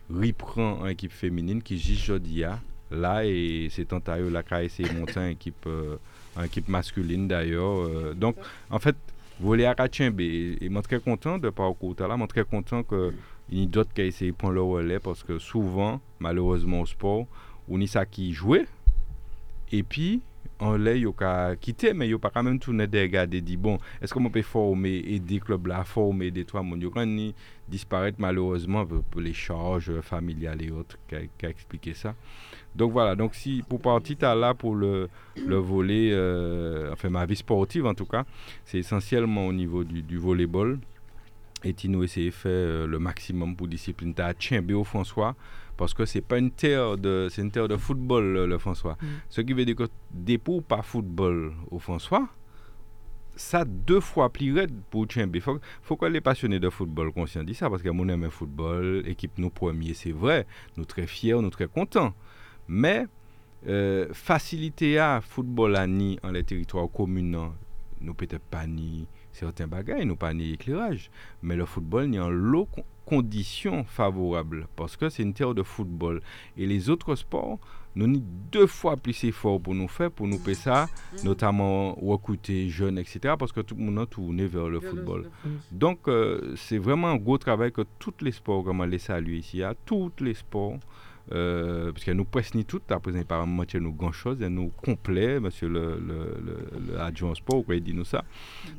reprend 0.10 0.84
une 0.86 0.92
équipe 0.92 1.12
féminine 1.12 1.62
qui 1.64 1.76
dit 1.76 1.96
Jodia 1.96 2.60
là 2.90 3.26
et 3.26 3.70
c'est 3.72 3.94
Antario 3.94 4.30
là 4.30 4.44
qui 4.44 4.54
a 4.54 4.64
essayé 4.64 4.90
de 4.90 5.00
monter 5.00 5.20
une 5.20 5.28
équipe, 5.28 5.66
euh, 5.68 5.96
équipe 6.44 6.68
masculine 6.70 7.28
d'ailleurs. 7.28 7.80
Euh. 7.82 8.14
donc 8.14 8.36
en 8.70 8.80
fait, 8.80 8.96
voler 9.40 9.66
à 9.66 9.76
Kachembe 9.76 10.20
et, 10.22 10.58
et 10.62 10.70
je 10.70 10.80
très 10.80 11.00
content 11.00 11.38
de 11.38 11.50
parcours 11.50 11.96
là, 12.00 12.16
je 12.20 12.28
très 12.28 12.44
content 12.44 12.84
que 12.84 13.14
il 13.50 13.60
y 13.60 13.64
a 13.64 13.66
d'autres 13.66 13.94
qui 13.94 14.02
ont 14.02 14.06
essayé 14.06 14.32
de 14.32 14.36
prendre 14.38 14.54
le 14.54 14.62
relais 14.62 15.00
parce 15.00 15.24
que 15.24 15.38
souvent, 15.38 16.00
malheureusement 16.20 16.82
au 16.82 16.86
sport, 16.86 17.26
on 17.70 17.82
y 17.82 17.88
ça 17.88 18.06
qui 18.06 18.32
jouait 18.32 18.66
et 19.72 19.84
puis 19.84 20.22
on 20.62 20.78
l'a 20.78 21.56
quitté 21.56 21.94
mais 21.94 22.08
il 22.08 22.18
pas 22.20 22.30
quand 22.30 22.44
même 22.44 22.60
tourné 22.60 22.88
des 22.88 23.02
regarder 23.02 23.42
dit 23.42 23.58
bon 23.58 23.80
est-ce 24.02 24.14
qu'on 24.14 24.30
peut 24.30 24.42
former 24.44 24.98
aider 25.08 25.40
club 25.40 25.68
là 25.68 25.84
former 25.84 26.30
des 26.32 26.46
trois 26.46 26.62
monde 26.62 26.86
quand 26.94 27.06
ni 27.06 27.34
disparaître 27.68 28.18
malheureusement 28.20 28.86
pour 28.86 29.22
les 29.22 29.34
charges 29.34 30.00
familiales 30.02 30.62
et 30.62 30.72
autres 30.72 30.98
qui 31.08 31.16
a, 31.46 31.50
expliqué 31.50 31.94
ça. 31.94 32.14
Donc 32.76 32.92
voilà 32.92 33.16
donc 33.16 33.34
si 33.34 33.64
pour 33.68 33.82
partir 33.82 34.36
là 34.36 34.54
pour 34.54 34.76
le, 34.76 35.10
le 35.36 35.56
volet 35.56 36.12
euh, 36.12 36.92
enfin 36.94 37.10
ma 37.10 37.26
vie 37.26 37.36
sportive 37.36 37.86
en 37.86 37.94
tout 37.96 38.06
cas 38.06 38.26
c'est 38.64 38.78
essentiellement 38.80 39.48
au 39.48 39.54
niveau 39.54 39.84
du, 39.84 40.02
du 40.02 40.18
volleyball. 40.18 40.80
Et 41.64 41.76
nous 41.90 42.04
essayé 42.04 42.30
de 42.30 42.34
faire 42.34 42.52
euh, 42.52 42.88
le 42.88 42.98
maximum 42.98 43.56
pour 43.56 43.68
discipline. 43.68 44.16
À 44.18 44.34
au 44.74 44.84
François 44.84 45.36
parce 45.82 45.96
que 45.96 46.06
c'est 46.06 46.22
pas 46.22 46.38
une 46.38 46.52
terre 46.52 46.96
de 46.96 47.28
c'est 47.32 47.42
une 47.42 47.50
terre 47.50 47.68
de 47.68 47.76
football 47.76 48.46
le, 48.46 48.58
François. 48.60 49.00
Mm. 49.02 49.08
Ce 49.30 49.42
qui 49.42 49.54
veut 49.54 49.66
dire 49.66 49.76
que 49.76 49.88
dépôt 50.12 50.62
pas 50.62 50.84
football 50.84 51.54
au 51.72 51.80
François, 51.80 52.30
ça 53.36 53.66
deux 53.66 54.00
fois 54.00 54.32
plus 54.32 54.54
raide 54.54 54.72
pour 54.92 55.08
Tchembe. 55.08 55.40
Faut 55.40 55.60
faut 55.82 55.98
que 55.98 56.06
les 56.06 56.22
passionnés 56.22 56.60
de 56.60 56.70
football 56.70 57.12
conscient 57.12 57.44
de 57.44 57.52
ça 57.54 57.68
parce 57.68 57.82
que 57.82 57.90
mon 57.90 58.08
aime 58.10 58.30
football, 58.30 59.02
équipe 59.08 59.40
nous 59.40 59.50
premier, 59.50 59.96
c'est 59.96 60.12
vrai, 60.12 60.46
nous 60.78 60.86
très 60.86 61.08
fiers, 61.08 61.42
nous 61.42 61.50
très 61.50 61.68
contents. 61.68 62.14
Mais 62.68 63.08
euh, 63.68 64.08
faciliter 64.14 65.00
à 65.00 65.20
football 65.20 65.76
à 65.78 65.88
ni 65.88 66.20
en 66.22 66.30
les 66.30 66.44
territoires 66.44 66.92
communaux, 66.92 67.54
nous 68.02 68.14
peut-être 68.14 68.44
pas 68.44 68.68
ni 68.68 69.08
certains 69.42 69.68
bagages, 69.68 70.06
nous 70.06 70.16
pas 70.16 70.34
ni 70.34 70.54
éclairage. 70.54 71.10
Mais 71.42 71.56
le 71.56 71.66
football, 71.66 72.14
y 72.14 72.18
a 72.20 72.30
l'eau 72.30 72.68
conditions 73.06 73.84
favorables 73.84 74.68
parce 74.76 74.96
que 74.96 75.10
c'est 75.10 75.24
une 75.24 75.34
terre 75.34 75.56
de 75.56 75.64
football. 75.64 76.22
Et 76.58 76.68
les 76.68 76.90
autres 76.90 77.16
sports, 77.16 77.60
nous 77.96 78.06
avons 78.06 78.24
deux 78.52 78.68
fois 78.68 78.96
plus 78.96 79.24
effort 79.24 79.60
pour 79.60 79.74
nous 79.74 79.88
faire, 79.88 80.12
pour 80.12 80.28
nous 80.28 80.38
faire 80.38 80.56
ça, 80.56 80.90
notamment 81.24 81.94
recruter 81.96 82.70
jeunes, 82.70 82.98
etc. 83.00 83.36
Parce 83.38 83.52
que 83.52 83.62
tout 83.62 83.76
le 83.76 83.84
monde 83.84 84.00
a 84.00 84.06
tourné 84.06 84.46
vers 84.46 84.70
le 84.70 84.80
football. 84.80 85.30
Donc, 85.72 86.08
euh, 86.08 86.54
c'est 86.56 86.78
vraiment 86.78 87.10
un 87.10 87.18
gros 87.18 87.38
travail 87.38 87.72
que 87.72 87.82
tous 88.00 88.14
les 88.22 88.32
sports, 88.32 88.64
comme 88.64 88.80
on 88.80 88.86
les 88.86 89.00
salue 89.00 89.34
ici, 89.34 89.64
à 89.64 89.74
tous 89.74 90.12
les 90.22 90.36
sports, 90.36 90.78
euh, 91.32 91.92
parce 91.92 92.04
que 92.04 92.12
nous 92.12 92.26
pressions 92.26 92.62
toutes, 92.64 92.92
après 92.92 93.24
par 93.24 93.46
moitié 93.48 93.80
nous 93.80 93.94
grand 93.94 94.12
chose, 94.12 94.42
et 94.42 94.50
nous 94.50 94.72
complet, 94.84 95.40
monsieur 95.40 95.70
le, 95.70 96.00
le, 96.00 96.38
le, 96.88 97.00
adjoint 97.00 97.36
sport, 97.36 97.64
vous 97.68 97.80
dit 97.80 97.94
nous 97.94 98.06
ça, 98.06 98.24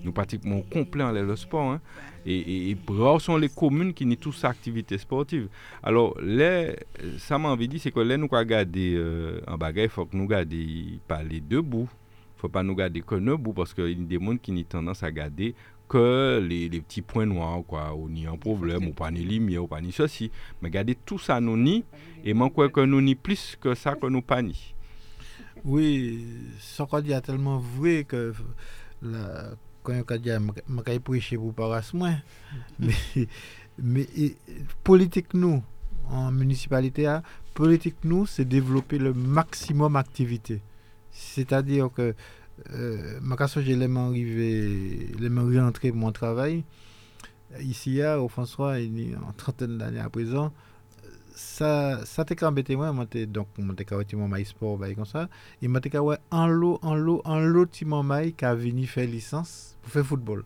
nous 0.02 0.12
pratiquement 0.12 0.60
complet 0.62 1.04
en 1.04 1.12
le 1.12 1.36
sport. 1.36 1.72
Hein. 1.72 1.80
Et, 2.26 2.70
et, 2.70 2.76
rares 2.88 3.20
sont 3.20 3.36
les 3.36 3.48
communes 3.48 3.94
qui 3.94 4.06
n'ont 4.06 4.14
tous 4.16 4.44
activités 4.44 4.98
sportives. 4.98 5.48
Alors, 5.82 6.16
les, 6.20 6.76
ça 7.18 7.38
m'a 7.38 7.48
envie 7.48 7.66
de 7.66 7.72
dire, 7.72 7.80
c'est 7.82 7.90
que 7.90 8.00
là, 8.00 8.16
nous 8.16 8.28
regarder 8.30 8.94
euh, 8.96 9.40
en 9.46 9.56
bagaille, 9.56 9.84
il 9.84 9.90
faut 9.90 10.06
que 10.06 10.16
nous 10.16 10.26
garder 10.26 11.00
pas 11.08 11.22
les 11.22 11.40
deux 11.40 11.62
bouts. 11.62 11.88
Il 11.90 12.36
ne 12.36 12.40
faut 12.40 12.48
pas 12.48 12.62
nous 12.62 12.74
garder 12.74 13.00
que 13.00 13.14
deux 13.14 13.36
bouts 13.36 13.52
parce 13.52 13.72
qu'il 13.72 13.88
y 13.88 13.92
a 13.92 13.94
des 13.94 14.24
gens 14.24 14.36
qui 14.36 14.52
ont 14.52 14.62
tendance 14.68 15.02
à 15.02 15.10
garder 15.10 15.54
que 15.92 16.40
les, 16.48 16.70
les, 16.70 16.80
petits 16.80 17.02
points 17.02 17.26
noirs, 17.26 17.62
quoi, 17.68 17.94
ou 17.94 18.08
ni 18.08 18.26
un 18.26 18.38
problème, 18.38 18.86
ou 18.88 18.92
pas 18.94 19.10
ni 19.10 19.20
lumière, 19.24 19.64
ou 19.64 19.66
pas 19.66 19.82
ni 19.82 19.92
ceci. 19.92 20.30
Mais 20.62 20.68
regardez 20.68 20.94
tout 20.94 21.18
ça, 21.18 21.38
nous 21.38 21.58
ni, 21.58 21.84
et 22.24 22.32
moi, 22.32 22.48
quoi 22.48 22.70
que 22.70 22.80
nous 22.80 23.02
ni 23.02 23.14
plus 23.14 23.58
que 23.60 23.74
ça 23.74 23.94
que 23.94 24.06
nous 24.06 24.22
pas 24.22 24.40
ni. 24.40 24.74
Oui, 25.66 26.26
ce 26.58 26.82
qu'on 26.82 27.00
dit 27.00 27.12
tellement 27.20 27.58
vrai 27.58 28.04
que 28.04 28.32
la, 29.02 29.50
quand 29.82 29.92
on 30.10 30.16
dit, 30.16 30.30
je 30.30 30.98
prêcher 30.98 31.36
pour 31.36 31.52
pas 31.52 31.82
moins. 31.92 32.16
mais, 32.78 32.94
mais 33.78 34.06
politique, 34.82 35.34
nous, 35.34 35.62
en 36.08 36.32
municipalité, 36.32 37.06
hein, 37.06 37.22
politique, 37.52 37.96
nous, 38.02 38.24
c'est 38.24 38.46
développer 38.46 38.96
le 38.96 39.12
maximum 39.12 39.92
d'activité. 39.92 40.62
C'est-à-dire 41.10 41.90
que 41.94 42.14
euh, 42.72 43.18
ma 43.20 43.36
j'ai 43.62 43.76
les 43.76 43.96
arrivé, 43.96 45.08
les 45.18 45.60
rentré 45.60 45.90
pour 45.90 45.98
mon 45.98 46.12
travail. 46.12 46.64
Ici, 47.60 48.02
au 48.02 48.28
François, 48.28 48.78
il 48.80 49.10
y 49.10 49.14
a 49.14 49.16
une 49.16 49.32
trentaine 49.36 49.78
d'années 49.78 50.00
à 50.00 50.08
présent, 50.08 50.52
ça, 51.34 52.04
ça 52.04 52.24
t'a 52.24 52.48
embêté 52.48 52.76
moi, 52.76 52.92
moi 52.92 53.06
donc 53.26 53.48
moi 53.58 53.74
t'ai 53.74 53.84
carrément 53.84 54.08
mon 54.14 54.28
maïs 54.28 54.48
sport, 54.48 54.78
en 56.30 56.48
en 56.82 56.96
en 57.24 57.40
pour 59.82 59.92
faire 59.92 60.06
football. 60.06 60.44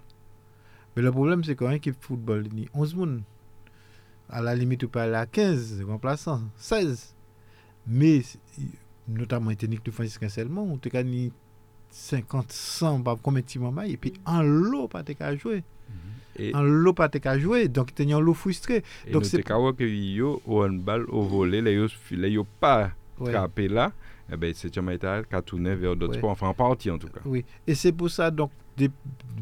Mais 0.97 1.03
le 1.03 1.13
problème, 1.13 1.45
c'est 1.45 1.55
qu'en 1.55 1.71
équipe 1.71 1.97
football, 2.01 2.49
il 2.53 2.61
y 2.61 2.65
a 2.65 2.69
11 2.75 2.95
personnes. 2.95 3.23
À 4.29 4.41
la 4.41 4.55
limite, 4.55 4.81
peux 4.87 4.99
aller 4.99 5.15
à 5.15 5.27
15 5.27 5.85
remplaçants, 5.87 6.43
16. 6.57 7.15
Mais, 7.87 8.23
notamment, 9.07 9.51
technique 9.55 9.85
de 9.85 9.91
on 10.65 10.79
t'a 10.79 11.03
50, 11.91 12.53
100, 12.53 13.03
pas 13.03 13.17
combien 13.23 13.43
de 13.43 13.59
moments, 13.59 13.83
et 13.83 13.97
puis 13.97 14.13
en 14.25 14.43
lot, 14.43 14.89
pas 14.89 15.03
qu'à 15.03 15.37
jouer. 15.37 15.63
Mhm. 16.39 16.55
En 16.55 16.63
lot, 16.63 16.93
pas 16.93 17.09
qu'à 17.09 17.39
jouer, 17.39 17.69
donc 17.69 17.95
tu 17.95 18.03
es 18.03 18.35
frustré. 18.35 18.83
Et 19.07 19.13
donc 19.13 19.25
c'est 19.25 19.43
quand 19.43 19.73
que 19.73 19.85
yo 19.85 20.43
au 20.47 20.65
handball 20.65 21.07
au 21.09 21.23
volet, 21.23 21.63
les 21.63 21.75
yo 21.75 21.87
les 22.11 22.39
pas 22.61 22.91
frappé 23.17 23.69
là, 23.69 23.93
eh 24.31 24.37
ben 24.37 24.53
c'est 24.55 24.73
jamais 24.75 24.97
été 24.97 25.23
qu'à 25.31 25.41
tourner 25.41 25.75
vers 25.75 25.97
d'autres 25.97 26.15
sports, 26.15 26.31
enfin 26.31 26.49
en 26.49 26.55
partie 26.55 26.91
en 26.91 26.99
tout 26.99 27.09
cas. 27.09 27.21
Oui, 27.25 27.45
et 27.67 27.75
c'est 27.75 27.93
pour 27.93 28.11
ça 28.11 28.31
donc 28.31 28.51
des 28.77 28.91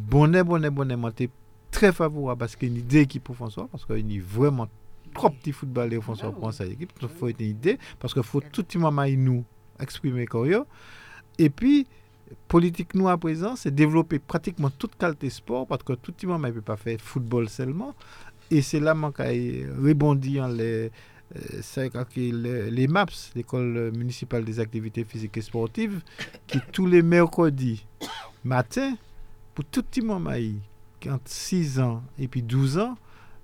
bonnets 0.08 0.44
bonnets 0.44 0.70
bonnets 0.70 0.96
monté 0.96 1.30
très 1.70 1.92
favorable 1.92 2.38
parce 2.38 2.54
qu'il 2.54 2.68
y 2.68 2.72
a 2.72 2.74
une 2.74 2.80
idée 2.80 3.00
équipe 3.00 3.24
pour 3.24 3.34
François 3.34 3.66
parce 3.70 3.84
qu'il 3.84 4.12
y 4.12 4.18
a 4.18 4.22
vraiment 4.22 4.68
trop 5.12 5.30
petit 5.30 5.52
footballeur 5.52 6.02
François 6.02 6.32
pour 6.32 6.52
sa 6.52 6.66
équipe, 6.66 6.92
il 7.00 7.08
faut 7.08 7.28
une 7.28 7.40
idée 7.40 7.78
parce 7.98 8.14
qu'il 8.14 8.22
faut 8.22 8.40
tout 8.40 8.64
le 8.74 8.80
moment 8.80 9.06
nous 9.16 9.44
exprimer 9.80 10.26
et 11.38 11.50
puis 11.50 11.86
politique 12.48 12.94
nous 12.94 13.08
à 13.08 13.16
présent, 13.16 13.56
c'est 13.56 13.74
développer 13.74 14.18
pratiquement 14.18 14.70
toute 14.70 14.96
qualité 14.96 15.30
sport 15.30 15.66
parce 15.66 15.82
que 15.82 15.94
tout 15.94 16.14
le 16.22 16.28
monde 16.28 16.42
ne 16.42 16.50
peut 16.50 16.60
pas 16.60 16.76
faire 16.76 16.98
football 17.00 17.48
seulement. 17.48 17.94
Et 18.50 18.62
c'est 18.62 18.80
là 18.80 18.94
que 19.14 19.86
rebondir 19.86 20.48
les, 20.48 20.90
euh, 21.36 22.70
les, 22.70 22.86
MAPS, 22.86 23.32
l'école 23.34 23.90
municipale 23.96 24.44
des 24.44 24.60
activités 24.60 25.04
physiques 25.04 25.36
et 25.36 25.40
sportives, 25.40 26.00
qui 26.46 26.60
tous 26.72 26.86
les 26.86 27.02
mercredis 27.02 27.84
matin, 28.44 28.94
pour 29.54 29.64
tout 29.64 29.84
le 29.96 30.04
monde 30.04 30.28
entre 31.08 31.22
6 31.30 31.80
ans 31.80 32.02
et 32.18 32.28
puis 32.28 32.42
12 32.42 32.78
ans, 32.78 32.96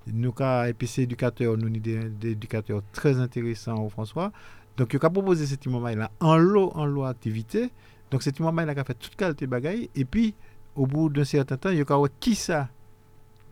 nous 0.07 0.33
avons 0.39 0.73
éducateur, 0.97 1.57
nous 1.57 1.67
avons 1.67 2.09
des 2.19 2.31
éducateurs 2.31 2.81
très 2.91 3.17
intéressants 3.19 3.75
François. 3.89 4.31
Donc, 4.77 4.93
il 4.93 5.05
a 5.05 5.09
proposé 5.09 5.45
ce 5.45 5.69
moment 5.69 5.89
là 5.89 6.11
en 6.19 6.37
lot, 6.37 6.71
en 6.75 6.85
lot 6.85 7.03
activité. 7.03 7.69
Donc, 8.11 8.21
c'est 8.21 8.39
un 8.39 8.43
moment 8.43 8.61
il 8.61 8.69
a 8.69 8.83
fait 8.83 8.93
toute 8.93 9.15
qualité 9.15 9.47
bagaille. 9.47 9.89
Et 9.95 10.05
puis, 10.05 10.35
au 10.75 10.85
bout 10.85 11.09
d'un 11.09 11.23
certain 11.23 11.57
temps, 11.57 11.69
il 11.69 11.79
y 11.79 11.81
a 11.81 11.85
qui 12.19 12.35
ça 12.35 12.69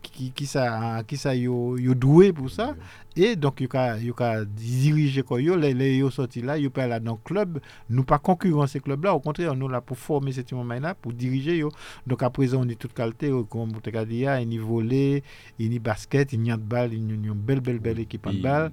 qui, 0.02 0.32
qui 0.32 0.46
ça 0.46 1.02
qui 1.06 1.16
ça 1.16 1.34
yo, 1.34 1.76
yo 1.76 1.94
doué 1.94 2.32
pour 2.32 2.50
ça. 2.50 2.74
Et 3.16 3.36
donc 3.36 3.60
il 3.60 3.68
y 3.72 4.22
a 4.22 4.44
diriger 4.44 5.22
quoi 5.22 5.40
yo 5.40 5.56
les 5.56 5.74
les 5.74 5.98
yo 5.98 6.10
sorti 6.10 6.40
là 6.42 6.56
yo 6.56 6.70
pas 6.70 6.86
là 6.86 7.00
dans 7.00 7.16
club. 7.16 7.60
Nous 7.88 8.04
pas 8.04 8.18
concurrencer 8.18 8.80
club 8.80 9.04
là 9.04 9.14
au 9.14 9.20
contraire 9.20 9.54
nous 9.54 9.68
là 9.68 9.80
pour 9.80 9.98
former 9.98 10.32
ce 10.32 10.54
moment 10.54 10.78
là 10.78 10.94
pour 10.94 11.12
diriger 11.12 11.58
yo. 11.58 11.70
Donc 12.06 12.22
à 12.22 12.30
présent 12.30 12.62
on 12.64 12.68
est 12.68 12.78
toute 12.78 12.94
qualité 12.94 13.30
comme 13.48 13.70
vous 13.70 13.80
avez 13.84 14.06
dit 14.06 14.14
il 14.14 14.20
y 14.20 14.26
a 14.26 14.62
volley 14.62 15.22
il 15.58 15.72
y 15.72 15.78
basket 15.78 16.32
il 16.32 16.46
y 16.46 16.50
a 16.50 16.56
de 16.56 16.62
balle 16.62 16.92
il 16.92 17.06
y 17.06 17.12
a 17.12 17.14
une 17.14 17.32
belle 17.34 17.60
belle 17.60 17.78
belle 17.78 18.00
équipe 18.00 18.28
de 18.28 18.40
balle 18.40 18.72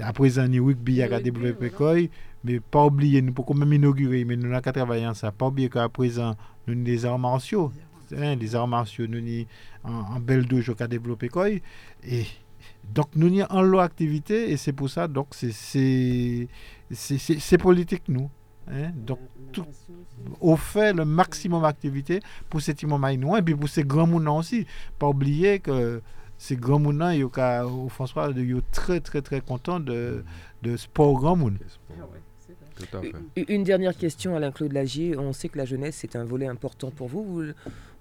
à 0.00 0.12
présent 0.12 0.46
il 0.46 0.54
y 0.54 0.58
a 0.58 0.62
rugby 0.62 0.92
il 0.94 0.98
y 0.98 1.02
a 1.02 1.20
développé 1.20 1.70
quoi 1.70 1.94
mais 2.44 2.60
pas 2.60 2.84
oublier 2.84 3.22
nous 3.22 3.32
pouvons 3.32 3.54
même 3.54 3.72
inaugurer 3.72 4.24
mais 4.24 4.36
nous 4.36 4.48
n'avons 4.48 4.60
qu'à 4.60 4.72
travailler 4.72 5.08
ça. 5.14 5.32
Pas 5.32 5.46
oublier 5.46 5.68
qu'à 5.68 5.88
présent 5.88 6.36
nous 6.66 6.74
avons 6.74 6.82
des 6.84 7.04
arts 7.04 7.18
martiaux. 7.18 7.72
Hein, 8.16 8.36
des 8.36 8.54
arts 8.54 8.68
martiaux 8.68 9.06
nous 9.06 9.46
en, 9.82 10.20
belle 10.20 10.46
douche 10.46 10.74
qu'à 10.76 10.86
développer 10.86 11.28
quoi. 11.28 11.48
Et 11.48 11.62
donc 12.92 13.08
nous 13.16 13.40
avons 13.40 13.50
en 13.50 13.62
lot 13.62 13.80
activité 13.80 14.50
et 14.50 14.56
c'est 14.58 14.72
pour 14.74 14.90
ça 14.90 15.08
donc 15.08 15.28
c'est 15.34 16.48
politique 17.58 18.04
nous. 18.08 18.30
Hein. 18.66 18.92
donc 18.94 19.18
tout, 19.52 19.66
on 20.40 20.56
fait 20.56 20.94
le 20.94 21.04
maximum 21.04 21.60
d'activité 21.62 22.20
pour 22.48 22.62
ces 22.62 22.72
petits 22.72 22.86
et 22.86 23.42
puis 23.42 23.54
pour 23.54 23.68
ces 23.68 23.84
grands 23.84 24.06
moulins 24.06 24.32
aussi. 24.32 24.66
Pas 24.98 25.08
oublier 25.08 25.60
que 25.60 26.00
ces 26.38 26.56
grands 26.56 26.78
moulins 26.78 27.14
au 27.22 27.88
François 27.88 28.32
sont 28.32 28.62
très 28.72 29.00
très 29.00 29.22
très 29.22 29.40
content 29.40 29.80
de, 29.80 30.24
de 30.62 30.76
sport 30.76 31.14
grand 31.14 31.36
monde 31.36 31.58
une 33.36 33.64
dernière 33.64 33.96
question, 33.96 34.36
Alain-Claude 34.36 34.72
Lagier. 34.72 35.16
On 35.16 35.32
sait 35.32 35.48
que 35.48 35.58
la 35.58 35.64
jeunesse, 35.64 35.96
c'est 36.00 36.16
un 36.16 36.24
volet 36.24 36.46
important 36.46 36.90
pour 36.90 37.08
vous. 37.08 37.44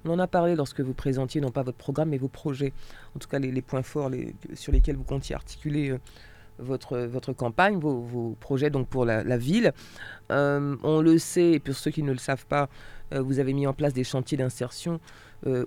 On 0.05 0.09
en 0.09 0.19
a 0.19 0.27
parlé 0.27 0.55
lorsque 0.55 0.81
vous 0.81 0.93
présentiez 0.93 1.39
non 1.41 1.51
pas 1.51 1.63
votre 1.63 1.77
programme, 1.77 2.09
mais 2.09 2.17
vos 2.17 2.27
projets. 2.27 2.73
En 3.15 3.19
tout 3.19 3.27
cas, 3.27 3.39
les, 3.39 3.61
points 3.61 3.83
forts 3.83 4.11
sur 4.53 4.71
lesquels 4.71 4.97
vous 4.97 5.03
comptiez 5.03 5.35
articuler 5.35 5.91
euh, 5.91 5.99
votre, 6.59 6.97
votre 6.99 7.33
campagne, 7.33 7.77
vos, 7.79 8.35
projets 8.39 8.69
donc 8.69 8.87
pour 8.87 9.05
la, 9.05 9.37
ville. 9.37 9.71
Euh, 10.31 10.75
on 10.83 11.01
le 11.01 11.17
sait, 11.17 11.53
et 11.53 11.59
pour 11.59 11.75
ceux 11.75 11.91
qui 11.91 12.03
ne 12.03 12.11
le 12.11 12.17
savent 12.17 12.45
pas, 12.45 12.69
euh, 13.13 13.21
vous 13.21 13.39
avez 13.39 13.53
mis 13.53 13.67
en 13.67 13.73
place 13.73 13.93
des 13.93 14.03
chantiers 14.03 14.37
d'insertion 14.37 14.99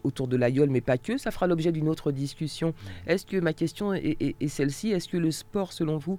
autour 0.04 0.28
de 0.28 0.36
l'aïeul, 0.36 0.70
mais 0.70 0.80
pas 0.80 0.98
que. 0.98 1.18
Ça 1.18 1.30
fera 1.30 1.46
l'objet 1.46 1.72
d'une 1.72 1.88
autre 1.88 2.12
discussion. 2.12 2.68
Mmh. 2.68 3.10
Est-ce 3.10 3.26
que 3.26 3.36
ma 3.36 3.52
question 3.52 3.92
est, 3.92 4.16
est 4.40 4.48
celle-ci? 4.48 4.90
Est-ce 4.90 5.08
que 5.08 5.16
le 5.16 5.30
sport, 5.30 5.72
selon 5.72 5.98
vous, 5.98 6.18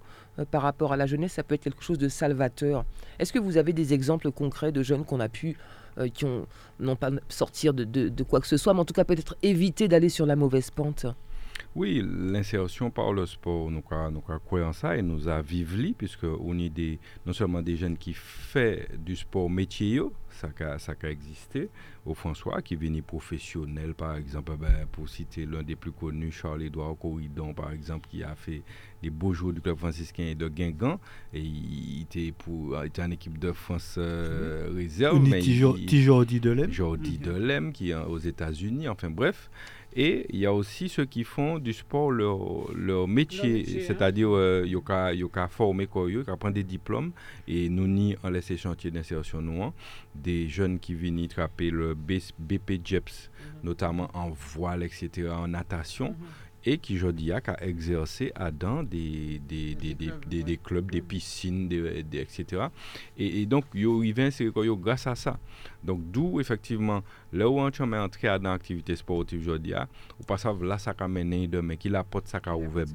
par 0.52 0.62
rapport 0.62 0.93
à 0.93 0.98
la 0.98 1.08
jeunesse, 1.08 1.34
ça 1.34 1.43
peut 1.43 1.56
être 1.56 1.63
quelque 1.63 1.84
chose 1.84 1.98
de 1.98 2.08
salvateur? 2.08 2.86
Est-ce 3.20 3.34
que 3.34 3.39
vous 3.39 3.58
avez 3.58 3.74
des 3.74 3.93
exemples 3.93 4.32
concrets 4.32 4.72
de 4.72 4.84
jeunes 4.84 5.06
qu'on 5.06 5.20
a 5.20 5.30
pu 5.30 5.58
euh, 5.98 6.10
qui 6.10 6.26
ont 6.26 6.46
non 6.80 6.96
pas 6.96 7.10
sortir 7.28 7.74
de, 7.74 7.84
de, 7.84 8.24
quoi 8.24 8.39
que 8.39 8.46
ce 8.46 8.58
soit, 8.58 8.74
mais 8.74 8.82
en 8.82 8.86
tout 8.86 8.93
cas 8.93 9.04
peut-être 9.04 9.36
éviter 9.41 9.88
d'aller 9.88 10.10
sur 10.10 10.28
la 10.28 10.36
mauvaise 10.36 10.70
pente? 10.70 11.08
Oui, 11.76 12.04
l'insertion 12.06 12.91
par 12.91 13.13
le 13.13 13.26
sport, 13.26 13.72
nous 13.72 13.84
en 13.91 14.74
ça 14.74 14.96
et 14.96 15.02
nous 15.02 15.28
a 15.28 15.41
vivli, 15.41 15.93
puisque 15.93 16.24
on 16.24 16.60
est 16.60 16.70
des, 16.70 17.00
non 17.26 17.34
seulement 17.34 17.63
des 17.63 17.78
jeunes 17.78 17.98
qui 17.98 18.13
font 18.13 18.78
du 19.00 19.15
sport 19.15 19.50
métier, 19.50 20.00
ça 20.38 20.50
a, 20.60 20.80
ça 20.80 20.93
a 21.02 21.08
existé, 21.08 21.69
au 22.06 22.13
François, 22.13 22.62
qui 22.62 22.76
venait 22.76 23.02
professionnel, 23.02 23.93
par 23.93 24.15
exemple, 24.15 24.56
ben, 24.58 24.86
pour 24.91 25.10
citer 25.10 25.45
l'un 25.45 25.63
des 25.63 25.76
plus 25.76 25.91
connus, 25.91 26.32
Charles-Édouard 26.32 26.95
Corridon, 26.97 27.54
par 27.54 27.71
exemple, 27.71 28.08
qui 28.10 28.23
a 28.23 28.36
fait 28.36 28.62
les 29.04 29.10
beaux 29.10 29.34
jours 29.34 29.54
du 29.54 29.62
club 29.62 29.78
franciscain 29.78 30.34
de 30.38 30.47
Guingamp, 30.47 31.00
et 31.34 31.41
il 31.41 32.02
était, 32.02 32.32
pour, 32.32 32.84
était 32.84 33.02
en 33.02 33.12
équipe 33.12 33.38
de 33.38 33.52
France 33.52 33.95
euh, 33.97 34.71
réserve. 34.73 35.19
Mais 35.28 35.41
Jordi 35.41 36.39
Delem. 36.39 36.71
Jordi 36.71 37.17
Delem, 37.17 37.73
qui 37.73 37.89
est 37.91 37.95
aux 37.95 38.19
États-Unis, 38.19 38.88
enfin 38.88 39.10
bref. 39.10 39.50
Et 39.99 40.27
il 40.29 40.38
y 40.38 40.45
a 40.45 40.53
aussi 40.53 40.89
ceux 40.89 41.05
qui 41.05 41.23
font 41.23 41.57
du 41.57 41.73
sport 41.73 42.12
leur, 42.12 42.71
leur 42.71 43.07
métier, 43.07 43.53
métier, 43.53 43.81
hein. 43.81 43.83
c'est-à-dire 43.88 44.29
ont 44.29 45.47
formé 45.49 45.88
quoi, 45.88 46.05
ils 46.07 46.19
ont 46.19 46.38
prendre 46.38 46.53
des 46.53 46.63
diplômes 46.63 47.12
et 47.47 47.67
nous 47.67 47.88
ni 47.88 48.15
en 48.21 48.29
laisser 48.29 48.57
chantier 48.57 48.91
d'insertion 48.91 49.41
nous 49.41 49.63
hein, 49.63 49.73
des 50.13 50.47
jeunes 50.47 50.77
qui 50.77 50.93
viennent 50.93 51.17
y 51.17 51.27
trapper 51.27 51.71
le 51.71 51.95
BP 51.95 52.86
JEPS, 52.86 53.32
notamment 53.63 54.11
en 54.13 54.30
voile, 54.30 54.84
etc., 54.84 55.30
en 55.32 55.47
natation. 55.47 56.15
et 56.68 56.78
qui 56.80 56.97
aujourd'hui 56.97 57.32
a 57.32 57.41
exercé 57.61 58.34
à 58.36 58.51
dans 58.51 58.84
des, 58.84 59.39
des, 59.47 59.74
des, 59.74 59.93
des, 59.93 60.43
des 60.43 60.57
clubs, 60.57 60.91
des 60.91 61.01
piscines, 61.01 61.72
etc. 61.72 62.68
Et, 63.18 63.41
et 63.41 63.45
donc, 63.45 63.63
yo 63.74 63.99
rivin 63.99 64.30
c'est 64.32 64.47
grâce 64.47 65.07
à 65.07 65.15
ça. 65.15 65.39
Donc, 65.82 66.01
d'où 66.11 66.41
effectivement, 66.41 67.03
là 67.32 67.49
où 67.49 67.59
on 67.59 67.70
est 67.70 67.97
entré 67.97 68.28
dans 68.39 68.51
l'activité 68.51 68.97
sportive 68.97 69.39
aujourd'hui, 69.39 69.74
ou 70.20 70.24
pas 70.26 70.38
ça, 70.38 70.53
là, 70.61 70.78
ça 70.78 70.93
a 70.99 71.07
mené 71.07 71.47
demain, 71.47 71.78
qui 71.78 71.88
la 71.88 72.03
porte, 72.03 72.28
ça 72.28 72.41
a 72.45 72.55
ouvert 72.55 72.86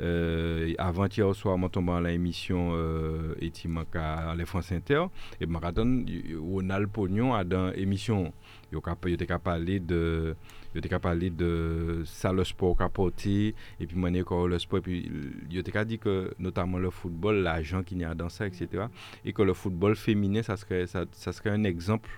euh, 0.00 0.72
avant 0.76 1.06
hier 1.06 1.32
soir, 1.34 1.56
je 1.62 1.68
tombé 1.68 1.92
dans 1.92 2.00
l'émission 2.00 2.72
euh, 2.74 3.34
Etimanka, 3.40 4.34
les 4.36 4.46
France 4.46 4.72
Inter, 4.72 5.04
et 5.40 5.46
marathon, 5.46 6.04
on 6.42 6.68
a 6.70 6.80
le 6.80 6.88
pognon 6.88 7.34
à 7.34 7.44
dans 7.44 7.70
l'émission. 7.70 8.32
Yo, 8.72 8.82
yo 9.06 9.16
te 9.16 9.36
parlé 9.38 9.78
de. 9.78 10.34
Il 10.76 10.78
était 10.80 10.88
capable 10.90 11.14
parler 11.18 11.30
de 11.30 12.02
ça 12.04 12.32
le 12.32 12.44
sport 12.44 12.76
porté 12.92 13.54
et 13.80 13.86
puis 13.86 13.96
mener 13.96 14.20
encore 14.22 14.46
le 14.48 14.58
sport 14.58 14.80
il 14.86 15.56
était 15.58 15.72
capable 15.72 15.88
dit 15.90 15.98
que 15.98 16.32
notamment 16.38 16.78
le 16.78 16.90
football 16.90 17.36
l'argent 17.42 17.82
qu'il 17.82 17.98
y 17.98 18.04
a 18.04 18.14
dans 18.14 18.28
ça 18.28 18.46
etc 18.46 18.84
et 19.24 19.32
que 19.32 19.42
le 19.42 19.54
football 19.54 19.96
féminin 19.96 20.42
ça 20.42 20.56
serait 20.56 20.86
ça, 20.86 21.04
ça 21.12 21.32
serait 21.32 21.50
un 21.50 21.64
exemple 21.64 22.10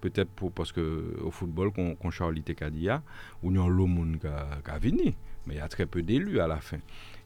peut-être 0.00 0.30
pour 0.30 0.52
parce 0.52 0.72
que 0.72 1.16
au 1.22 1.30
football 1.30 1.72
qu'on 1.72 1.94
qu'on 1.96 2.10
Charlie 2.10 2.42
Tekadia 2.42 3.02
où 3.42 3.50
il 3.50 3.56
y 3.56 3.60
a 3.60 3.66
le 3.68 3.84
monde 3.84 4.18
qui 4.20 4.26
a- 4.26 4.58
qui 4.64 4.70
a 4.70 4.78
venu 4.78 5.14
mais 5.46 5.54
il 5.54 5.58
y 5.58 5.60
a 5.60 5.68
très 5.68 5.86
peu 5.86 6.02
d'élus 6.02 6.40
à 6.40 6.46
la 6.46 6.58
fin. 6.60 6.78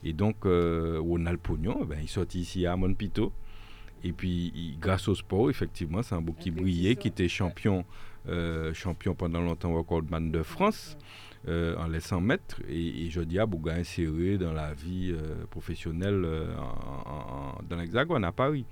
Et 0.05 0.13
donc 0.13 0.47
euh, 0.47 1.01
on 1.05 1.27
a 1.27 1.33
le 1.33 1.39
pognon 1.39 1.85
ben 1.85 1.99
il 2.03 2.09
sortit 2.09 2.41
ici 2.41 2.67
à 2.67 2.77
Monpito 2.77 3.33
et 4.05 4.13
puis 4.13 4.53
il- 4.55 4.79
grâce 4.81 5.07
au 5.09 5.15
sport 5.15 5.51
effectivement 5.51 6.03
c'est 6.03 6.15
un 6.15 6.23
beau 6.23 6.33
qui 6.33 6.51
brillait 6.51 6.97
qui 6.97 7.09
était 7.09 7.29
champion 7.29 7.85
champion 8.75 9.15
pendant 9.15 9.41
longtemps 9.41 9.75
recordman 9.75 10.31
de 10.31 10.43
France 10.43 10.97
euh, 11.49 11.75
en 11.77 11.89
les 11.89 11.99
100 11.99 12.21
mètres 12.21 12.61
et, 12.69 13.11
je 13.11 13.21
dis 13.21 13.41
à 13.41 13.47
Bouga 13.47 13.73
inséré 13.73 14.39
dans 14.39 14.53
la 14.53 14.75
vie 14.75 15.11
euh, 15.13 15.45
professionnelle 15.51 16.23
euh, 16.25 16.47
dans 17.69 17.77
l'Hexagone 17.77 18.25
à 18.25 18.31
Paris. 18.31 18.65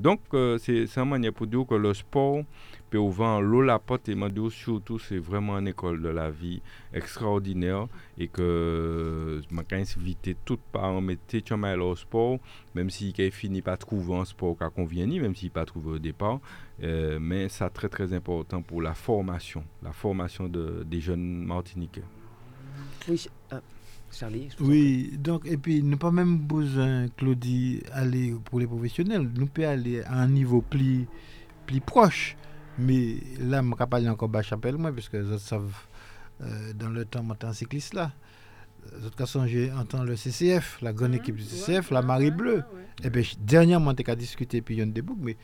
Donc 0.00 0.20
euh, 0.32 0.56
c'est 0.56 0.86
une 0.96 1.04
manière 1.04 1.34
pour 1.34 1.46
dire 1.46 1.66
que 1.68 1.74
le 1.74 1.92
sport 1.92 2.42
peut 2.88 2.96
ouvrir 2.96 3.42
l'eau 3.42 3.60
la 3.60 3.78
porte 3.78 4.08
et 4.08 4.14
m'a 4.14 4.30
dit 4.30 4.50
surtout 4.50 4.98
c'est 4.98 5.18
vraiment 5.18 5.58
une 5.58 5.68
école 5.68 6.00
de 6.00 6.08
la 6.08 6.30
vie 6.30 6.62
extraordinaire 6.94 7.86
et 8.16 8.26
que 8.26 9.42
je 9.46 9.54
m'a 9.54 9.62
invité 9.70 10.36
tout 10.42 10.58
parents 10.72 11.02
mettez 11.02 11.44
mal 11.54 11.82
au 11.82 11.94
sport 11.94 12.38
même 12.74 12.88
si 12.88 13.12
qu'il 13.12 13.30
finit 13.30 13.60
pas 13.60 13.76
trouver 13.76 14.14
un 14.14 14.24
sport 14.24 14.56
qui 14.56 14.64
convient 14.74 15.06
même 15.06 15.34
s'il 15.34 15.50
pas 15.50 15.66
trouvé 15.66 15.90
au 15.90 15.98
départ 15.98 16.40
euh, 16.82 17.18
mais 17.20 17.50
ça 17.50 17.68
très 17.68 17.90
très 17.90 18.14
important 18.14 18.62
pour 18.62 18.80
la 18.80 18.94
formation 18.94 19.62
la 19.82 19.92
formation 19.92 20.48
de, 20.48 20.82
des 20.82 21.00
jeunes 21.00 21.44
martiniquais. 21.44 22.04
Oui, 23.06 23.28
Charlie. 24.12 24.48
en 24.60 24.64
Oui, 24.64 25.16
donc, 25.18 25.46
et 25.46 25.56
puis, 25.56 25.82
nous 25.82 25.96
pas 25.96 26.10
même 26.10 26.38
besoin, 26.38 27.08
Claudie, 27.16 27.82
aller 27.92 28.34
pour 28.44 28.60
les 28.60 28.66
professionnels. 28.66 29.28
Nous 29.34 29.46
pouvons 29.46 29.68
aller 29.68 30.02
à 30.02 30.14
un 30.20 30.28
niveau 30.28 30.60
plus, 30.60 31.06
plus 31.66 31.80
proche. 31.80 32.36
Mais 32.78 33.16
là, 33.38 33.62
je 33.62 33.68
ne 33.68 33.74
pas 33.74 33.96
aller 33.96 34.08
encore 34.08 34.28
bas 34.28 34.42
chapelle, 34.42 34.76
moi, 34.76 34.92
parce 34.92 35.08
que 35.08 35.18
les 35.18 35.26
autres 35.26 35.40
savent, 35.40 35.74
euh, 36.42 36.72
dans 36.72 36.88
le 36.88 37.04
temps, 37.04 37.24
en 37.44 37.52
cycliste 37.52 37.94
là. 37.94 38.12
Les 38.98 39.06
autres 39.06 39.16
cas, 39.16 39.46
j'ai 39.46 39.70
entendu 39.72 40.06
le 40.06 40.16
CCF, 40.16 40.80
la 40.80 40.92
grande 40.92 41.14
équipe 41.14 41.36
du 41.36 41.44
CCF, 41.44 41.90
la 41.90 42.02
Marie 42.02 42.30
Bleue. 42.30 42.64
Et 43.04 43.10
bien, 43.10 43.22
dernièrement, 43.38 43.92
on 43.96 44.10
a 44.10 44.16
discuté, 44.16 44.62
puis 44.62 44.76
il 44.76 44.78
y 44.78 44.82
a 44.82 44.86
des 44.86 45.02
boucles, 45.02 45.20
mais 45.22 45.36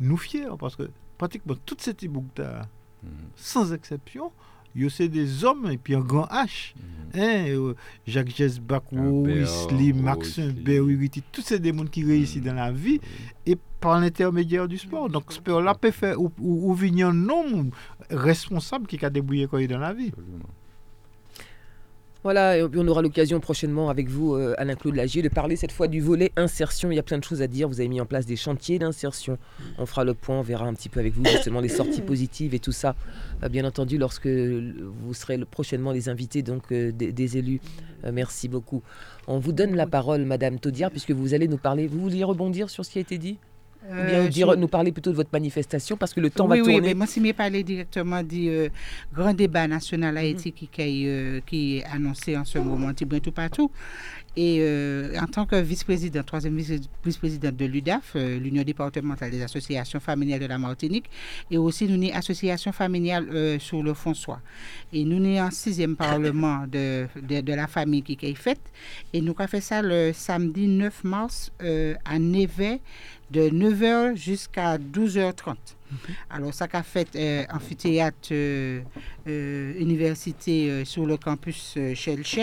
nous 0.00 0.16
fiers, 0.16 0.48
parce 0.58 0.74
que 0.74 0.90
pratiquement 1.18 1.54
toutes 1.66 1.82
ces 1.82 1.92
petits 1.92 2.08
boucles, 2.08 2.42
sans 3.36 3.72
exception, 3.74 4.32
yo 4.76 4.90
se 4.92 5.08
de 5.12 5.24
zom, 5.26 5.68
epi 5.72 5.96
an 5.98 6.04
gran 6.06 6.28
H. 6.30 6.74
Mm. 6.76 6.94
Hein, 7.14 7.44
euh, 7.48 7.74
Jacques 8.06 8.34
Jess 8.36 8.58
Bakou, 8.60 9.24
Wesley, 9.24 9.94
Maxime 9.94 10.52
Beruriti, 10.52 11.22
tout 11.32 11.40
se 11.40 11.56
de 11.56 11.72
moun 11.72 11.88
ki 11.88 12.04
reisi 12.08 12.42
dan 12.44 12.60
la 12.60 12.68
mm. 12.72 12.76
vi, 12.76 12.98
e 13.48 13.56
par 13.80 14.00
l'intermedièr 14.00 14.68
du 14.68 14.78
sport. 14.78 15.08
Donk 15.08 15.30
mm. 15.30 15.38
sport 15.40 15.64
la 15.64 15.74
pe 15.78 15.92
fè 15.94 16.12
ou, 16.16 16.32
ou, 16.36 16.68
ou 16.68 16.76
vignan 16.76 17.16
nom 17.16 17.70
responsable 18.10 18.90
ki 18.90 19.00
ka 19.00 19.12
debouye 19.14 19.48
koye 19.48 19.70
dan 19.70 19.84
la 19.86 19.94
vi. 19.96 20.12
Absolument. 20.12 20.57
Voilà, 22.24 22.58
et 22.58 22.62
on 22.62 22.88
aura 22.88 23.00
l'occasion 23.00 23.38
prochainement 23.38 23.90
avec 23.90 24.08
vous, 24.08 24.34
euh, 24.34 24.54
Alain-Claude 24.58 24.96
Lagier, 24.96 25.22
de 25.22 25.28
parler 25.28 25.54
cette 25.54 25.70
fois 25.70 25.86
du 25.86 26.00
volet 26.00 26.32
insertion. 26.36 26.90
Il 26.90 26.96
y 26.96 26.98
a 26.98 27.02
plein 27.04 27.18
de 27.18 27.24
choses 27.24 27.42
à 27.42 27.46
dire. 27.46 27.68
Vous 27.68 27.78
avez 27.78 27.88
mis 27.88 28.00
en 28.00 28.06
place 28.06 28.26
des 28.26 28.34
chantiers 28.34 28.80
d'insertion. 28.80 29.38
On 29.78 29.86
fera 29.86 30.04
le 30.04 30.14
point, 30.14 30.36
on 30.36 30.42
verra 30.42 30.66
un 30.66 30.74
petit 30.74 30.88
peu 30.88 30.98
avec 30.98 31.14
vous 31.14 31.24
justement 31.24 31.60
les 31.60 31.68
sorties 31.68 32.02
positives 32.12 32.54
et 32.54 32.58
tout 32.58 32.72
ça. 32.72 32.96
Euh, 33.44 33.48
bien 33.48 33.64
entendu, 33.64 33.98
lorsque 33.98 34.26
vous 34.26 35.14
serez 35.14 35.38
prochainement 35.44 35.92
les 35.92 36.08
invités 36.08 36.42
donc 36.42 36.72
euh, 36.72 36.90
des, 36.90 37.12
des 37.12 37.38
élus. 37.38 37.60
Euh, 38.04 38.10
merci 38.12 38.48
beaucoup. 38.48 38.82
On 39.26 39.38
vous 39.38 39.52
donne 39.52 39.74
la 39.74 39.86
parole, 39.86 40.24
Madame 40.24 40.58
Taudière, 40.58 40.90
puisque 40.90 41.12
vous 41.12 41.34
allez 41.34 41.48
nous 41.48 41.58
parler. 41.58 41.86
Vous 41.86 42.00
vouliez 42.00 42.24
rebondir 42.24 42.68
sur 42.70 42.84
ce 42.84 42.90
qui 42.90 42.98
a 42.98 43.00
été 43.00 43.18
dit? 43.18 43.38
Ou 43.82 43.94
bien 43.94 44.04
Euh, 44.04 44.22
nous, 44.24 44.28
dire- 44.28 44.46
sur- 44.48 44.56
nous 44.56 44.68
parler 44.68 44.92
plutôt 44.92 45.10
de 45.10 45.16
votre 45.16 45.30
manifestation, 45.32 45.96
parce 45.96 46.12
que 46.12 46.20
le 46.20 46.30
temps 46.30 46.46
oui, 46.48 46.58
va 46.58 46.64
oui, 46.66 46.72
tourner. 46.74 46.88
mais 46.88 46.94
moi, 46.94 47.06
si 47.06 47.20
je 47.20 47.32
parler 47.32 47.62
directement 47.62 48.22
du 48.22 48.48
euh, 48.48 48.68
grand 49.14 49.32
débat 49.34 49.66
national 49.68 50.14
Mhm. 50.14 50.18
Haïti 50.20 50.52
qui, 50.52 50.66
qui, 50.68 51.04
euh, 51.08 51.40
qui 51.46 51.78
est 51.78 51.84
annoncé 51.84 52.36
en 52.36 52.44
ce 52.44 52.58
moment, 52.58 52.92
tout 52.92 53.20
tout 53.20 53.32
partout. 53.32 53.70
Et 54.36 54.58
euh, 54.60 55.16
en 55.20 55.26
tant 55.26 55.46
que 55.46 55.56
vice-présidente, 55.56 56.26
troisième 56.26 56.56
vice- 56.56 56.80
vice-présidente 57.04 57.56
de 57.56 57.64
l'UDAF, 57.64 58.12
euh, 58.14 58.38
l'Union 58.38 58.62
départementale 58.62 59.30
des 59.32 59.42
associations 59.42 59.98
familiales 60.00 60.40
de 60.40 60.46
la 60.46 60.58
Martinique, 60.58 61.06
et 61.50 61.56
aussi 61.56 61.88
nous 61.88 61.94
sommes 62.00 62.14
association 62.14 62.70
familiale 62.72 63.26
euh, 63.32 63.58
sur 63.58 63.82
le 63.82 63.94
François. 63.94 64.40
Et 64.92 65.04
nous 65.04 65.16
sommes 65.24 65.44
en 65.46 65.50
sixième 65.50 65.96
parlement 66.06 66.66
de, 66.70 67.06
de, 67.20 67.40
de 67.40 67.52
la 67.54 67.66
famille 67.66 68.02
qui 68.02 68.18
est 68.22 68.34
faite. 68.34 68.60
Et 69.12 69.20
nous 69.20 69.34
avons 69.36 69.48
fait 69.48 69.60
ça 69.60 69.82
le 69.82 70.12
samedi 70.12 70.68
9 70.68 71.04
mars 71.04 71.50
euh, 71.62 71.94
à 72.04 72.18
Névet 72.18 72.80
de 73.30 73.48
9h 73.50 74.16
jusqu'à 74.16 74.78
12h30. 74.78 75.56
Alors, 76.28 76.52
ça 76.52 76.68
qu'a 76.68 76.82
fait 76.82 77.08
euh, 77.16 77.44
amphithéâtre 77.50 78.28
euh, 78.32 78.82
euh, 79.26 79.72
université 79.78 80.70
euh, 80.70 80.84
sur 80.84 81.06
le 81.06 81.16
campus 81.16 81.74
euh, 81.76 81.94
Chelche. 81.94 82.40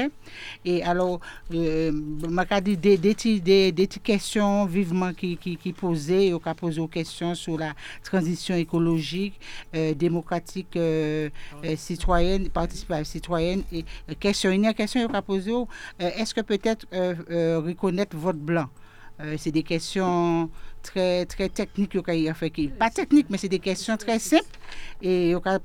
Et 0.63 0.83
alors, 0.83 1.19
euh, 1.53 1.91
m'a 1.91 2.45
dit 2.61 2.77
des, 2.77 2.97
des, 2.97 3.87
questions 4.03 4.65
vivement 4.65 5.13
qui, 5.13 5.37
qui, 5.37 5.57
qui 5.57 5.73
posaient, 5.73 6.33
on 6.33 6.41
a 6.43 6.55
posé 6.55 6.81
aux 6.81 6.87
questions 6.87 7.35
sur 7.35 7.57
la 7.57 7.73
transition 8.03 8.55
écologique, 8.55 9.39
démocratique, 9.95 10.77
citoyenne, 11.75 12.49
participative 12.49 13.05
citoyenne. 13.05 13.63
Et 13.71 13.85
question, 14.19 14.51
une 14.51 14.73
question 14.73 15.07
a 15.07 15.23
euh, 15.29 15.63
est-ce 15.99 16.33
que 16.33 16.41
peut-être 16.41 16.85
reconnaître 17.61 18.15
vote 18.17 18.37
blanc? 18.37 18.69
Euh, 19.21 19.35
c'est 19.37 19.51
des 19.51 19.63
questions 19.63 20.49
très, 20.91 21.25
très 21.25 21.49
pas 22.79 22.89
techniques, 22.89 23.27
mais 23.29 23.37
c'est 23.37 23.49
des 23.49 23.59
questions 23.59 23.97
très 23.97 24.19
simples. 24.19 24.57
Et 25.01 25.35
on 25.35 25.41
a 25.45 25.59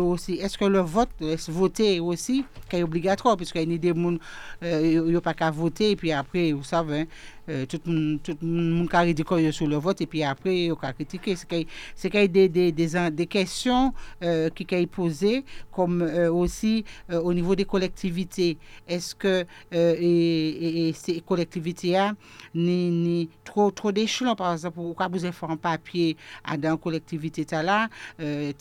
aussi, 0.00 0.34
est-ce 0.34 0.56
que 0.58 0.64
le 0.64 0.80
vote, 0.80 1.10
voter 1.48 2.00
aussi, 2.00 2.44
est 2.72 2.82
obligatoire, 2.82 3.36
parce 3.36 3.52
qu'il 3.52 3.70
y 3.70 3.74
a 3.74 3.78
des 3.78 3.88
gens 3.88 4.16
euh, 4.62 5.04
qui 5.06 5.12
n'ont 5.12 5.20
pas 5.20 5.34
qu'à 5.34 5.50
voter, 5.50 5.90
et 5.92 5.96
puis 5.96 6.12
après, 6.12 6.52
vous 6.52 6.64
savez, 6.64 7.00
hein, 7.00 7.06
euh, 7.48 7.66
tout 7.66 7.80
le 7.88 8.46
monde 8.46 8.88
a 8.92 9.00
ridicule 9.00 9.52
sur 9.52 9.66
le 9.66 9.76
vote, 9.76 10.00
et 10.00 10.06
puis 10.06 10.22
après, 10.22 10.70
on 10.70 10.78
a 10.86 10.92
critiqué. 10.92 11.34
C'est 11.36 12.10
qu'il 12.10 12.20
y 12.20 12.24
a- 12.24 12.28
des, 12.28 12.48
des, 12.48 12.72
des, 12.72 13.10
des 13.10 13.26
questions 13.26 13.92
euh, 14.22 14.50
qui 14.50 14.66
sont 14.70 14.86
posées, 14.86 15.44
comme 15.72 16.02
euh, 16.02 16.32
aussi 16.32 16.84
euh, 17.10 17.20
au 17.20 17.32
niveau 17.34 17.54
des 17.54 17.64
collectivités. 17.64 18.56
Est-ce 18.88 19.14
que 19.14 19.44
euh, 19.74 19.94
et 19.98 20.92
ces 20.94 21.20
collectivités-là, 21.20 22.14
ni, 22.54 22.90
ni 22.90 23.28
trop, 23.44 23.70
trop 23.70 23.92
d'échelons, 23.92 24.34
par 24.36 24.52
exemple, 24.52 24.59
ou 24.76 24.94
vous 25.08 25.24
avez 25.24 25.32
fait 25.32 25.46
un 25.46 25.56
papier 25.56 26.16
à 26.44 26.56
dans 26.56 26.72
une 26.72 26.78
collectivité, 26.78 27.44
t'as 27.44 27.62
là, 27.62 27.88
euh, 28.20 28.52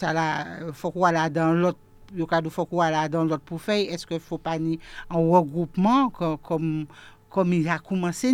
est-ce 3.82 4.08
qu'il 4.08 4.16
ne 4.18 4.20
faut 4.22 4.38
pas 4.40 4.58
ni 4.58 4.80
un 5.10 5.18
regroupement 5.18 6.10
co- 6.10 6.38
comme, 6.38 6.88
il 7.54 7.70
a 7.70 7.78
commencé 7.78 8.34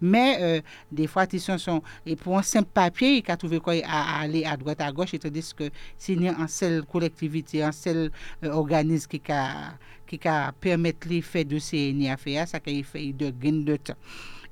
mais 0.00 0.36
euh, 0.40 0.60
des 0.92 1.08
fois 1.08 1.26
ils 1.32 1.40
pour 2.14 2.38
un 2.38 2.42
simple 2.42 2.68
papier 2.72 3.22
il 3.26 3.30
a 3.32 3.36
trouvé 3.36 3.58
à, 3.84 4.18
à 4.18 4.20
aller 4.20 4.44
à 4.44 4.56
droite 4.56 4.80
à 4.80 4.92
gauche 4.92 5.12
et 5.14 5.18
que 5.52 5.70
s'il 5.98 6.22
y 6.22 6.28
a 6.28 6.38
un 6.38 6.46
seul 6.46 6.84
collectivité 6.84 7.64
un 7.64 7.72
seul 7.72 8.12
euh, 8.44 8.50
organisme 8.52 9.08
qui 9.08 9.20
a 9.32 9.72
qui 10.06 10.20
a 10.28 10.52
de 11.44 11.58
ces 11.58 11.92
ni 11.92 12.08
à 12.08 12.16
faire 12.16 12.46
ça 12.46 12.60
fait 12.84 13.12
de 13.12 13.30
gain 13.30 13.64
de 13.64 13.76
temps 13.76 13.94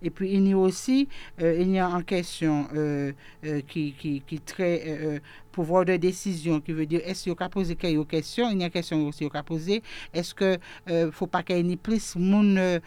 Et 0.02 0.10
puis, 0.10 0.32
il 0.32 0.48
y 0.48 0.52
a 0.52 0.58
aussi, 0.58 1.08
euh, 1.40 1.56
il 1.60 1.70
y 1.70 1.78
a 1.78 1.88
en 1.88 2.02
question 2.02 2.66
euh, 2.74 3.12
euh, 3.44 3.60
qui, 3.66 3.92
qui, 3.98 4.22
qui 4.26 4.40
très 4.40 5.20
pouvoir 5.54 5.84
de 5.84 5.96
décision, 5.96 6.60
qui 6.60 6.72
veut 6.72 6.86
dire 6.86 7.00
est-ce 7.04 7.24
qu'il 7.24 7.34
y 7.38 7.42
a 7.42 7.48
poser 7.48 7.76
quelques 7.76 8.08
questions, 8.08 8.50
il 8.50 8.58
y 8.58 8.62
a 8.62 8.66
une 8.66 8.72
question 8.72 9.06
aussi 9.06 9.28
qu'il 9.28 9.36
a 9.38 9.42
poser, 9.44 9.82
est-ce 10.12 10.34
que 10.34 10.58
euh, 10.90 11.12
faut 11.12 11.28
pas 11.28 11.42
qu'il 11.44 11.64
y 11.64 11.72
ait 11.72 11.76
plus 11.76 12.16
de, 12.16 12.80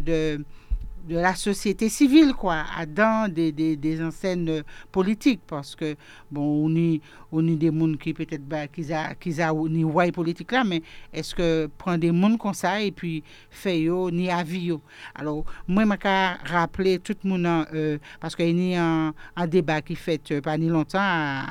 de 0.00 0.44
de 1.08 1.16
la 1.16 1.34
société 1.34 1.88
civile, 1.88 2.34
quoi, 2.34 2.64
dans 2.88 3.32
des, 3.32 3.52
des, 3.52 3.76
des 3.76 4.02
enseignes 4.02 4.62
politiques, 4.92 5.40
parce 5.46 5.74
que, 5.74 5.96
bon, 6.30 6.66
on 6.66 6.74
y, 6.74 7.00
on 7.32 7.46
y 7.46 7.56
des 7.56 7.66
gens 7.68 7.94
qui 7.94 8.14
peut-être, 8.14 8.46
bah, 8.46 8.66
qui 8.68 8.92
a, 8.92 9.14
qui 9.14 9.40
a, 9.40 9.52
ni 9.52 9.84
ouais 9.84 10.12
politique 10.12 10.52
là, 10.52 10.64
mais 10.64 10.82
est-ce 11.12 11.34
que 11.34 11.68
prendre 11.78 11.98
des 11.98 12.08
gens 12.08 12.36
comme 12.36 12.54
ça 12.54 12.80
et 12.80 12.92
puis 12.92 13.22
faire 13.50 13.74
yo, 13.74 14.10
ni 14.10 14.30
avis 14.30 14.66
yo? 14.66 14.80
Alors, 15.14 15.44
moi, 15.66 15.84
je 15.84 15.88
vais 15.88 16.34
rappeler 16.44 16.98
tout 16.98 17.16
le 17.24 17.30
monde, 17.30 17.66
euh, 17.74 17.98
parce 18.20 18.36
qu'il 18.36 18.58
y 18.58 18.74
a 18.74 18.84
un, 18.84 19.14
un 19.36 19.46
débat 19.46 19.82
qui 19.82 19.96
fait 19.96 20.30
euh, 20.32 20.40
pas 20.40 20.56
ni 20.58 20.68
longtemps 20.68 20.98
à, 21.00 21.44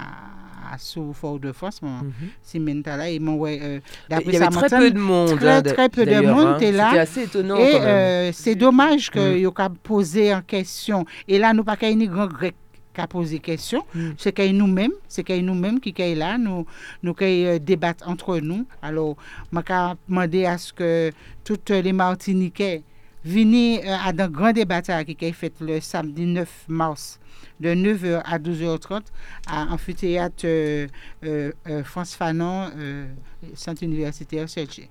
à 0.71 0.77
sous 0.77 1.13
Fort-de-France, 1.13 1.81
mon 1.81 2.03
Mhm. 2.03 2.13
Simon 2.41 2.81
Tala, 2.81 3.09
et 3.09 3.19
mon, 3.19 3.35
ouais, 3.35 3.59
euh, 3.61 3.79
Il 4.09 4.33
y 4.33 4.37
avait 4.37 4.47
très 4.47 4.69
peu 4.69 4.91
de 4.91 4.99
monde. 4.99 5.35
Très, 5.37 5.49
hein, 5.49 5.61
très 5.61 5.89
peu 5.89 6.05
de 6.05 6.19
monde 6.21 6.47
hein. 6.47 6.57
était 6.57 6.71
là. 6.71 6.89
Assez 7.01 7.23
étonnant 7.23 7.55
Et 7.57 7.75
euh, 7.75 8.31
c'est 8.33 8.55
dommage 8.55 9.09
que 9.09 9.19
Mm. 9.35 9.37
yo 9.39 9.51
ka 9.51 9.69
posé 9.83 10.33
en 10.33 10.41
question. 10.41 11.05
Et 11.27 11.39
là, 11.39 11.53
nous 11.53 11.63
pas 11.63 11.77
ait 11.81 11.95
ni 11.95 12.07
grand 12.07 12.27
grec 12.27 12.55
qui 12.93 13.01
a 13.01 13.07
posé 13.07 13.39
question. 13.39 13.83
Mm. 13.93 14.09
C'est 14.17 14.33
qu'il 14.33 14.49
a 14.49 14.53
nous-mêmes, 14.53 14.91
c'est 15.07 15.23
qu'il 15.23 15.39
a 15.39 15.41
nous-mêmes 15.41 15.79
qui 15.79 15.93
est 15.97 16.15
là, 16.15 16.37
nous, 16.37 16.65
nous 17.03 17.13
qui 17.13 17.45
euh, 17.45 17.59
débattre 17.59 18.07
entre 18.07 18.37
nous. 18.39 18.65
Alors, 18.81 19.15
je 19.51 19.57
vais 19.57 19.63
demander 20.07 20.45
à 20.45 20.57
ce 20.57 20.73
que 20.73 21.11
toutes 21.43 21.69
les 21.69 21.93
Martiniquais 21.93 22.83
viennent 23.23 23.79
euh, 23.85 23.95
à 23.95 24.09
un 24.09 24.27
grand 24.29 24.51
débat 24.51 24.81
qui 24.81 25.17
est 25.25 25.31
fait 25.31 25.53
le 25.61 25.79
samedi 25.79 26.25
9 26.25 26.65
mars 26.67 27.19
de 27.59 27.69
9h 27.69 28.21
à 28.23 28.39
12h30 28.39 29.03
à 29.47 29.73
amphithéâtre 29.73 30.45
euh, 30.45 30.87
euh, 31.23 31.51
euh, 31.67 31.83
France 31.83 32.15
Fanon, 32.15 32.69
euh, 32.75 33.07
centre 33.53 33.83
universitaire 33.83 34.47
Sergi. 34.49 34.89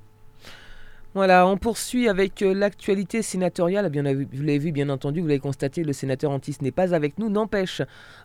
Voilà, 1.18 1.48
on 1.48 1.56
poursuit 1.56 2.08
avec 2.08 2.42
euh, 2.42 2.54
l'actualité 2.54 3.22
sénatoriale. 3.22 3.90
Eh 3.92 4.14
vous 4.14 4.42
l'avez 4.44 4.58
vu, 4.60 4.70
bien 4.70 4.88
entendu, 4.88 5.20
vous 5.20 5.26
l'avez 5.26 5.40
constaté, 5.40 5.82
le 5.82 5.92
sénateur 5.92 6.30
Antis 6.30 6.58
n'est 6.60 6.70
pas 6.70 6.94
avec 6.94 7.18
nous. 7.18 7.28
N'empêche 7.28 7.82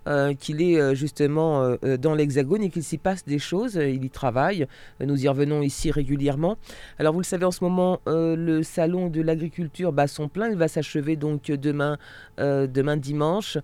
euh, 0.07 0.35
qu'il 0.35 0.61
est 0.61 0.79
euh, 0.79 0.93
justement 0.93 1.75
dans 1.99 2.13
l'Hexagone 2.13 2.61
et 2.61 2.69
qu'il 2.69 2.83
s'y 2.83 2.99
passe 2.99 3.25
des 3.25 3.39
choses. 3.39 3.79
Il 3.81 4.05
y 4.05 4.11
travaille. 4.11 4.67
Nous 4.99 5.25
y 5.25 5.27
revenons 5.27 5.63
ici 5.63 5.89
régulièrement. 5.89 6.57
Alors, 6.99 7.13
vous 7.13 7.21
le 7.21 7.25
savez, 7.25 7.45
en 7.45 7.51
ce 7.51 7.63
moment, 7.63 7.99
le 8.05 8.61
salon 8.61 9.09
de 9.09 9.21
l'agriculture 9.21 9.91
bat 9.91 10.05
son 10.05 10.27
plein. 10.27 10.49
Il 10.49 10.57
va 10.57 10.67
s'achever 10.67 11.15
donc 11.15 11.45
demain, 11.45 11.97
demain 12.37 12.95
dimanche. 12.95 13.57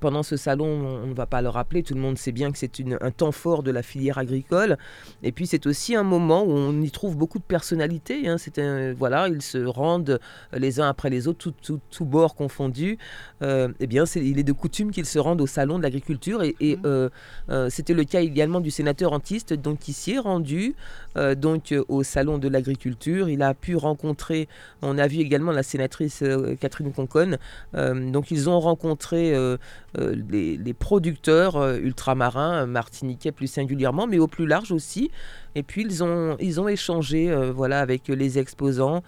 Pendant 0.00 0.22
ce 0.22 0.36
salon, 0.36 0.66
on 1.02 1.06
ne 1.06 1.14
va 1.14 1.24
pas 1.24 1.40
le 1.40 1.48
rappeler. 1.48 1.82
Tout 1.82 1.94
le 1.94 2.00
monde 2.00 2.18
sait 2.18 2.32
bien 2.32 2.52
que 2.52 2.58
c'est 2.58 2.72
un 3.00 3.10
temps 3.10 3.32
fort 3.32 3.62
de 3.62 3.70
la 3.70 3.82
filière 3.82 4.18
agricole. 4.18 4.76
Et 5.22 5.32
puis 5.32 5.46
c'est 5.46 5.66
aussi 5.66 5.96
un 5.96 6.02
moment 6.02 6.42
où 6.42 6.50
on 6.50 6.82
y 6.82 6.90
trouve 6.90 7.16
beaucoup 7.16 7.38
de 7.38 7.44
personnalités. 7.44 8.28
hein. 8.28 8.36
C'est 8.36 8.65
un- 8.66 8.92
voilà, 8.94 9.28
ils 9.28 9.42
se 9.42 9.58
rendent 9.64 10.18
les 10.52 10.80
uns 10.80 10.88
après 10.88 11.10
les 11.10 11.28
autres, 11.28 11.38
tous 11.38 11.54
tout, 11.62 11.80
tout 11.90 12.04
bords 12.04 12.34
confondus. 12.34 12.98
Euh, 13.42 13.68
eh 13.80 13.86
bien, 13.86 14.06
c'est- 14.06 14.24
il 14.24 14.38
est 14.38 14.42
de 14.44 14.52
coutume 14.52 14.90
qu'ils 14.90 15.06
se 15.06 15.18
rendent 15.18 15.40
au 15.40 15.46
salon 15.46 15.78
de 15.78 15.82
l'agriculture. 15.82 16.42
Et, 16.42 16.54
et, 16.60 16.78
euh, 16.84 17.08
euh, 17.50 17.68
c'était 17.70 17.94
le 17.94 18.04
cas 18.04 18.20
également 18.20 18.60
du 18.60 18.70
sénateur 18.70 19.12
Antiste, 19.12 19.52
donc 19.54 19.78
qui 19.78 19.92
s'y 19.92 20.12
est 20.12 20.18
rendu 20.18 20.74
euh, 21.16 21.34
donc 21.34 21.72
euh, 21.72 21.82
au 21.88 22.02
salon 22.02 22.38
de 22.38 22.48
l'agriculture. 22.48 23.28
Il 23.28 23.42
a 23.42 23.54
pu 23.54 23.76
rencontrer. 23.76 24.48
On 24.82 24.98
a 24.98 25.06
vu 25.06 25.18
également 25.18 25.52
la 25.52 25.62
sénatrice 25.62 26.22
euh, 26.22 26.54
Catherine 26.56 26.92
Conconne. 26.92 27.38
Euh, 27.74 28.10
donc 28.10 28.30
ils 28.30 28.48
ont 28.50 28.60
rencontré 28.60 29.34
euh, 29.34 29.56
euh, 29.98 30.14
les, 30.30 30.56
les 30.56 30.74
producteurs 30.74 31.56
euh, 31.56 31.78
ultramarins, 31.78 32.62
euh, 32.62 32.66
martiniquais 32.66 33.32
plus 33.32 33.46
singulièrement, 33.46 34.06
mais 34.06 34.18
au 34.18 34.26
plus 34.26 34.46
large 34.46 34.72
aussi. 34.72 35.10
Et 35.54 35.62
puis 35.62 35.82
ils 35.82 36.04
ont, 36.04 36.36
ils 36.38 36.60
ont 36.60 36.68
échangé 36.68 37.30
euh, 37.30 37.50
voilà, 37.50 37.80
avec 37.80 38.08
les 38.08 38.38
exposants. 38.46 39.02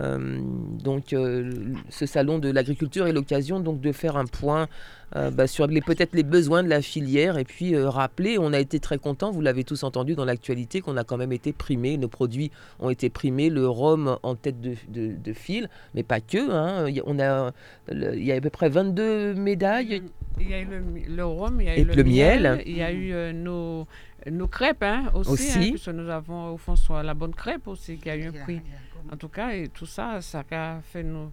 Euh, 0.00 0.40
donc 0.88 1.12
euh, 1.12 1.52
ce 1.88 2.06
salon 2.06 2.38
de 2.38 2.50
l'agriculture 2.50 3.06
est 3.06 3.12
l'occasion 3.12 3.60
donc 3.60 3.80
de 3.80 3.92
faire 3.92 4.16
un 4.16 4.24
point 4.26 4.66
euh, 5.14 5.30
bah, 5.30 5.46
sur 5.46 5.68
les 5.68 5.80
peut-être 5.80 6.14
les 6.14 6.24
besoins 6.24 6.64
de 6.64 6.68
la 6.68 6.82
filière 6.82 7.38
et 7.38 7.44
puis 7.44 7.74
euh, 7.76 7.88
rappeler, 7.88 8.36
on 8.38 8.52
a 8.52 8.58
été 8.58 8.80
très 8.80 8.98
contents, 8.98 9.30
vous 9.30 9.40
l'avez 9.40 9.62
tous 9.62 9.84
entendu 9.84 10.14
dans 10.16 10.24
l'actualité, 10.24 10.80
qu'on 10.80 10.96
a 10.96 11.04
quand 11.04 11.16
même 11.16 11.30
été 11.32 11.52
primés, 11.52 11.96
nos 11.96 12.08
produits 12.08 12.50
ont 12.80 12.90
été 12.90 13.08
primés, 13.10 13.50
le 13.50 13.68
rhum 13.68 14.18
en 14.24 14.34
tête 14.34 14.60
de, 14.60 14.74
de- 14.88 15.14
de 15.14 15.32
file, 15.32 15.68
mais 15.94 16.02
pas 16.02 16.20
que. 16.20 16.50
hein. 16.50 16.88
Il 16.88 16.96
y 16.96 17.00
a- 17.00 17.04
on 17.06 17.18
a, 17.20 17.52
le- 17.92 18.16
il 18.16 18.24
y 18.24 18.32
a 18.32 18.36
à 18.36 18.40
peu 18.40 18.50
près 18.50 18.68
22 18.68 19.34
médailles. 19.34 20.02
Il 20.40 20.50
y 20.50 20.54
a 20.54 20.60
eu 20.60 20.66
le, 21.08 21.24
rhum, 21.24 21.60
il 21.60 21.66
y 21.66 21.70
a 21.70 21.76
Et 21.76 21.82
eu 21.82 21.84
le, 21.84 21.94
le 21.94 22.02
miel, 22.04 22.42
miel. 22.42 22.62
il 22.66 22.76
y 22.76 22.82
a 22.82 22.90
eu 22.90 23.12
euh, 23.12 23.32
nos, 23.32 23.86
nos 24.28 24.48
crêpes 24.48 24.82
hein, 24.82 25.04
aussi, 25.14 25.30
Aussi. 25.30 25.58
hein, 25.58 25.66
puisque 25.70 25.88
nous 25.90 26.08
avons 26.10 26.54
au 26.54 26.56
fond 26.56 26.74
soit 26.74 27.04
la 27.04 27.14
bonne 27.14 27.34
crêpe 27.34 27.68
aussi 27.68 27.96
qui 27.98 28.10
a 28.10 28.16
eu 28.16 28.24
un 28.26 28.32
prix. 28.32 28.60
En 29.12 29.16
tout 29.16 29.28
cas, 29.28 29.50
et 29.54 29.68
tout 29.68 29.86
ça, 29.86 30.20
ça 30.20 30.44
a 30.50 30.80
fait 30.82 31.02
nous 31.02 31.30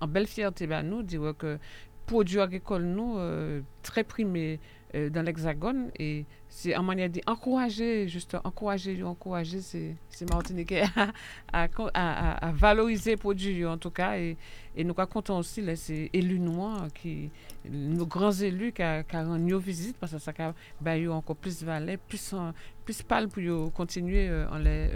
en 0.00 0.06
belle 0.08 0.26
fierté 0.26 0.66
ben, 0.66 0.82
nous 0.82 1.02
dire 1.02 1.34
que 1.38 1.58
produits 2.06 2.40
agricoles 2.40 2.84
nous 2.84 3.16
euh, 3.18 3.62
très 3.82 4.04
primés 4.04 4.60
euh, 4.94 5.08
dans 5.08 5.22
l'Hexagone 5.22 5.90
et 5.98 6.26
c'est 6.48 6.76
en 6.76 6.82
manière 6.82 7.08
d'encourager, 7.08 8.06
juste 8.08 8.36
encourager, 8.44 9.02
encourager 9.02 9.60
ces, 9.62 9.96
ces 10.10 10.26
Martiniquais 10.26 10.82
à, 10.96 11.12
à, 11.52 11.62
à- 11.64 11.90
à- 11.94 12.48
à 12.48 12.52
valoriser 12.52 13.12
les 13.12 13.16
produits 13.16 13.64
en 13.64 13.78
tout 13.78 13.90
cas 13.90 14.18
et, 14.18 14.36
et 14.76 14.84
nous 14.84 14.92
contents 15.06 15.38
aussi 15.38 15.62
là, 15.62 15.76
ces 15.76 16.10
élus 16.12 16.38
noirs 16.40 16.88
qui 16.94 17.30
nos 17.70 18.06
grands 18.06 18.32
élus 18.32 18.72
qui 18.72 18.82
rendu 19.24 19.44
nos 19.50 19.58
visites 19.58 19.96
parce 19.96 20.12
que 20.12 20.18
ça 20.18 20.32
a 20.38 20.52
eu 20.98 21.08
encore 21.08 21.36
plus 21.36 21.58
de 21.60 21.64
valeur, 21.66 21.96
plus 22.06 22.32
en- 22.34 22.52
plus 22.84 23.02
pâle 23.02 23.28
pour 23.28 23.72
continuer 23.72 24.28
euh, 24.28 24.46
en 24.50 24.58
les 24.58 24.90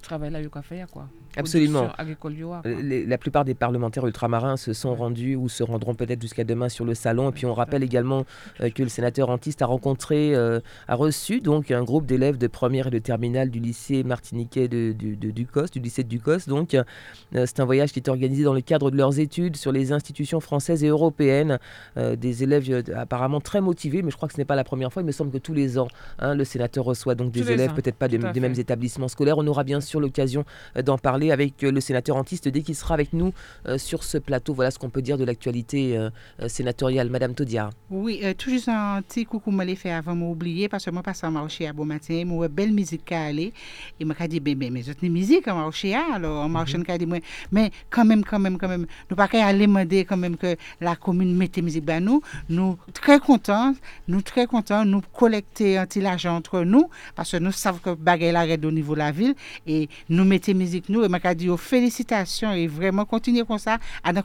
travail 0.00 0.30
là 0.30 0.40
yo 0.40 0.50
qu'a 0.50 0.62
faire 0.62 0.88
quoi. 0.88 1.08
Absolument. 1.36 1.90
Quoi. 2.18 2.62
Euh, 2.66 3.04
la 3.06 3.18
plupart 3.18 3.44
des 3.44 3.54
parlementaires 3.54 4.04
ultramarins 4.06 4.56
se 4.56 4.72
sont 4.72 4.94
rendus 4.94 5.36
ou 5.36 5.48
se 5.48 5.62
rendront 5.62 5.94
peut-être 5.94 6.20
jusqu'à 6.20 6.44
demain 6.44 6.68
sur 6.68 6.84
le 6.84 6.94
salon. 6.94 7.30
Et 7.30 7.32
puis 7.32 7.46
on 7.46 7.54
rappelle 7.54 7.84
également 7.84 8.24
euh, 8.60 8.70
que 8.70 8.82
le 8.82 8.88
sénateur 8.88 9.30
Antiste 9.30 9.62
a 9.62 9.66
rencontré, 9.66 10.34
euh, 10.34 10.60
a 10.88 10.96
reçu 10.96 11.40
donc 11.40 11.70
un 11.70 11.84
groupe 11.84 12.06
d'élèves 12.06 12.36
de 12.38 12.48
première 12.48 12.88
et 12.88 12.90
de 12.90 12.98
terminale 12.98 13.50
du 13.50 13.60
lycée 13.60 14.02
martiniquais 14.02 14.66
de, 14.68 14.92
du- 14.92 15.16
de 15.16 15.30
Ducos, 15.30 15.66
du 15.72 15.78
lycée 15.78 16.02
de 16.02 16.08
Ducos. 16.08 16.48
Donc 16.48 16.74
euh, 16.74 16.82
c'est 17.32 17.60
un 17.60 17.64
voyage 17.64 17.92
qui 17.92 18.00
est 18.00 18.08
organisé 18.08 18.42
dans 18.42 18.54
le 18.54 18.60
cadre 18.60 18.90
de 18.90 18.96
leurs 18.96 19.20
études 19.20 19.56
sur 19.56 19.70
les 19.70 19.92
institutions 19.92 20.40
françaises 20.40 20.82
et 20.82 20.88
européennes. 20.88 21.58
Des 21.96 22.42
élèves 22.42 22.82
apparemment 22.96 23.40
très 23.40 23.60
motivés, 23.60 24.02
mais 24.02 24.10
je 24.10 24.16
crois 24.16 24.28
que 24.28 24.34
ce 24.34 24.38
n'est 24.40 24.44
pas 24.44 24.56
la 24.56 24.64
première 24.64 24.92
fois. 24.92 25.02
Il 25.02 25.06
me 25.06 25.12
semble 25.12 25.30
que 25.30 25.38
tous 25.38 25.54
les 25.54 25.78
ans, 25.78 25.88
hein, 26.18 26.34
le 26.34 26.44
sénateur 26.44 26.84
reçoit 26.84 27.14
donc 27.14 27.30
des 27.30 27.50
élèves, 27.50 27.74
peut-être 27.74 27.96
pas 27.96 28.08
des, 28.08 28.18
mêmes 28.18 28.58
établissements 28.58 29.08
scolaires. 29.08 29.38
On 29.38 29.46
aura 29.46 29.64
bien 29.64 29.80
sûr 29.80 29.89
l'occasion 29.98 30.44
euh, 30.76 30.82
d'en 30.82 30.98
parler 30.98 31.32
avec 31.32 31.64
euh, 31.64 31.72
le 31.72 31.80
sénateur 31.80 32.16
Antiste 32.16 32.48
dès 32.48 32.60
qu'il 32.62 32.76
sera 32.76 32.94
avec 32.94 33.12
nous 33.12 33.32
euh, 33.66 33.78
sur 33.78 34.04
ce 34.04 34.18
plateau. 34.18 34.54
Voilà 34.54 34.70
ce 34.70 34.78
qu'on 34.78 34.90
peut 34.90 35.02
dire 35.02 35.18
de 35.18 35.24
l'actualité 35.24 35.98
sénatoriale. 36.46 37.08
Madame 37.08 37.34
Todia. 37.34 37.70
Oui, 37.90 38.22
tout 38.36 38.50
juste 38.50 38.68
un 38.68 39.02
petit 39.02 39.24
coucou 39.24 39.50
me 39.50 39.64
l'ai 39.64 39.74
fait 39.76 39.90
avant 39.90 40.14
m'oublier 40.14 40.68
parce 40.68 40.84
que 40.84 40.90
moi 40.90 41.02
passe 41.02 41.24
à 41.24 41.30
marché 41.30 41.66
à 41.66 41.72
bon 41.72 41.84
matin, 41.84 42.22
moi 42.24 42.48
belle 42.48 42.72
musique 42.72 43.10
à 43.12 43.24
aller 43.24 43.52
et 43.98 44.04
moi 44.04 44.14
dit 44.28 44.40
ben 44.40 44.56
ben 44.56 44.72
mais 44.72 44.88
autres 44.88 45.06
musique 45.06 45.48
à 45.48 45.54
marché 45.54 45.94
alors 45.94 46.44
on 46.44 46.48
marche 46.48 46.74
Mhm. 46.74 47.20
mais 47.52 47.70
quand 47.88 48.04
même 48.04 48.24
quand 48.24 48.38
même 48.38 48.58
quand 48.58 48.68
même 48.68 48.86
nous 49.08 49.16
pas 49.16 49.28
qu'à 49.28 49.46
aller 49.46 49.66
demander 49.66 50.04
quand 50.04 50.16
même 50.16 50.36
que 50.36 50.56
la 50.80 50.96
commune 50.96 51.36
mette 51.36 51.58
musique 51.58 51.84
ben 51.84 52.02
nous 52.04 52.22
nous 52.48 52.78
très 52.92 53.18
contents 53.18 53.74
nous 54.08 54.22
très 54.22 54.46
contents 54.46 54.84
nous 54.84 55.00
collecter 55.12 55.78
un 55.78 55.86
petit 55.86 56.04
argent 56.04 56.36
entre 56.36 56.62
nous 56.62 56.88
parce 57.14 57.32
que 57.32 57.36
nous 57.38 57.52
savons 57.52 57.78
que 57.78 57.94
bagaille 57.94 58.32
la 58.32 58.42
raide 58.42 58.64
au 58.64 58.70
niveau 58.70 58.94
de 58.94 58.98
la 58.98 59.10
ville 59.12 59.34
et 59.66 59.79
e 59.80 59.88
nou 60.10 60.24
mette 60.28 60.54
mizik 60.56 60.88
nou, 60.90 61.04
e 61.04 61.08
maka 61.12 61.32
di 61.36 61.48
yo 61.50 61.56
felicitasyon 61.60 62.58
e 62.60 62.66
vreman 62.70 63.06
kontinye 63.08 63.44
kon 63.48 63.60
sa 63.60 63.78
anan 64.06 64.24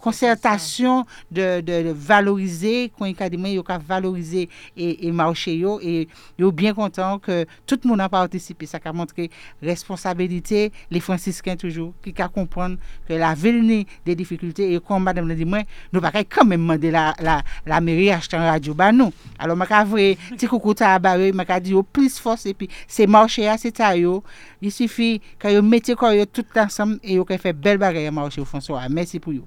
konsertasyon 0.00 1.04
de, 1.30 1.60
de, 1.64 1.80
de 1.88 1.92
valorize 1.92 2.90
kon 2.94 3.08
yon 3.08 3.18
kadime 3.18 3.54
yo 3.54 3.62
ka 3.66 3.78
valorize 3.78 4.46
e 4.76 5.10
mawche 5.14 5.54
yo, 5.56 5.78
e 5.82 6.06
yo 6.40 6.50
bien 6.54 6.74
kontan 6.76 7.18
ke 7.22 7.44
tout 7.68 7.84
moun 7.88 8.00
an 8.02 8.10
partisipe 8.12 8.66
sa 8.68 8.80
ka 8.82 8.92
montre 8.96 9.28
responsabilite 9.64 10.70
le 10.92 11.00
francisken 11.04 11.58
toujou, 11.60 11.92
ki 12.04 12.14
ka 12.16 12.28
kompran 12.32 12.76
ke 13.08 13.18
la 13.20 13.34
velne 13.38 13.84
de 14.06 14.16
dificulte 14.16 14.64
e 14.64 14.80
kon 14.84 15.02
madame 15.04 15.28
nan 15.30 15.38
di 15.38 15.46
mwen, 15.48 15.66
nou 15.92 16.00
baka 16.04 16.24
kan 16.26 16.48
men 16.48 16.62
mande 16.62 16.90
la, 16.94 17.12
la, 17.24 17.40
la 17.68 17.80
meri 17.84 18.10
achete 18.14 18.38
an 18.38 18.48
radyo 18.48 18.74
ba 18.78 18.90
nou, 18.94 19.12
alo 19.38 19.56
maka 19.58 19.84
vre, 19.88 20.14
ti 20.38 20.48
koukou 20.50 20.76
ta 20.78 20.94
abare 20.98 21.32
maka 21.36 21.60
di 21.62 21.74
yo 21.74 21.84
plis 21.84 22.18
fos, 22.22 22.46
e 22.48 22.54
pi 22.56 22.70
se 22.86 23.06
mawche 23.10 23.46
ya 23.46 23.56
se 23.60 23.72
ta 23.74 23.94
yo. 23.98 24.13
Il 24.60 24.70
suffit 24.70 25.20
que 25.38 25.48
yo 25.48 25.62
mettez 25.62 25.94
tout 26.32 26.44
ensemble 26.56 26.98
et 27.02 27.14
yo 27.14 27.24
fait 27.24 27.52
belle 27.52 27.78
bagarre 27.78 28.12
marché 28.12 28.44
François 28.44 28.88
merci 28.88 29.18
pour 29.18 29.32
yo 29.32 29.44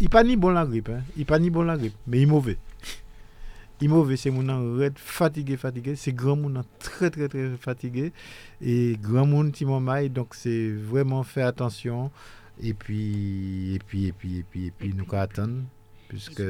il 0.00 0.08
pas 0.08 0.22
ni 0.22 0.36
bon 0.36 0.50
la 0.50 0.64
grippe, 0.64 0.88
hein, 0.90 1.02
il 1.16 1.26
pas 1.26 1.38
ni 1.38 1.50
bon 1.50 1.62
la 1.62 1.76
grippe, 1.76 1.96
mais 2.06 2.18
il 2.18 2.22
est 2.22 2.26
mauvais. 2.26 2.58
Il 3.80 3.86
est 3.86 3.88
mauvais, 3.88 4.16
c'est 4.16 4.30
mon 4.30 4.78
red, 4.78 4.94
fatigué, 4.96 5.58
fatigué. 5.58 5.96
C'est 5.96 6.12
grand 6.12 6.36
monde 6.36 6.64
très, 6.78 7.10
très, 7.10 7.28
très 7.28 7.50
fatigué. 7.60 8.10
Et 8.62 8.96
grand 8.98 9.26
monde 9.26 9.52
qui 9.52 9.66
m'en 9.66 9.82
donc 10.08 10.34
c'est 10.34 10.70
vraiment 10.70 11.22
faire 11.22 11.48
attention. 11.48 12.10
Et 12.62 12.72
puis, 12.72 13.74
et 13.74 13.78
puis, 13.78 14.06
et 14.06 14.12
puis, 14.12 14.38
et 14.38 14.42
puis, 14.42 14.66
et 14.68 14.70
puis, 14.70 14.94
nous 14.94 15.04
qu'à 15.04 15.22
attendre. 15.22 15.62
Puisque, 16.08 16.40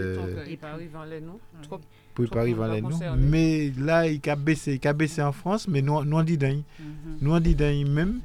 Il 0.49 0.59
pas 0.59 0.71
arriver 0.71 0.97
en 0.97 1.05
l'air, 1.05 1.21
non? 1.21 1.41
Trop. 1.63 1.81
Pour 2.17 2.25
trop 2.27 2.35
pas 2.35 2.41
arriver 2.41 2.59
on 2.59 2.63
à 2.65 2.69
va 2.69 2.75
l'aide, 2.75 2.83
non. 2.85 2.91
concerner. 2.91 3.23
Mais 3.23 3.73
là, 3.79 4.07
il 4.09 4.21
a 4.29 4.35
baissé, 4.37 4.81
il 4.83 4.89
a 4.89 4.93
baissé 4.93 5.23
en 5.23 5.31
France, 5.33 5.69
mais 5.69 5.83
nous, 5.83 6.03
nous 6.05 6.17
on 6.17 6.23
dit 6.25 6.37
d'un. 6.39 6.61
Nous 7.21 7.33
on 7.33 7.39
dit 7.41 7.55
d'un 7.55 7.85
même. 7.85 8.19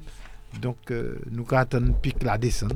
Donc, 0.60 0.78
euh, 0.90 1.16
nous 1.32 1.46
attendre 1.52 1.94
pique 2.02 2.24
la 2.24 2.38
descente. 2.38 2.74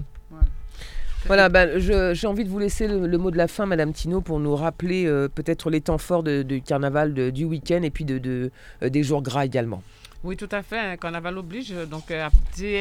Voilà, 1.28 1.50
ben, 1.50 1.80
j'ai 2.14 2.28
envie 2.28 2.44
de 2.46 2.50
vous 2.50 2.60
laisser 2.60 2.88
le, 2.88 3.08
le 3.08 3.18
mot 3.18 3.32
de 3.32 3.38
la 3.38 3.48
fin, 3.48 3.66
Madame 3.66 3.92
Tino, 3.94 4.22
pour 4.22 4.40
nous 4.40 4.56
rappeler 4.56 5.08
euh, 5.08 5.28
peut-être 5.28 5.72
les 5.72 5.82
temps 5.82 5.98
forts 5.98 6.22
de- 6.22 6.44
du 6.44 6.62
carnaval 6.62 7.16
de- 7.16 7.32
du 7.32 7.46
week-end 7.46 7.82
et 7.82 7.90
puis 7.90 8.06
de, 8.06 8.20
de- 8.20 8.52
euh, 8.84 8.90
des 8.90 9.02
jours 9.02 9.24
gras 9.24 9.44
également. 9.44 9.82
Oui, 10.24 10.38
tout 10.38 10.50
à 10.52 10.62
fait. 10.62 10.78
Un 10.78 10.98
carnaval 10.98 11.36
oblige. 11.40 11.74
Donc, 11.90 12.12
euh, 12.12 12.28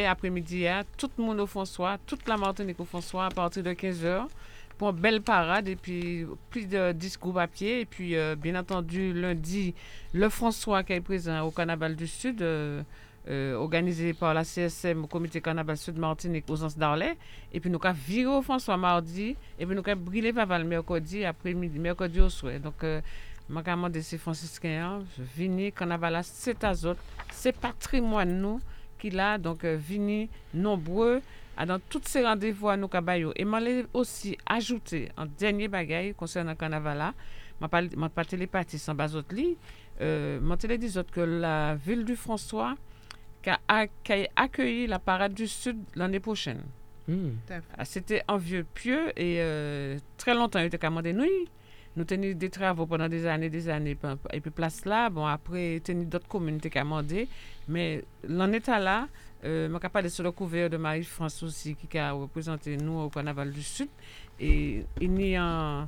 après-midi, 0.06 0.58
hier, 0.58 0.84
tout 0.98 1.08
le 1.18 1.24
monde 1.24 1.40
au 1.40 1.46
François, 1.46 1.96
toute 2.06 2.28
la 2.28 2.36
Martinique 2.36 2.78
au 2.80 2.84
François, 2.84 3.26
à 3.26 3.30
partir 3.30 3.62
de 3.62 3.70
15h, 3.72 4.26
pour 4.78 4.90
une 4.90 4.96
belle 4.96 5.22
parade. 5.22 5.68
Et 5.68 5.76
puis, 5.76 6.26
plus 6.50 6.66
de 6.66 6.92
10 6.92 7.18
groupes 7.18 7.38
à 7.38 7.46
pied. 7.46 7.80
Et 7.80 7.84
puis, 7.84 8.16
euh, 8.16 8.36
bien 8.36 8.58
entendu, 8.58 9.12
lundi, 9.12 9.74
le 10.12 10.28
François 10.28 10.82
qui 10.82 10.92
est 10.92 11.00
présent 11.00 11.42
au 11.42 11.50
Carnaval 11.50 11.96
du 11.96 12.06
Sud, 12.06 12.42
euh, 12.42 12.82
euh, 13.28 13.54
organisé 13.54 14.12
par 14.12 14.34
la 14.34 14.44
CSM 14.44 15.04
au 15.04 15.06
Comité 15.06 15.40
Carnaval 15.40 15.76
Sud 15.76 15.98
Martinique 15.98 16.44
aux 16.48 16.62
Anses 16.62 16.76
d'Arlet. 16.76 17.16
Et 17.52 17.60
puis, 17.60 17.70
nous 17.70 17.80
avons 17.82 17.98
viré 18.06 18.26
au 18.26 18.42
François 18.42 18.76
mardi. 18.76 19.36
Et 19.58 19.66
puis, 19.66 19.74
nous 19.74 19.82
avons 19.86 20.00
brûlé 20.00 20.32
Vaval 20.32 20.64
mercredi 20.64 21.24
après-midi, 21.24 21.78
mercredi 21.78 22.20
au 22.20 22.28
soir. 22.28 22.58
Donc, 22.60 22.74
je 22.82 23.62
demande 23.62 24.00
ces 24.00 24.18
franciscains, 24.18 25.02
vini, 25.36 25.70
carnaval, 25.70 26.20
c'est 26.22 26.64
à 26.64 26.72
c'est 27.30 27.52
patrimoine 27.52 28.40
nous 28.40 28.60
qui 28.98 29.10
l'a, 29.10 29.36
donc 29.36 29.64
vini 29.64 30.30
nombreux 30.54 31.20
à 31.56 31.66
dans 31.66 31.78
tous 31.88 32.02
ces 32.04 32.22
rendez-vous 32.24 32.68
à 32.68 32.76
nous 32.76 32.88
cabayos. 32.88 33.32
Et 33.36 33.44
je 33.44 33.86
aussi 33.94 34.36
ajouter 34.46 35.10
un 35.16 35.26
dernier 35.26 35.68
bagaille 35.68 36.14
concernant 36.14 36.50
le 36.52 36.56
carnaval 36.56 36.98
là, 36.98 37.14
je 37.60 37.64
ne 37.96 38.08
pas 38.08 38.24
télépathie 38.24 38.78
sans 38.78 38.94
bas 38.94 39.14
autres 39.14 39.34
li, 39.34 39.56
euh, 40.00 40.40
je 40.40 40.96
autres 40.98 41.10
que 41.12 41.20
la 41.20 41.74
ville 41.76 42.04
du 42.04 42.16
François 42.16 42.74
qui 43.42 43.50
a, 43.50 43.60
a- 43.68 43.86
qui 43.86 44.12
a 44.12 44.26
accueilli 44.36 44.86
la 44.86 44.98
parade 44.98 45.34
du 45.34 45.46
Sud 45.46 45.78
l'année 45.94 46.20
prochaine. 46.20 46.62
Hmm. 47.06 47.32
Ah, 47.76 47.84
C'était 47.84 48.22
un 48.28 48.38
vieux 48.38 48.64
pieux 48.74 49.08
et 49.18 49.36
euh, 49.40 49.98
très 50.16 50.34
longtemps, 50.34 50.58
il 50.60 50.66
était 50.66 50.78
commandé 50.78 51.12
nous. 51.12 51.26
Nous 51.96 52.04
tenions 52.04 52.34
des 52.36 52.50
travaux 52.50 52.86
pendant 52.86 53.08
des 53.08 53.24
années, 53.26 53.50
des 53.50 53.68
années. 53.68 53.96
Et 54.32 54.40
puis 54.40 54.50
place 54.50 54.84
là, 54.84 55.08
bon, 55.10 55.26
après, 55.26 55.80
tenu 55.84 56.04
d'autres 56.04 56.26
communautés 56.26 56.70
commandées. 56.70 57.28
Mais 57.68 58.02
l'en 58.28 58.50
état 58.52 58.80
là, 58.80 59.08
euh, 59.44 59.66
je 59.68 59.72
suis 59.72 59.80
capable 59.80 60.04
de 60.04 60.08
sur 60.08 60.24
le 60.24 60.32
couvert 60.32 60.68
de 60.68 60.76
Marie-France 60.76 61.42
aussi, 61.42 61.76
qui 61.76 61.98
a 61.98 62.12
représenté 62.12 62.76
nous 62.76 62.98
au 62.98 63.08
Carnaval 63.10 63.52
du 63.52 63.62
Sud. 63.62 63.88
Et 64.40 64.84
il 65.00 65.20
y 65.20 65.36
a 65.36 65.86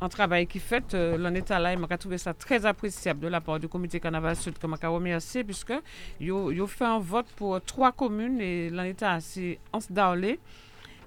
un, 0.00 0.08
travail 0.08 0.46
qui 0.46 0.60
fait, 0.60 0.94
euh, 0.94 1.16
l'en 1.18 1.34
état 1.34 1.58
là, 1.58 1.74
je 1.74 1.96
trouvé 1.96 2.16
ça 2.18 2.32
très 2.32 2.64
appréciable 2.64 3.20
de 3.20 3.28
la 3.28 3.40
part 3.40 3.58
du 3.58 3.68
comité 3.68 3.98
Carnaval 3.98 4.36
Sud, 4.36 4.56
que 4.56 4.68
je 4.68 4.86
remercier, 4.86 5.42
puisque 5.42 5.74
ils 6.20 6.32
ont 6.32 6.66
fait 6.68 6.84
un 6.84 7.00
vote 7.00 7.26
pour 7.36 7.60
trois 7.62 7.90
communes, 7.90 8.40
et 8.40 8.70
l'en 8.70 8.84
état, 8.84 9.18
c'est 9.20 9.58
Anse 9.72 9.90
d'Arlé. 9.90 10.38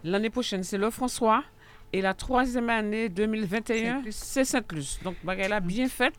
L'année 0.04 0.30
prochaine, 0.30 0.64
c'est 0.64 0.78
le 0.78 0.90
François. 0.90 1.44
Et 1.96 2.02
la 2.02 2.16
troisième 2.16 2.72
année, 2.72 3.08
2021, 3.08 4.02
c'est 4.10 4.44
Sainte-Luce. 4.44 5.00
Donc, 5.04 5.16
elle 5.28 5.54
a 5.54 5.60
bien 5.60 5.88
fait. 5.88 6.12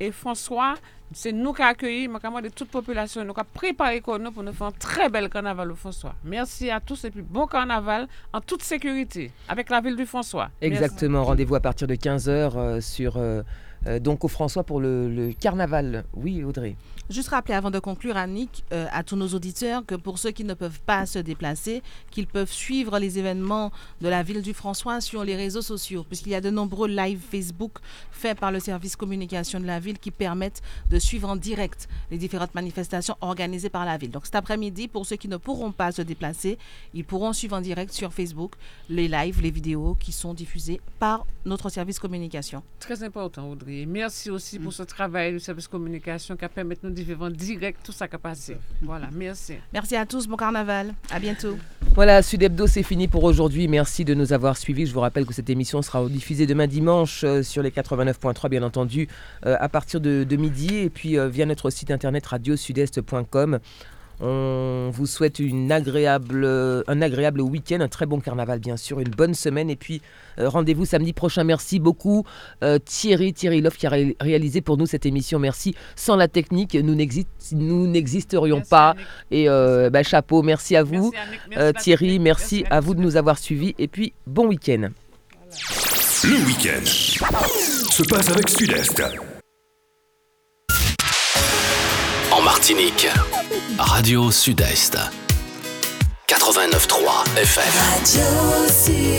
Et 0.00 0.10
François, 0.10 0.74
c'est 1.12 1.32
nous 1.32 1.52
qui 1.52 1.60
avons 1.60 1.70
accueilli, 1.72 2.08
mais 2.08 2.42
de 2.42 2.48
toute 2.48 2.70
population, 2.70 3.22
nous 3.24 3.32
avons 3.36 3.46
préparé 3.52 4.00
pour 4.00 4.18
nous 4.18 4.32
pour 4.32 4.42
nous 4.42 4.54
faire 4.54 4.68
un 4.68 4.72
très 4.72 5.10
bel 5.10 5.28
carnaval 5.28 5.70
au 5.70 5.74
François. 5.74 6.14
Merci 6.24 6.70
à 6.70 6.80
tous 6.80 7.04
et 7.04 7.10
puis 7.10 7.20
bon 7.20 7.46
carnaval 7.46 8.08
en 8.32 8.40
toute 8.40 8.62
sécurité 8.62 9.30
avec 9.48 9.68
la 9.68 9.82
ville 9.82 9.96
du 9.96 10.06
François. 10.06 10.48
Exactement, 10.62 11.24
rendez-vous 11.24 11.56
à 11.56 11.60
partir 11.60 11.86
de 11.88 11.94
15h 11.94 12.80
sur, 12.80 13.16
euh, 13.16 13.42
euh, 13.86 13.98
donc 13.98 14.24
au 14.24 14.28
François 14.28 14.64
pour 14.64 14.80
le, 14.80 15.08
le 15.08 15.32
carnaval. 15.32 16.04
Oui, 16.14 16.42
Audrey. 16.44 16.76
Juste 17.10 17.30
rappeler 17.30 17.54
avant 17.54 17.70
de 17.70 17.78
conclure, 17.78 18.18
Annick, 18.18 18.64
euh, 18.70 18.86
à 18.92 19.02
tous 19.02 19.16
nos 19.16 19.28
auditeurs 19.28 19.82
que 19.86 19.94
pour 19.94 20.18
ceux 20.18 20.30
qui 20.30 20.44
ne 20.44 20.52
peuvent 20.52 20.80
pas 20.80 21.06
se 21.06 21.18
déplacer, 21.18 21.82
qu'ils 22.10 22.26
peuvent 22.26 22.52
suivre 22.52 22.98
les 22.98 23.18
événements 23.18 23.72
de 24.02 24.08
la 24.08 24.22
ville 24.22 24.42
du 24.42 24.52
François 24.52 25.00
sur 25.00 25.24
les 25.24 25.34
réseaux 25.34 25.62
sociaux, 25.62 26.04
puisqu'il 26.04 26.32
y 26.32 26.34
a 26.34 26.42
de 26.42 26.50
nombreux 26.50 26.86
lives 26.86 27.22
Facebook 27.30 27.78
faits 28.10 28.38
par 28.38 28.52
le 28.52 28.60
service 28.60 28.94
communication 28.94 29.58
de 29.58 29.64
la 29.64 29.80
ville 29.80 29.98
qui 29.98 30.10
permettent 30.10 30.60
de 30.90 30.98
suivre 30.98 31.30
en 31.30 31.36
direct 31.36 31.88
les 32.10 32.18
différentes 32.18 32.54
manifestations 32.54 33.16
organisées 33.22 33.70
par 33.70 33.86
la 33.86 33.96
ville. 33.96 34.10
Donc 34.10 34.26
cet 34.26 34.34
après-midi, 34.34 34.86
pour 34.86 35.06
ceux 35.06 35.16
qui 35.16 35.28
ne 35.28 35.38
pourront 35.38 35.72
pas 35.72 35.92
se 35.92 36.02
déplacer, 36.02 36.58
ils 36.92 37.06
pourront 37.06 37.32
suivre 37.32 37.56
en 37.56 37.62
direct 37.62 37.94
sur 37.94 38.12
Facebook 38.12 38.52
les 38.90 39.08
lives, 39.08 39.40
les 39.40 39.50
vidéos 39.50 39.96
qui 39.98 40.12
sont 40.12 40.34
diffusées 40.34 40.78
par 40.98 41.24
notre 41.46 41.70
service 41.70 41.98
communication. 41.98 42.62
Très 42.80 43.02
important, 43.02 43.48
Audrey. 43.48 43.86
Merci 43.86 44.28
aussi 44.28 44.58
pour 44.58 44.74
ce 44.74 44.82
travail 44.82 45.32
du 45.32 45.40
service 45.40 45.68
communication 45.68 46.36
qui 46.36 46.44
a 46.44 46.50
permis 46.50 46.74
de 46.74 46.80
nous 46.82 46.97
vivre 47.02 47.26
en 47.26 47.30
direct 47.30 47.80
tout 47.84 47.92
ça 47.92 48.08
qui 48.08 48.16
a 48.16 48.18
passé. 48.18 48.56
Voilà, 48.82 49.08
merci. 49.12 49.54
Merci 49.72 49.96
à 49.96 50.06
tous, 50.06 50.26
bon 50.26 50.36
carnaval, 50.36 50.94
à 51.10 51.18
bientôt. 51.18 51.56
Voilà, 51.94 52.22
Sud 52.22 52.42
Hebdo, 52.42 52.66
c'est 52.66 52.82
fini 52.82 53.08
pour 53.08 53.24
aujourd'hui. 53.24 53.66
Merci 53.68 54.04
de 54.04 54.14
nous 54.14 54.32
avoir 54.32 54.56
suivis. 54.56 54.86
Je 54.86 54.94
vous 54.94 55.00
rappelle 55.00 55.26
que 55.26 55.34
cette 55.34 55.50
émission 55.50 55.82
sera 55.82 56.06
diffusée 56.08 56.46
demain 56.46 56.66
dimanche 56.66 57.24
euh, 57.24 57.42
sur 57.42 57.62
les 57.62 57.70
89.3, 57.70 58.48
bien 58.48 58.62
entendu, 58.62 59.08
euh, 59.46 59.56
à 59.58 59.68
partir 59.68 60.00
de, 60.00 60.24
de 60.24 60.36
midi 60.36 60.76
et 60.76 60.90
puis 60.90 61.18
euh, 61.18 61.28
via 61.28 61.46
notre 61.46 61.70
site 61.70 61.90
internet 61.90 62.26
radiosudest.com. 62.26 63.58
On 64.20 64.90
vous 64.92 65.06
souhaite 65.06 65.38
une 65.38 65.70
agréable, 65.70 66.42
euh, 66.44 66.82
un 66.88 67.00
agréable 67.02 67.40
week-end, 67.40 67.78
un 67.80 67.88
très 67.88 68.04
bon 68.06 68.18
carnaval 68.20 68.58
bien 68.58 68.76
sûr, 68.76 68.98
une 68.98 69.10
bonne 69.10 69.34
semaine 69.34 69.70
et 69.70 69.76
puis 69.76 70.02
euh, 70.38 70.48
rendez-vous 70.48 70.84
samedi 70.84 71.12
prochain. 71.12 71.44
Merci 71.44 71.78
beaucoup 71.78 72.24
euh, 72.64 72.78
Thierry, 72.84 73.32
Thierry 73.32 73.60
Love 73.60 73.76
qui 73.76 73.86
a 73.86 73.90
ré- 73.90 74.16
réalisé 74.20 74.60
pour 74.60 74.76
nous 74.76 74.86
cette 74.86 75.06
émission. 75.06 75.38
Merci. 75.38 75.74
Sans 75.94 76.16
la 76.16 76.26
technique, 76.26 76.74
nous 76.74 76.94
n'exi- 76.96 77.26
nous 77.52 77.86
n'existerions 77.86 78.60
pas. 78.62 78.90
Annick. 78.90 79.06
Et 79.30 79.48
euh, 79.48 79.88
bah, 79.90 80.02
chapeau, 80.02 80.42
merci 80.42 80.74
à 80.74 80.82
vous. 80.82 81.12
Merci, 81.50 81.58
Euh. 81.58 81.72
Thierry, 81.72 82.18
merci, 82.18 82.64
à 82.70 82.80
vous 82.80 82.94
de 82.94 83.00
nous 83.00 83.16
avoir 83.16 83.38
suivis 83.38 83.74
et 83.78 83.86
puis 83.88 84.12
bon 84.26 84.46
week-end. 84.48 84.88
Le 86.24 86.44
week-end 86.46 86.84
se 86.84 88.02
passe 88.02 88.30
avec 88.30 88.48
Sud-Est. 88.48 89.00
Martinique. 92.42 93.08
Radio 93.78 94.30
Sud-Est. 94.30 94.98
89.3 96.26 97.36
FM. 97.36 97.64
Radio 97.94 98.24
Sud-Est. 98.68 99.18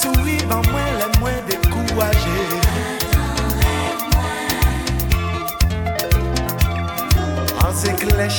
souri 0.00 0.36
an 0.54 0.62
mwen 0.70 0.90
lè 0.98 1.06
mwen 1.20 1.38
dekouwaje 1.48 2.36
An 7.64 7.72
se 7.80 7.90
klech 8.00 8.36